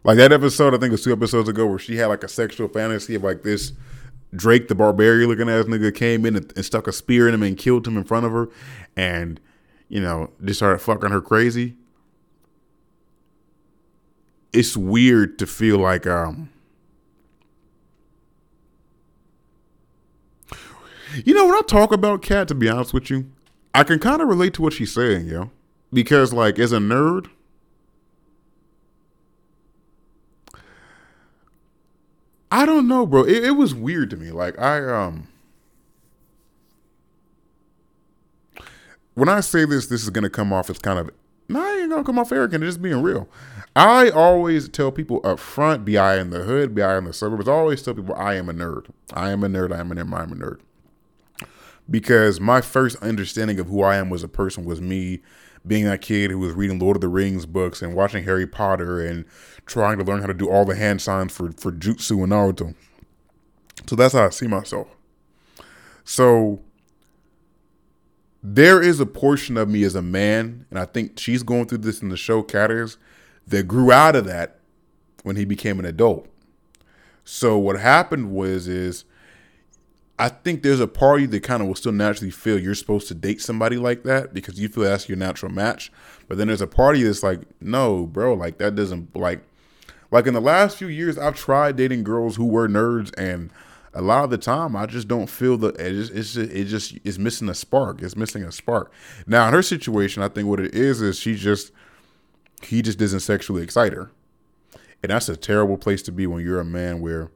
like 0.04 0.17
that 0.17 0.32
episode, 0.32 0.74
I 0.74 0.78
think 0.78 0.89
it 0.89 0.91
was 0.91 1.04
two 1.04 1.13
episodes 1.13 1.50
ago, 1.50 1.65
where 1.65 1.80
she 1.80 1.95
had 1.95 2.08
like 2.08 2.24
a 2.24 2.28
sexual 2.28 2.67
fantasy 2.67 3.15
of 3.15 3.24
like 3.24 3.43
this 3.43 3.74
Drake 4.36 4.67
the 4.67 4.76
barbarian 4.76 5.30
looking 5.30 5.50
ass 5.50 5.65
nigga 5.65 5.95
came 5.95 6.26
in 6.26 6.36
and, 6.36 6.52
and 6.56 6.65
stuck 6.65 6.88
a 6.88 6.91
spear 6.91 7.28
in 7.28 7.34
him 7.34 7.43
and 7.43 7.58
killed 7.58 7.88
him 7.88 7.98
in 7.98 8.04
front 8.04 8.26
of 8.26 8.32
her, 8.34 8.50
and 8.95 9.39
you 9.88 10.02
know 10.02 10.30
just 10.43 10.60
started 10.60 10.80
fucking 10.80 11.12
her 11.12 11.21
crazy. 11.21 11.76
It's 14.52 14.76
weird 14.78 15.39
to 15.39 15.48
feel 15.48 15.78
like 15.80 16.06
um 16.06 16.50
You 21.23 21.34
know, 21.34 21.45
when 21.45 21.56
I 21.56 21.62
talk 21.62 21.93
about 21.93 22.21
Kat, 22.21 22.47
to 22.49 22.56
be 22.56 22.67
honest 22.67 22.93
with 22.93 23.10
you, 23.10 23.30
I 23.73 23.84
can 23.84 23.99
kind 23.99 24.21
of 24.21 24.28
relate 24.28 24.54
to 24.56 24.62
what 24.62 24.73
she's 24.73 24.93
saying, 24.93 25.28
yo. 25.28 25.51
Because, 25.93 26.34
like, 26.34 26.60
as 26.60 26.71
a 26.71 26.80
nerd, 26.80 27.30
I 32.51 32.65
don't 32.65 32.88
know, 32.88 33.06
bro. 33.06 33.23
It, 33.23 33.45
it 33.45 33.51
was 33.51 33.73
weird 33.73 34.10
to 34.10 34.17
me. 34.17 34.32
Like, 34.32 34.60
I, 34.60 34.84
um, 34.84 35.28
when 39.13 39.30
I 39.30 39.39
say 39.39 39.65
this, 39.65 39.88
this 39.88 40.04
is 40.04 40.10
going 40.10 40.23
to 40.23 40.30
come 40.30 40.51
off 40.51 40.69
as 40.69 40.80
kind 40.80 40.99
of, 40.99 41.12
nah, 41.47 41.62
I 41.62 41.80
ain't 41.80 41.89
going 41.89 42.04
to 42.04 42.06
come 42.06 42.19
off 42.19 42.32
arrogant. 42.32 42.63
Just 42.63 42.82
being 42.82 43.01
real. 43.01 43.30
I 43.73 44.10
always 44.10 44.67
tell 44.67 44.91
people 44.91 45.21
up 45.23 45.39
front, 45.39 45.86
be 45.86 45.97
I 45.97 46.17
in 46.19 46.30
the 46.30 46.43
hood, 46.43 46.75
be 46.75 46.82
I 46.82 46.97
in 46.97 47.06
the 47.06 47.13
suburbs, 47.13 47.47
I 47.47 47.54
always 47.54 47.82
tell 47.82 47.93
people 47.93 48.15
I 48.15 48.36
am 48.36 48.49
a 48.49 48.54
nerd. 48.54 48.88
I 49.13 49.32
am 49.32 49.43
a 49.43 49.47
nerd. 49.47 49.73
I 49.73 49.80
am 49.80 49.91
a 49.91 49.95
nerd. 49.95 50.13
I 50.13 50.23
am 50.23 50.32
a 50.32 50.36
nerd 50.36 50.60
because 51.89 52.39
my 52.39 52.62
first 52.62 52.95
understanding 52.98 53.60
of 53.60 53.67
who 53.67 53.82
I 53.82 53.98
am 53.98 54.12
as 54.13 54.24
a 54.24 54.28
person 54.28 54.65
was 54.65 54.82
me 54.82 55.21
being 55.65 55.86
that 55.86 56.02
kid 56.02 56.32
who 56.32 56.39
was 56.39 56.54
reading 56.54 56.80
Lord 56.80 56.98
of 56.98 57.02
the 57.02 57.08
Rings 57.08 57.45
books 57.45 57.82
and 57.82 57.95
watching 57.95 58.24
Harry 58.24 58.45
Potter 58.45 59.04
and 59.06 59.26
trying 59.65 59.98
to 59.98 60.04
learn 60.04 60.21
how 60.21 60.28
to 60.28 60.34
do 60.34 60.50
all 60.50 60.65
the 60.65 60.76
hand 60.76 61.02
signs 61.02 61.32
for, 61.32 61.52
for 61.54 61.71
Jutsu 61.71 62.24
and 62.24 62.32
Naruto. 62.32 62.76
So 63.88 63.95
that's 63.95 64.13
how 64.13 64.26
I 64.26 64.30
see 64.30 64.48
myself. 64.48 64.88
So 66.04 66.62
there 68.43 68.82
is 68.82 69.00
a 69.00 69.08
portion 69.08 69.58
of 69.58 69.69
me 69.69 69.84
as 69.84 69.95
a 69.95 70.02
man, 70.02 70.67
and 70.69 70.78
I 70.78 70.86
think 70.86 71.17
she's 71.17 71.41
going 71.41 71.65
through 71.65 71.80
this 71.80 72.02
in 72.02 72.10
the 72.10 72.17
show 72.17 72.43
Catters, 72.43 72.98
that 73.48 73.67
grew 73.67 73.91
out 73.91 74.15
of 74.15 74.26
that 74.26 74.60
when 75.24 75.36
he 75.36 75.45
became 75.45 75.80
an 75.80 75.86
adult. 75.86 76.28
So 77.24 77.58
what 77.58 77.80
happened 77.80 78.32
was 78.32 78.67
is 78.67 79.04
I 80.17 80.30
think 80.30 80.63
there's 80.63 80.80
a 80.80 80.88
party 80.88 81.25
that 81.25 81.43
kind 81.43 81.62
of 81.62 81.67
will 81.67 81.75
still 81.75 81.91
naturally 81.91 82.32
feel 82.32 82.58
you're 82.58 82.75
supposed 82.75 83.10
to 83.10 83.13
date 83.13 83.41
somebody 83.41 83.75
like 83.75 84.04
that 84.04 84.34
because 84.34 84.60
you 84.60 84.69
feel 84.69 84.86
that's 84.86 85.10
your 85.10 85.17
natural 85.17 85.51
match. 85.51 85.91
But 86.28 86.38
then 86.38 86.47
there's 86.47 86.62
a 86.62 86.67
party 86.67 87.04
that's 87.04 87.21
like, 87.21 87.41
no, 87.60 88.06
bro, 88.06 88.34
like 88.34 88.58
that 88.60 88.75
doesn't 88.75 89.15
like 89.15 89.41
like 90.12 90.28
in 90.28 90.34
the 90.34 90.41
last 90.41 90.78
few 90.78 90.88
years 90.88 91.17
I've 91.17 91.36
tried 91.36 91.75
dating 91.75 92.04
girls 92.04 92.38
who 92.38 92.45
were 92.45 92.69
nerds 92.69 93.12
and 93.17 93.51
a 93.93 94.01
lot 94.01 94.23
of 94.23 94.30
the 94.30 94.38
time 94.38 94.75
I 94.75 94.86
just 94.86 95.08
don't 95.08 95.28
feel 95.28 95.58
the 95.58 95.69
it 95.69 95.91
just 95.91 96.13
it's 96.13 96.34
just, 96.34 96.51
it 96.51 96.65
just 96.65 96.97
is 97.04 97.19
missing 97.19 97.49
a 97.49 97.56
spark. 97.56 98.01
It's 98.01 98.15
missing 98.15 98.43
a 98.43 98.51
spark. 98.51 98.93
Now 99.28 99.47
in 99.47 99.54
her 99.54 99.63
situation, 99.63 100.23
I 100.23 100.30
think 100.30 100.47
what 100.47 100.62
it 100.62 100.73
is 100.73 101.01
is 101.01 101.19
she 101.19 101.36
just 101.36 101.73
he 102.62 102.82
just 102.82 102.99
doesn't 102.99 103.19
sexually 103.19 103.63
excite 103.63 103.91
her. 103.91 104.12
And 105.04 105.12
that's 105.12 105.28
a 105.28 105.36
terrible 105.36 105.78
place 105.78 106.01
to 106.04 106.12
be 106.12 106.25
when 106.25 106.43
you're 106.43 106.60
a 106.60 106.65
man 106.65 107.01
where 107.01 107.30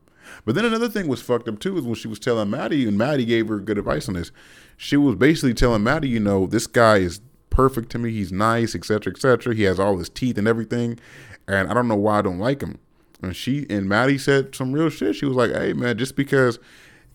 but 0.45 0.55
then 0.55 0.65
another 0.65 0.89
thing 0.89 1.07
was 1.07 1.21
fucked 1.21 1.47
up 1.47 1.59
too 1.59 1.77
is 1.77 1.83
when 1.83 1.95
she 1.95 2.07
was 2.07 2.19
telling 2.19 2.49
Maddie, 2.49 2.87
and 2.87 2.97
Maddie 2.97 3.25
gave 3.25 3.47
her 3.47 3.59
good 3.59 3.77
advice 3.77 4.07
on 4.07 4.15
this. 4.15 4.31
She 4.77 4.97
was 4.97 5.15
basically 5.15 5.53
telling 5.53 5.83
Maddie, 5.83 6.09
you 6.09 6.19
know, 6.19 6.45
this 6.45 6.67
guy 6.67 6.97
is 6.97 7.21
perfect 7.49 7.89
to 7.91 7.99
me. 7.99 8.11
He's 8.11 8.31
nice, 8.31 8.75
etc., 8.75 9.11
etc. 9.11 9.53
He 9.53 9.63
has 9.63 9.79
all 9.79 9.97
his 9.97 10.09
teeth 10.09 10.37
and 10.37 10.47
everything, 10.47 10.99
and 11.47 11.69
I 11.69 11.73
don't 11.73 11.87
know 11.87 11.95
why 11.95 12.19
I 12.19 12.21
don't 12.21 12.39
like 12.39 12.61
him. 12.61 12.79
And 13.21 13.35
she 13.35 13.65
and 13.69 13.87
Maddie 13.87 14.17
said 14.17 14.55
some 14.55 14.71
real 14.71 14.89
shit. 14.89 15.15
She 15.15 15.25
was 15.25 15.35
like, 15.35 15.51
"Hey 15.51 15.73
man, 15.73 15.97
just 15.97 16.15
because 16.15 16.59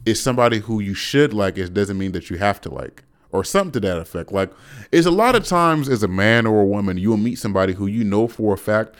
it's 0.04 0.20
somebody 0.20 0.58
who 0.58 0.80
you 0.80 0.94
should 0.94 1.32
like, 1.32 1.56
it 1.56 1.72
doesn't 1.72 1.96
mean 1.96 2.12
that 2.12 2.28
you 2.30 2.36
have 2.36 2.60
to 2.62 2.72
like." 2.72 3.04
Or 3.32 3.42
something 3.42 3.72
to 3.72 3.88
that 3.88 3.98
effect. 3.98 4.30
Like, 4.30 4.52
it's 4.92 5.08
a 5.08 5.10
lot 5.10 5.34
of 5.34 5.44
times 5.44 5.88
as 5.88 6.04
a 6.04 6.08
man 6.08 6.46
or 6.46 6.60
a 6.60 6.64
woman, 6.64 6.98
you'll 6.98 7.16
meet 7.16 7.36
somebody 7.36 7.72
who 7.72 7.88
you 7.88 8.04
know 8.04 8.28
for 8.28 8.54
a 8.54 8.56
fact 8.56 8.94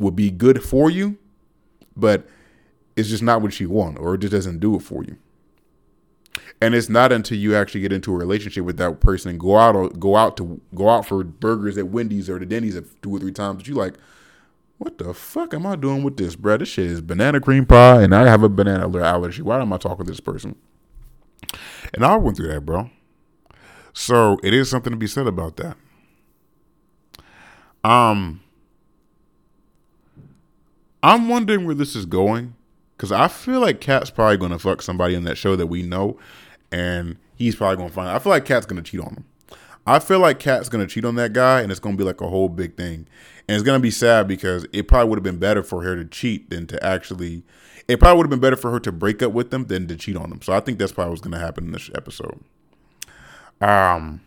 will 0.00 0.10
be 0.10 0.28
good 0.28 0.64
for 0.64 0.90
you, 0.90 1.18
but 1.96 2.26
it's 2.96 3.08
just 3.08 3.22
not 3.22 3.42
what 3.42 3.60
you 3.60 3.70
want 3.70 3.98
or 3.98 4.14
it 4.14 4.18
just 4.18 4.32
doesn't 4.32 4.58
do 4.58 4.74
it 4.74 4.80
for 4.80 5.04
you 5.04 5.16
and 6.60 6.74
it's 6.74 6.88
not 6.88 7.12
until 7.12 7.36
you 7.36 7.54
actually 7.54 7.82
get 7.82 7.92
into 7.92 8.12
a 8.12 8.16
relationship 8.16 8.64
with 8.64 8.78
that 8.78 9.00
person 9.00 9.30
and 9.30 9.40
go 9.40 9.58
out 9.58 9.76
or 9.76 9.88
go 9.90 10.16
out 10.16 10.36
to 10.36 10.60
go 10.74 10.88
out 10.88 11.06
for 11.06 11.22
burgers 11.22 11.76
at 11.76 11.88
Wendy's 11.88 12.30
or 12.30 12.38
the 12.38 12.46
Denny's 12.46 12.80
two 13.02 13.14
or 13.14 13.18
three 13.18 13.32
times 13.32 13.58
that 13.58 13.68
you 13.68 13.74
like, 13.74 13.94
what 14.78 14.98
the 14.98 15.12
fuck 15.12 15.52
am 15.54 15.66
I 15.66 15.76
doing 15.76 16.02
with 16.02 16.16
this, 16.16 16.34
bro? 16.34 16.56
This 16.56 16.68
shit 16.68 16.86
is 16.86 17.00
banana 17.00 17.40
cream 17.40 17.66
pie, 17.66 18.02
and 18.02 18.14
I 18.14 18.26
have 18.28 18.42
a 18.42 18.48
banana 18.48 18.84
allergy. 19.02 19.42
Why 19.42 19.60
am 19.60 19.72
I 19.72 19.78
talking 19.78 20.04
to 20.04 20.10
this 20.10 20.20
person? 20.20 20.56
And 21.94 22.04
I 22.04 22.16
went 22.16 22.36
through 22.36 22.48
that, 22.48 22.62
bro. 22.62 22.90
So 23.92 24.38
it 24.42 24.52
is 24.52 24.68
something 24.68 24.90
to 24.90 24.96
be 24.96 25.06
said 25.06 25.26
about 25.26 25.56
that. 25.56 25.76
Um, 27.84 28.42
I'm 31.02 31.28
wondering 31.28 31.64
where 31.64 31.74
this 31.74 31.94
is 31.94 32.04
going 32.04 32.55
Cause 32.98 33.12
I 33.12 33.28
feel 33.28 33.60
like 33.60 33.80
Kat's 33.80 34.10
probably 34.10 34.38
gonna 34.38 34.58
fuck 34.58 34.80
somebody 34.80 35.14
in 35.14 35.24
that 35.24 35.36
show 35.36 35.54
that 35.56 35.66
we 35.66 35.82
know, 35.82 36.18
and 36.72 37.18
he's 37.34 37.54
probably 37.54 37.76
gonna 37.76 37.90
find. 37.90 38.08
I 38.08 38.18
feel 38.18 38.30
like 38.30 38.46
Kat's 38.46 38.64
gonna 38.66 38.82
cheat 38.82 39.00
on 39.00 39.14
him. 39.14 39.24
I 39.86 39.98
feel 39.98 40.18
like 40.18 40.40
Kat's 40.40 40.68
gonna 40.68 40.86
cheat 40.86 41.04
on 41.04 41.14
that 41.16 41.32
guy, 41.32 41.60
and 41.60 41.70
it's 41.70 41.80
gonna 41.80 41.96
be 41.96 42.04
like 42.04 42.20
a 42.20 42.28
whole 42.28 42.48
big 42.48 42.76
thing, 42.76 43.06
and 43.46 43.54
it's 43.54 43.62
gonna 43.62 43.80
be 43.80 43.90
sad 43.90 44.26
because 44.26 44.66
it 44.72 44.88
probably 44.88 45.10
would 45.10 45.18
have 45.18 45.22
been 45.24 45.38
better 45.38 45.62
for 45.62 45.82
her 45.82 45.94
to 45.94 46.04
cheat 46.06 46.48
than 46.50 46.66
to 46.68 46.82
actually. 46.84 47.42
It 47.86 48.00
probably 48.00 48.16
would 48.16 48.24
have 48.24 48.30
been 48.30 48.40
better 48.40 48.56
for 48.56 48.72
her 48.72 48.80
to 48.80 48.90
break 48.90 49.22
up 49.22 49.32
with 49.32 49.50
them 49.50 49.66
than 49.66 49.86
to 49.88 49.96
cheat 49.96 50.16
on 50.16 50.30
them. 50.30 50.42
So 50.42 50.52
I 50.52 50.60
think 50.60 50.78
that's 50.78 50.90
probably 50.90 51.10
what's 51.10 51.20
gonna 51.20 51.38
happen 51.38 51.66
in 51.66 51.72
this 51.72 51.90
episode. 51.94 52.40
Um, 53.60 54.22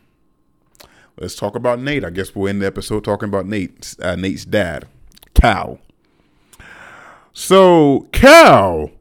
let's 1.19 1.35
talk 1.35 1.55
about 1.55 1.79
Nate. 1.79 2.05
I 2.05 2.09
guess 2.09 2.35
we'll 2.35 2.47
end 2.47 2.61
the 2.61 2.67
episode 2.67 3.03
talking 3.03 3.27
about 3.27 3.47
Nate, 3.47 3.95
uh, 4.01 4.15
Nate's 4.15 4.45
dad, 4.45 4.87
Cal. 5.33 5.79
So 7.33 8.07
Cal 8.11 8.91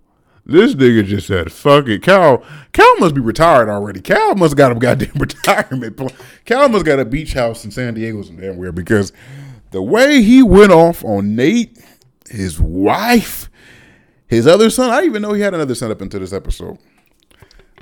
this 0.49 0.75
nigga 0.75 1.05
just 1.05 1.27
said, 1.27 1.53
fuck 1.53 1.89
it. 1.89 2.03
Cal 2.03 2.43
Cal 2.73 2.97
must 2.99 3.15
be 3.15 3.21
retired 3.21 3.69
already. 3.69 4.01
Cal 4.01 4.35
must 4.35 4.57
got 4.57 4.73
a 4.73 4.75
goddamn 4.75 5.13
retirement 5.17 5.97
plan. 5.99 6.11
Cal 6.47 6.71
must 6.71 6.87
got 6.87 6.99
a 6.99 7.05
beach 7.05 7.35
house 7.35 7.67
in 7.67 7.71
San 7.71 7.95
Diego 7.95 8.23
somewhere 8.23 8.73
because 8.73 9.13
the 9.73 9.83
way 9.83 10.23
he 10.23 10.43
went 10.43 10.73
off 10.73 11.05
on 11.05 11.37
Nate, 11.37 11.79
his 12.31 12.59
wife, 12.59 13.51
his 14.27 14.47
other 14.47 14.71
son, 14.71 14.91
I 14.91 15.03
didn't 15.03 15.11
even 15.11 15.23
know 15.23 15.35
he 15.35 15.43
had 15.43 15.53
another 15.53 15.75
son 15.75 15.91
up 15.91 16.01
into 16.01 16.19
this 16.19 16.33
episode. 16.33 16.79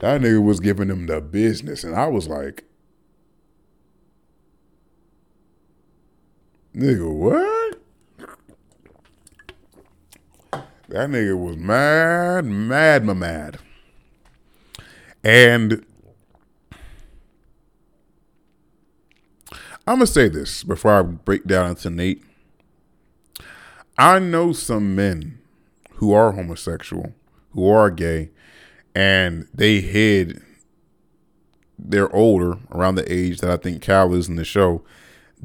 That 0.01 0.21
nigga 0.21 0.45
was 0.45 0.59
giving 0.59 0.91
him 0.91 1.07
the 1.07 1.21
business. 1.21 1.85
And 1.85 1.95
I 1.95 2.09
was 2.09 2.27
like, 2.27 2.65
nigga, 6.75 7.09
what? 7.09 7.66
That 10.89 11.11
nigga 11.11 11.37
was 11.37 11.57
mad, 11.57 12.45
mad, 12.45 13.05
my 13.05 13.13
mad. 13.13 13.59
And 15.25 15.85
I'm 19.87 19.97
gonna 19.97 20.07
say 20.07 20.29
this 20.29 20.63
before 20.63 20.93
I 20.93 21.03
break 21.03 21.45
down 21.45 21.71
into 21.71 21.91
Nate. 21.91 22.23
I 23.99 24.19
know 24.21 24.53
some 24.53 24.95
men 24.95 25.39
who 25.95 26.13
are 26.13 26.33
homosexual, 26.33 27.15
who 27.51 27.69
are 27.69 27.91
gay, 27.91 28.31
and 28.95 29.49
they 29.53 29.81
hid. 29.81 30.43
They're 31.79 32.15
older, 32.15 32.59
around 32.71 32.95
the 32.95 33.13
age 33.13 33.41
that 33.41 33.51
I 33.51 33.57
think 33.57 33.83
Cal 33.83 34.15
is 34.15 34.29
in 34.29 34.37
the 34.37 34.45
show 34.45 34.83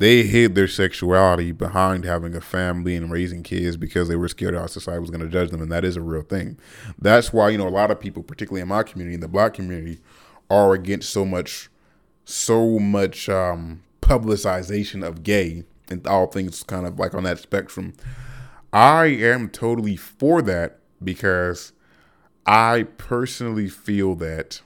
they 0.01 0.23
hid 0.23 0.55
their 0.55 0.67
sexuality 0.67 1.51
behind 1.51 2.05
having 2.05 2.35
a 2.35 2.41
family 2.41 2.95
and 2.95 3.11
raising 3.11 3.43
kids 3.43 3.77
because 3.77 4.07
they 4.07 4.15
were 4.15 4.27
scared 4.27 4.55
how 4.55 4.65
society 4.65 4.99
was 4.99 5.11
going 5.11 5.21
to 5.21 5.29
judge 5.29 5.51
them 5.51 5.61
and 5.61 5.71
that 5.71 5.85
is 5.85 5.95
a 5.95 6.01
real 6.01 6.23
thing. 6.23 6.57
That's 6.97 7.31
why 7.31 7.49
you 7.49 7.59
know 7.59 7.67
a 7.67 7.69
lot 7.69 7.91
of 7.91 7.99
people 7.99 8.23
particularly 8.23 8.63
in 8.63 8.67
my 8.67 8.81
community 8.81 9.13
in 9.13 9.19
the 9.19 9.27
black 9.27 9.53
community 9.53 9.99
are 10.49 10.73
against 10.73 11.11
so 11.11 11.23
much 11.23 11.69
so 12.25 12.79
much 12.79 13.29
um 13.29 13.83
publicization 14.01 15.05
of 15.05 15.21
gay 15.21 15.65
and 15.87 16.07
all 16.07 16.25
things 16.25 16.63
kind 16.63 16.87
of 16.87 16.97
like 16.97 17.13
on 17.13 17.23
that 17.25 17.37
spectrum. 17.37 17.93
I 18.73 19.05
am 19.05 19.49
totally 19.49 19.97
for 19.97 20.41
that 20.41 20.79
because 21.03 21.73
i 22.47 22.83
personally 22.97 23.69
feel 23.69 24.15
that 24.15 24.61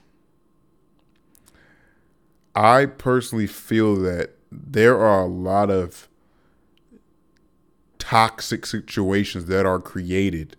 i 2.54 2.86
personally 2.86 3.46
feel 3.46 3.96
that 3.96 4.35
there 4.66 4.98
are 4.98 5.22
a 5.22 5.28
lot 5.28 5.70
of 5.70 6.08
toxic 7.98 8.64
situations 8.66 9.46
that 9.46 9.66
are 9.66 9.80
created 9.80 10.56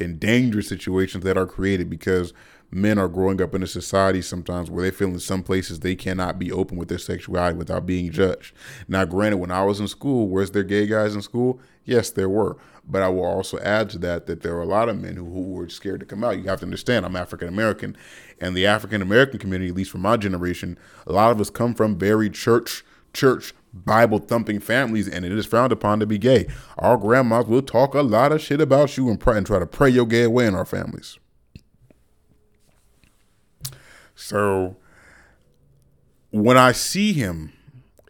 and 0.00 0.20
dangerous 0.20 0.68
situations 0.68 1.24
that 1.24 1.36
are 1.36 1.46
created 1.46 1.90
because 1.90 2.32
men 2.70 2.98
are 2.98 3.08
growing 3.08 3.40
up 3.40 3.54
in 3.54 3.62
a 3.62 3.66
society 3.66 4.20
sometimes 4.20 4.70
where 4.70 4.82
they 4.82 4.90
feel 4.90 5.08
in 5.08 5.18
some 5.18 5.42
places 5.42 5.80
they 5.80 5.94
cannot 5.94 6.38
be 6.38 6.50
open 6.50 6.76
with 6.76 6.88
their 6.88 6.98
sexuality 6.98 7.56
without 7.56 7.86
being 7.86 8.10
judged. 8.10 8.54
Now, 8.88 9.04
granted, 9.04 9.38
when 9.38 9.50
I 9.50 9.64
was 9.64 9.80
in 9.80 9.88
school, 9.88 10.28
was 10.28 10.50
there 10.50 10.62
gay 10.62 10.86
guys 10.86 11.14
in 11.14 11.22
school? 11.22 11.60
Yes, 11.84 12.10
there 12.10 12.28
were. 12.28 12.56
But 12.88 13.02
I 13.02 13.08
will 13.08 13.24
also 13.24 13.58
add 13.58 13.90
to 13.90 13.98
that 13.98 14.26
that 14.26 14.42
there 14.42 14.56
are 14.56 14.62
a 14.62 14.66
lot 14.66 14.88
of 14.88 15.00
men 15.00 15.16
who, 15.16 15.24
who 15.24 15.42
were 15.42 15.68
scared 15.68 16.00
to 16.00 16.06
come 16.06 16.24
out. 16.24 16.38
You 16.38 16.44
have 16.44 16.60
to 16.60 16.66
understand, 16.66 17.04
I'm 17.04 17.16
African 17.16 17.48
American, 17.48 17.96
and 18.40 18.56
the 18.56 18.66
African 18.66 19.02
American 19.02 19.38
community, 19.38 19.70
at 19.70 19.76
least 19.76 19.90
from 19.90 20.02
my 20.02 20.16
generation, 20.16 20.78
a 21.06 21.12
lot 21.12 21.30
of 21.30 21.40
us 21.40 21.50
come 21.50 21.74
from 21.74 21.98
very 21.98 22.30
church 22.30 22.84
church 23.16 23.54
Bible 23.72 24.18
thumping 24.18 24.60
families, 24.60 25.08
and 25.08 25.24
it 25.24 25.32
is 25.32 25.46
frowned 25.46 25.72
upon 25.72 26.00
to 26.00 26.06
be 26.06 26.18
gay. 26.18 26.46
Our 26.78 26.96
grandmas 26.96 27.46
will 27.46 27.62
talk 27.62 27.94
a 27.94 28.02
lot 28.02 28.32
of 28.32 28.40
shit 28.40 28.60
about 28.60 28.96
you 28.96 29.08
and, 29.08 29.18
pray, 29.18 29.36
and 29.36 29.46
try 29.46 29.58
to 29.58 29.66
pray 29.66 29.90
your 29.90 30.06
gay 30.06 30.22
away 30.22 30.46
in 30.46 30.54
our 30.54 30.64
families. 30.64 31.18
So 34.14 34.76
when 36.30 36.56
I 36.56 36.72
see 36.72 37.12
him 37.12 37.52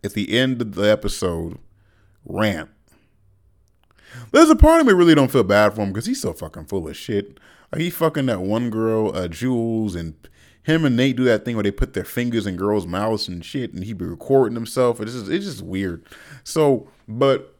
at 0.04 0.12
the 0.12 0.38
end 0.38 0.62
of 0.62 0.74
the 0.74 0.88
episode 0.90 1.58
rant, 2.24 2.70
there's 4.30 4.50
a 4.50 4.56
part 4.56 4.80
of 4.80 4.86
me 4.86 4.92
really 4.92 5.14
don't 5.14 5.30
feel 5.30 5.42
bad 5.42 5.74
for 5.74 5.82
him 5.82 5.88
because 5.88 6.06
he's 6.06 6.22
so 6.22 6.32
fucking 6.32 6.66
full 6.66 6.88
of 6.88 6.96
shit. 6.96 7.38
Like 7.72 7.82
he 7.82 7.90
fucking 7.90 8.26
that 8.26 8.40
one 8.40 8.70
girl, 8.70 9.14
uh, 9.14 9.28
Jules, 9.28 9.94
and 9.94 10.14
him 10.66 10.84
and 10.84 10.96
Nate 10.96 11.14
do 11.14 11.22
that 11.22 11.44
thing 11.44 11.54
where 11.54 11.62
they 11.62 11.70
put 11.70 11.94
their 11.94 12.04
fingers 12.04 12.44
in 12.44 12.56
girls' 12.56 12.88
mouths 12.88 13.28
and 13.28 13.44
shit, 13.44 13.72
and 13.72 13.84
he 13.84 13.92
be 13.92 14.04
recording 14.04 14.56
himself. 14.56 15.00
It's 15.00 15.12
just 15.12 15.30
it's 15.30 15.44
just 15.44 15.62
weird. 15.62 16.04
So, 16.42 16.88
but 17.06 17.54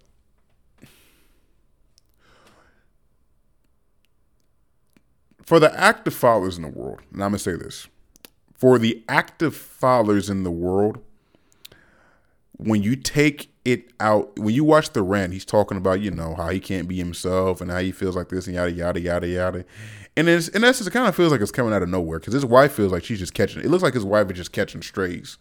for 5.44 5.61
the 5.61 5.72
active 5.78 6.14
fathers 6.14 6.57
in 6.57 6.64
the 6.64 6.68
world, 6.68 6.98
and 7.12 7.22
I'm 7.22 7.30
gonna 7.30 7.38
say 7.38 7.54
this: 7.54 7.86
for 8.54 8.76
the 8.76 9.04
active 9.09 9.54
fathers 9.54 10.28
in 10.28 10.42
the 10.42 10.50
world, 10.50 10.98
when 12.59 12.82
you 12.82 12.96
take 12.96 13.50
it 13.64 13.90
out, 14.00 14.38
when 14.38 14.54
you 14.54 14.64
watch 14.64 14.90
the 14.90 15.02
rant, 15.02 15.32
he's 15.32 15.44
talking 15.44 15.76
about 15.76 16.00
you 16.00 16.11
know 16.11 16.34
how 16.34 16.48
he 16.48 16.61
can't 16.61 16.88
be 16.88 16.96
himself 16.96 17.61
and 17.61 17.70
how 17.70 17.78
he 17.78 17.92
feels 17.92 18.16
like 18.16 18.28
this 18.28 18.46
and 18.46 18.57
yada 18.57 18.72
yada 18.72 19.00
yada 19.00 19.28
yada, 19.28 19.64
and 20.16 20.28
it's, 20.28 20.48
in 20.48 20.64
essence, 20.64 20.86
it 20.86 20.92
kind 20.92 21.07
of 21.07 21.14
feels 21.14 21.30
like 21.30 21.42
it's 21.42 21.50
coming 21.50 21.74
out 21.74 21.82
of 21.82 21.90
nowhere 21.90 22.18
because 22.18 22.32
his 22.32 22.44
wife 22.44 22.72
feels 22.72 22.90
like 22.90 23.04
she's 23.04 23.18
just 23.18 23.34
catching. 23.34 23.62
It 23.62 23.68
looks 23.68 23.82
like 23.82 23.94
his 23.94 24.04
wife 24.04 24.30
is 24.30 24.36
just 24.36 24.52
catching 24.52 24.80
strays, 24.82 25.36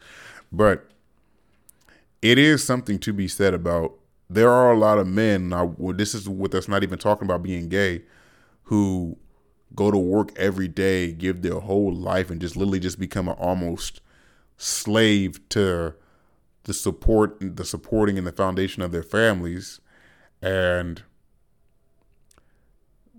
but 0.52 0.90
it 2.22 2.38
is 2.38 2.64
something 2.64 3.00
to 3.00 3.14
be 3.14 3.28
said 3.28 3.54
about. 3.54 3.94
There 4.30 4.50
are 4.50 4.74
a 4.74 4.78
lot 4.78 4.98
of 4.98 5.08
men. 5.08 5.50
Now, 5.50 5.76
Well, 5.78 5.96
this 5.96 6.14
is 6.14 6.28
with 6.28 6.56
us 6.56 6.68
not 6.68 6.84
even 6.84 6.98
talking 6.98 7.26
about 7.26 7.44
being 7.44 7.70
gay, 7.70 8.02
who 8.64 9.18
go 9.76 9.92
to 9.92 9.98
work 9.98 10.38
every 10.38 10.68
day, 10.68 11.12
give 11.14 11.42
their 11.42 11.60
whole 11.60 11.94
life, 11.94 12.30
and 12.30 12.42
just 12.42 12.58
literally 12.58 12.80
just 12.80 13.00
become 13.00 13.30
an 13.30 13.36
almost 13.36 14.02
slave 14.58 15.48
to 15.50 15.94
the 16.66 16.74
support, 16.74 17.38
the 17.40 17.66
supporting, 17.66 18.18
and 18.18 18.28
the 18.28 18.32
foundation 18.32 18.84
of 18.84 18.92
their 18.92 19.04
families, 19.04 19.80
and 20.42 21.02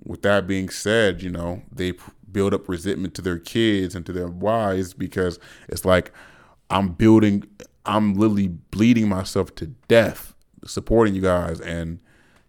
with 0.04 0.22
that 0.22 0.46
being 0.46 0.68
said, 0.68 1.22
you 1.22 1.30
know, 1.30 1.62
they 1.72 1.92
build 2.30 2.54
up 2.54 2.68
resentment 2.68 3.14
to 3.14 3.22
their 3.22 3.38
kids 3.38 3.94
and 3.94 4.06
to 4.06 4.12
their 4.12 4.28
wives 4.28 4.94
because 4.94 5.38
it's 5.68 5.84
like 5.84 6.12
I'm 6.70 6.90
building, 6.90 7.44
I'm 7.84 8.14
literally 8.14 8.48
bleeding 8.48 9.08
myself 9.08 9.54
to 9.56 9.66
death 9.88 10.34
supporting 10.64 11.14
you 11.14 11.22
guys. 11.22 11.60
And, 11.60 12.00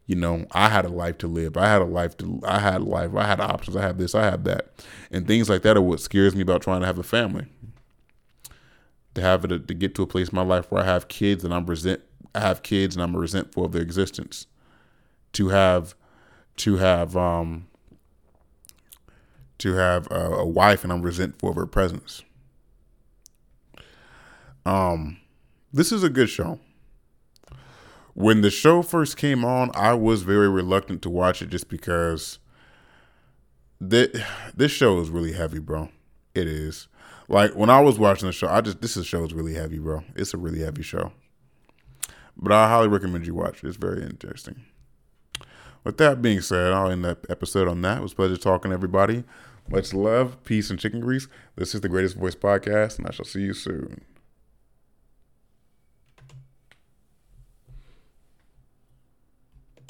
you 0.06 0.16
know, 0.16 0.46
I 0.52 0.70
had 0.70 0.86
a 0.86 0.90
life 0.90 1.18
to 1.20 1.28
live. 1.28 1.58
I 1.58 1.68
had 1.68 1.82
a 1.82 1.86
life 1.86 2.18
to, 2.18 2.40
I 2.44 2.60
had 2.60 2.84
life. 2.84 3.16
I 3.16 3.26
had 3.26 3.40
options. 3.40 3.76
I 3.76 3.82
had 3.82 3.98
this, 3.98 4.16
I 4.16 4.24
have 4.24 4.44
that. 4.46 4.86
And 5.12 5.28
things 5.28 5.50
like 5.50 5.64
that 5.64 5.78
are 5.78 5.82
what 5.82 6.00
scares 6.00 6.36
me 6.36 6.42
about 6.42 6.62
trying 6.62 6.82
to 6.82 6.88
have 6.88 7.00
a 7.00 7.04
family. 7.04 7.48
To 9.18 9.24
have 9.24 9.44
it, 9.46 9.68
to 9.68 9.74
get 9.74 9.96
to 9.96 10.04
a 10.04 10.06
place 10.06 10.30
in 10.30 10.36
my 10.36 10.44
life 10.44 10.72
where 10.72 10.84
I 10.84 10.86
have 10.86 11.08
kids 11.08 11.44
and 11.44 11.52
I'm 11.52 11.66
resent, 11.66 12.02
I 12.36 12.40
have 12.40 12.62
kids 12.62 12.96
and 12.96 13.02
I'm 13.02 13.18
resentful 13.18 13.66
of 13.66 13.72
their 13.72 13.82
existence. 13.82 14.46
To 15.34 15.48
have, 15.48 15.96
to 16.58 16.78
have 16.78 17.18
um 17.18 17.66
to 19.58 19.74
have 19.74 20.08
a, 20.12 20.34
a 20.36 20.46
wife 20.46 20.84
and 20.84 20.94
I'm 20.94 21.02
resentful 21.02 21.50
of 21.50 21.56
her 21.56 21.66
presence. 21.66 22.22
Um 24.68 25.18
this 25.74 25.92
is 25.92 26.04
a 26.04 26.10
good 26.10 26.30
show. 26.30 26.60
When 28.14 28.42
the 28.42 28.52
show 28.52 28.84
first 28.84 29.18
came 29.18 29.44
on, 29.44 29.72
I 29.74 29.96
was 29.96 30.22
very 30.22 30.48
reluctant 30.48 31.02
to 31.02 31.10
watch 31.10 31.42
it 31.42 31.50
just 31.50 31.70
because 31.70 32.38
th- 33.90 34.16
this 34.56 34.72
show 34.72 35.00
is 35.00 35.10
really 35.10 35.32
heavy, 35.32 35.58
bro. 35.58 35.90
It 36.36 36.48
is. 36.48 36.88
Like 37.28 37.56
when 37.56 37.70
I 37.70 37.82
was 37.82 38.00
watching 38.00 38.28
the 38.28 38.34
show, 38.34 38.48
I 38.48 38.62
just 38.62 38.82
this 38.82 39.04
show 39.06 39.24
is 39.24 39.34
really 39.34 39.54
heavy, 39.54 39.80
bro. 39.80 40.04
It's 40.16 40.34
a 40.34 40.38
really 40.38 40.60
heavy 40.60 40.84
show. 40.84 41.12
But 42.38 42.52
I 42.52 42.70
highly 42.70 42.88
recommend 42.88 43.26
you 43.26 43.34
watch 43.34 43.64
it. 43.64 43.68
It's 43.68 43.78
very 43.78 44.04
interesting. 44.04 44.66
With 45.84 45.98
that 45.98 46.22
being 46.22 46.42
said, 46.42 46.72
I'll 46.74 46.92
end 46.92 47.06
that 47.06 47.26
episode 47.30 47.68
on 47.68 47.82
that. 47.82 48.00
It 48.00 48.04
was 48.04 48.14
pleasure 48.14 48.38
talking 48.38 48.72
to 48.72 48.76
everybody. 48.76 49.24
Much 49.70 49.94
love, 49.94 50.44
peace, 50.44 50.70
and 50.70 50.80
chicken 50.80 51.02
grease. 51.02 51.28
This 51.56 51.76
is 51.76 51.82
the 51.82 51.90
Greatest 51.90 52.16
Voice 52.16 52.36
Podcast, 52.36 52.98
and 52.98 53.08
I 53.08 53.12
shall 53.12 53.26
see 53.26 53.42
you 53.42 53.54
soon. 53.54 54.02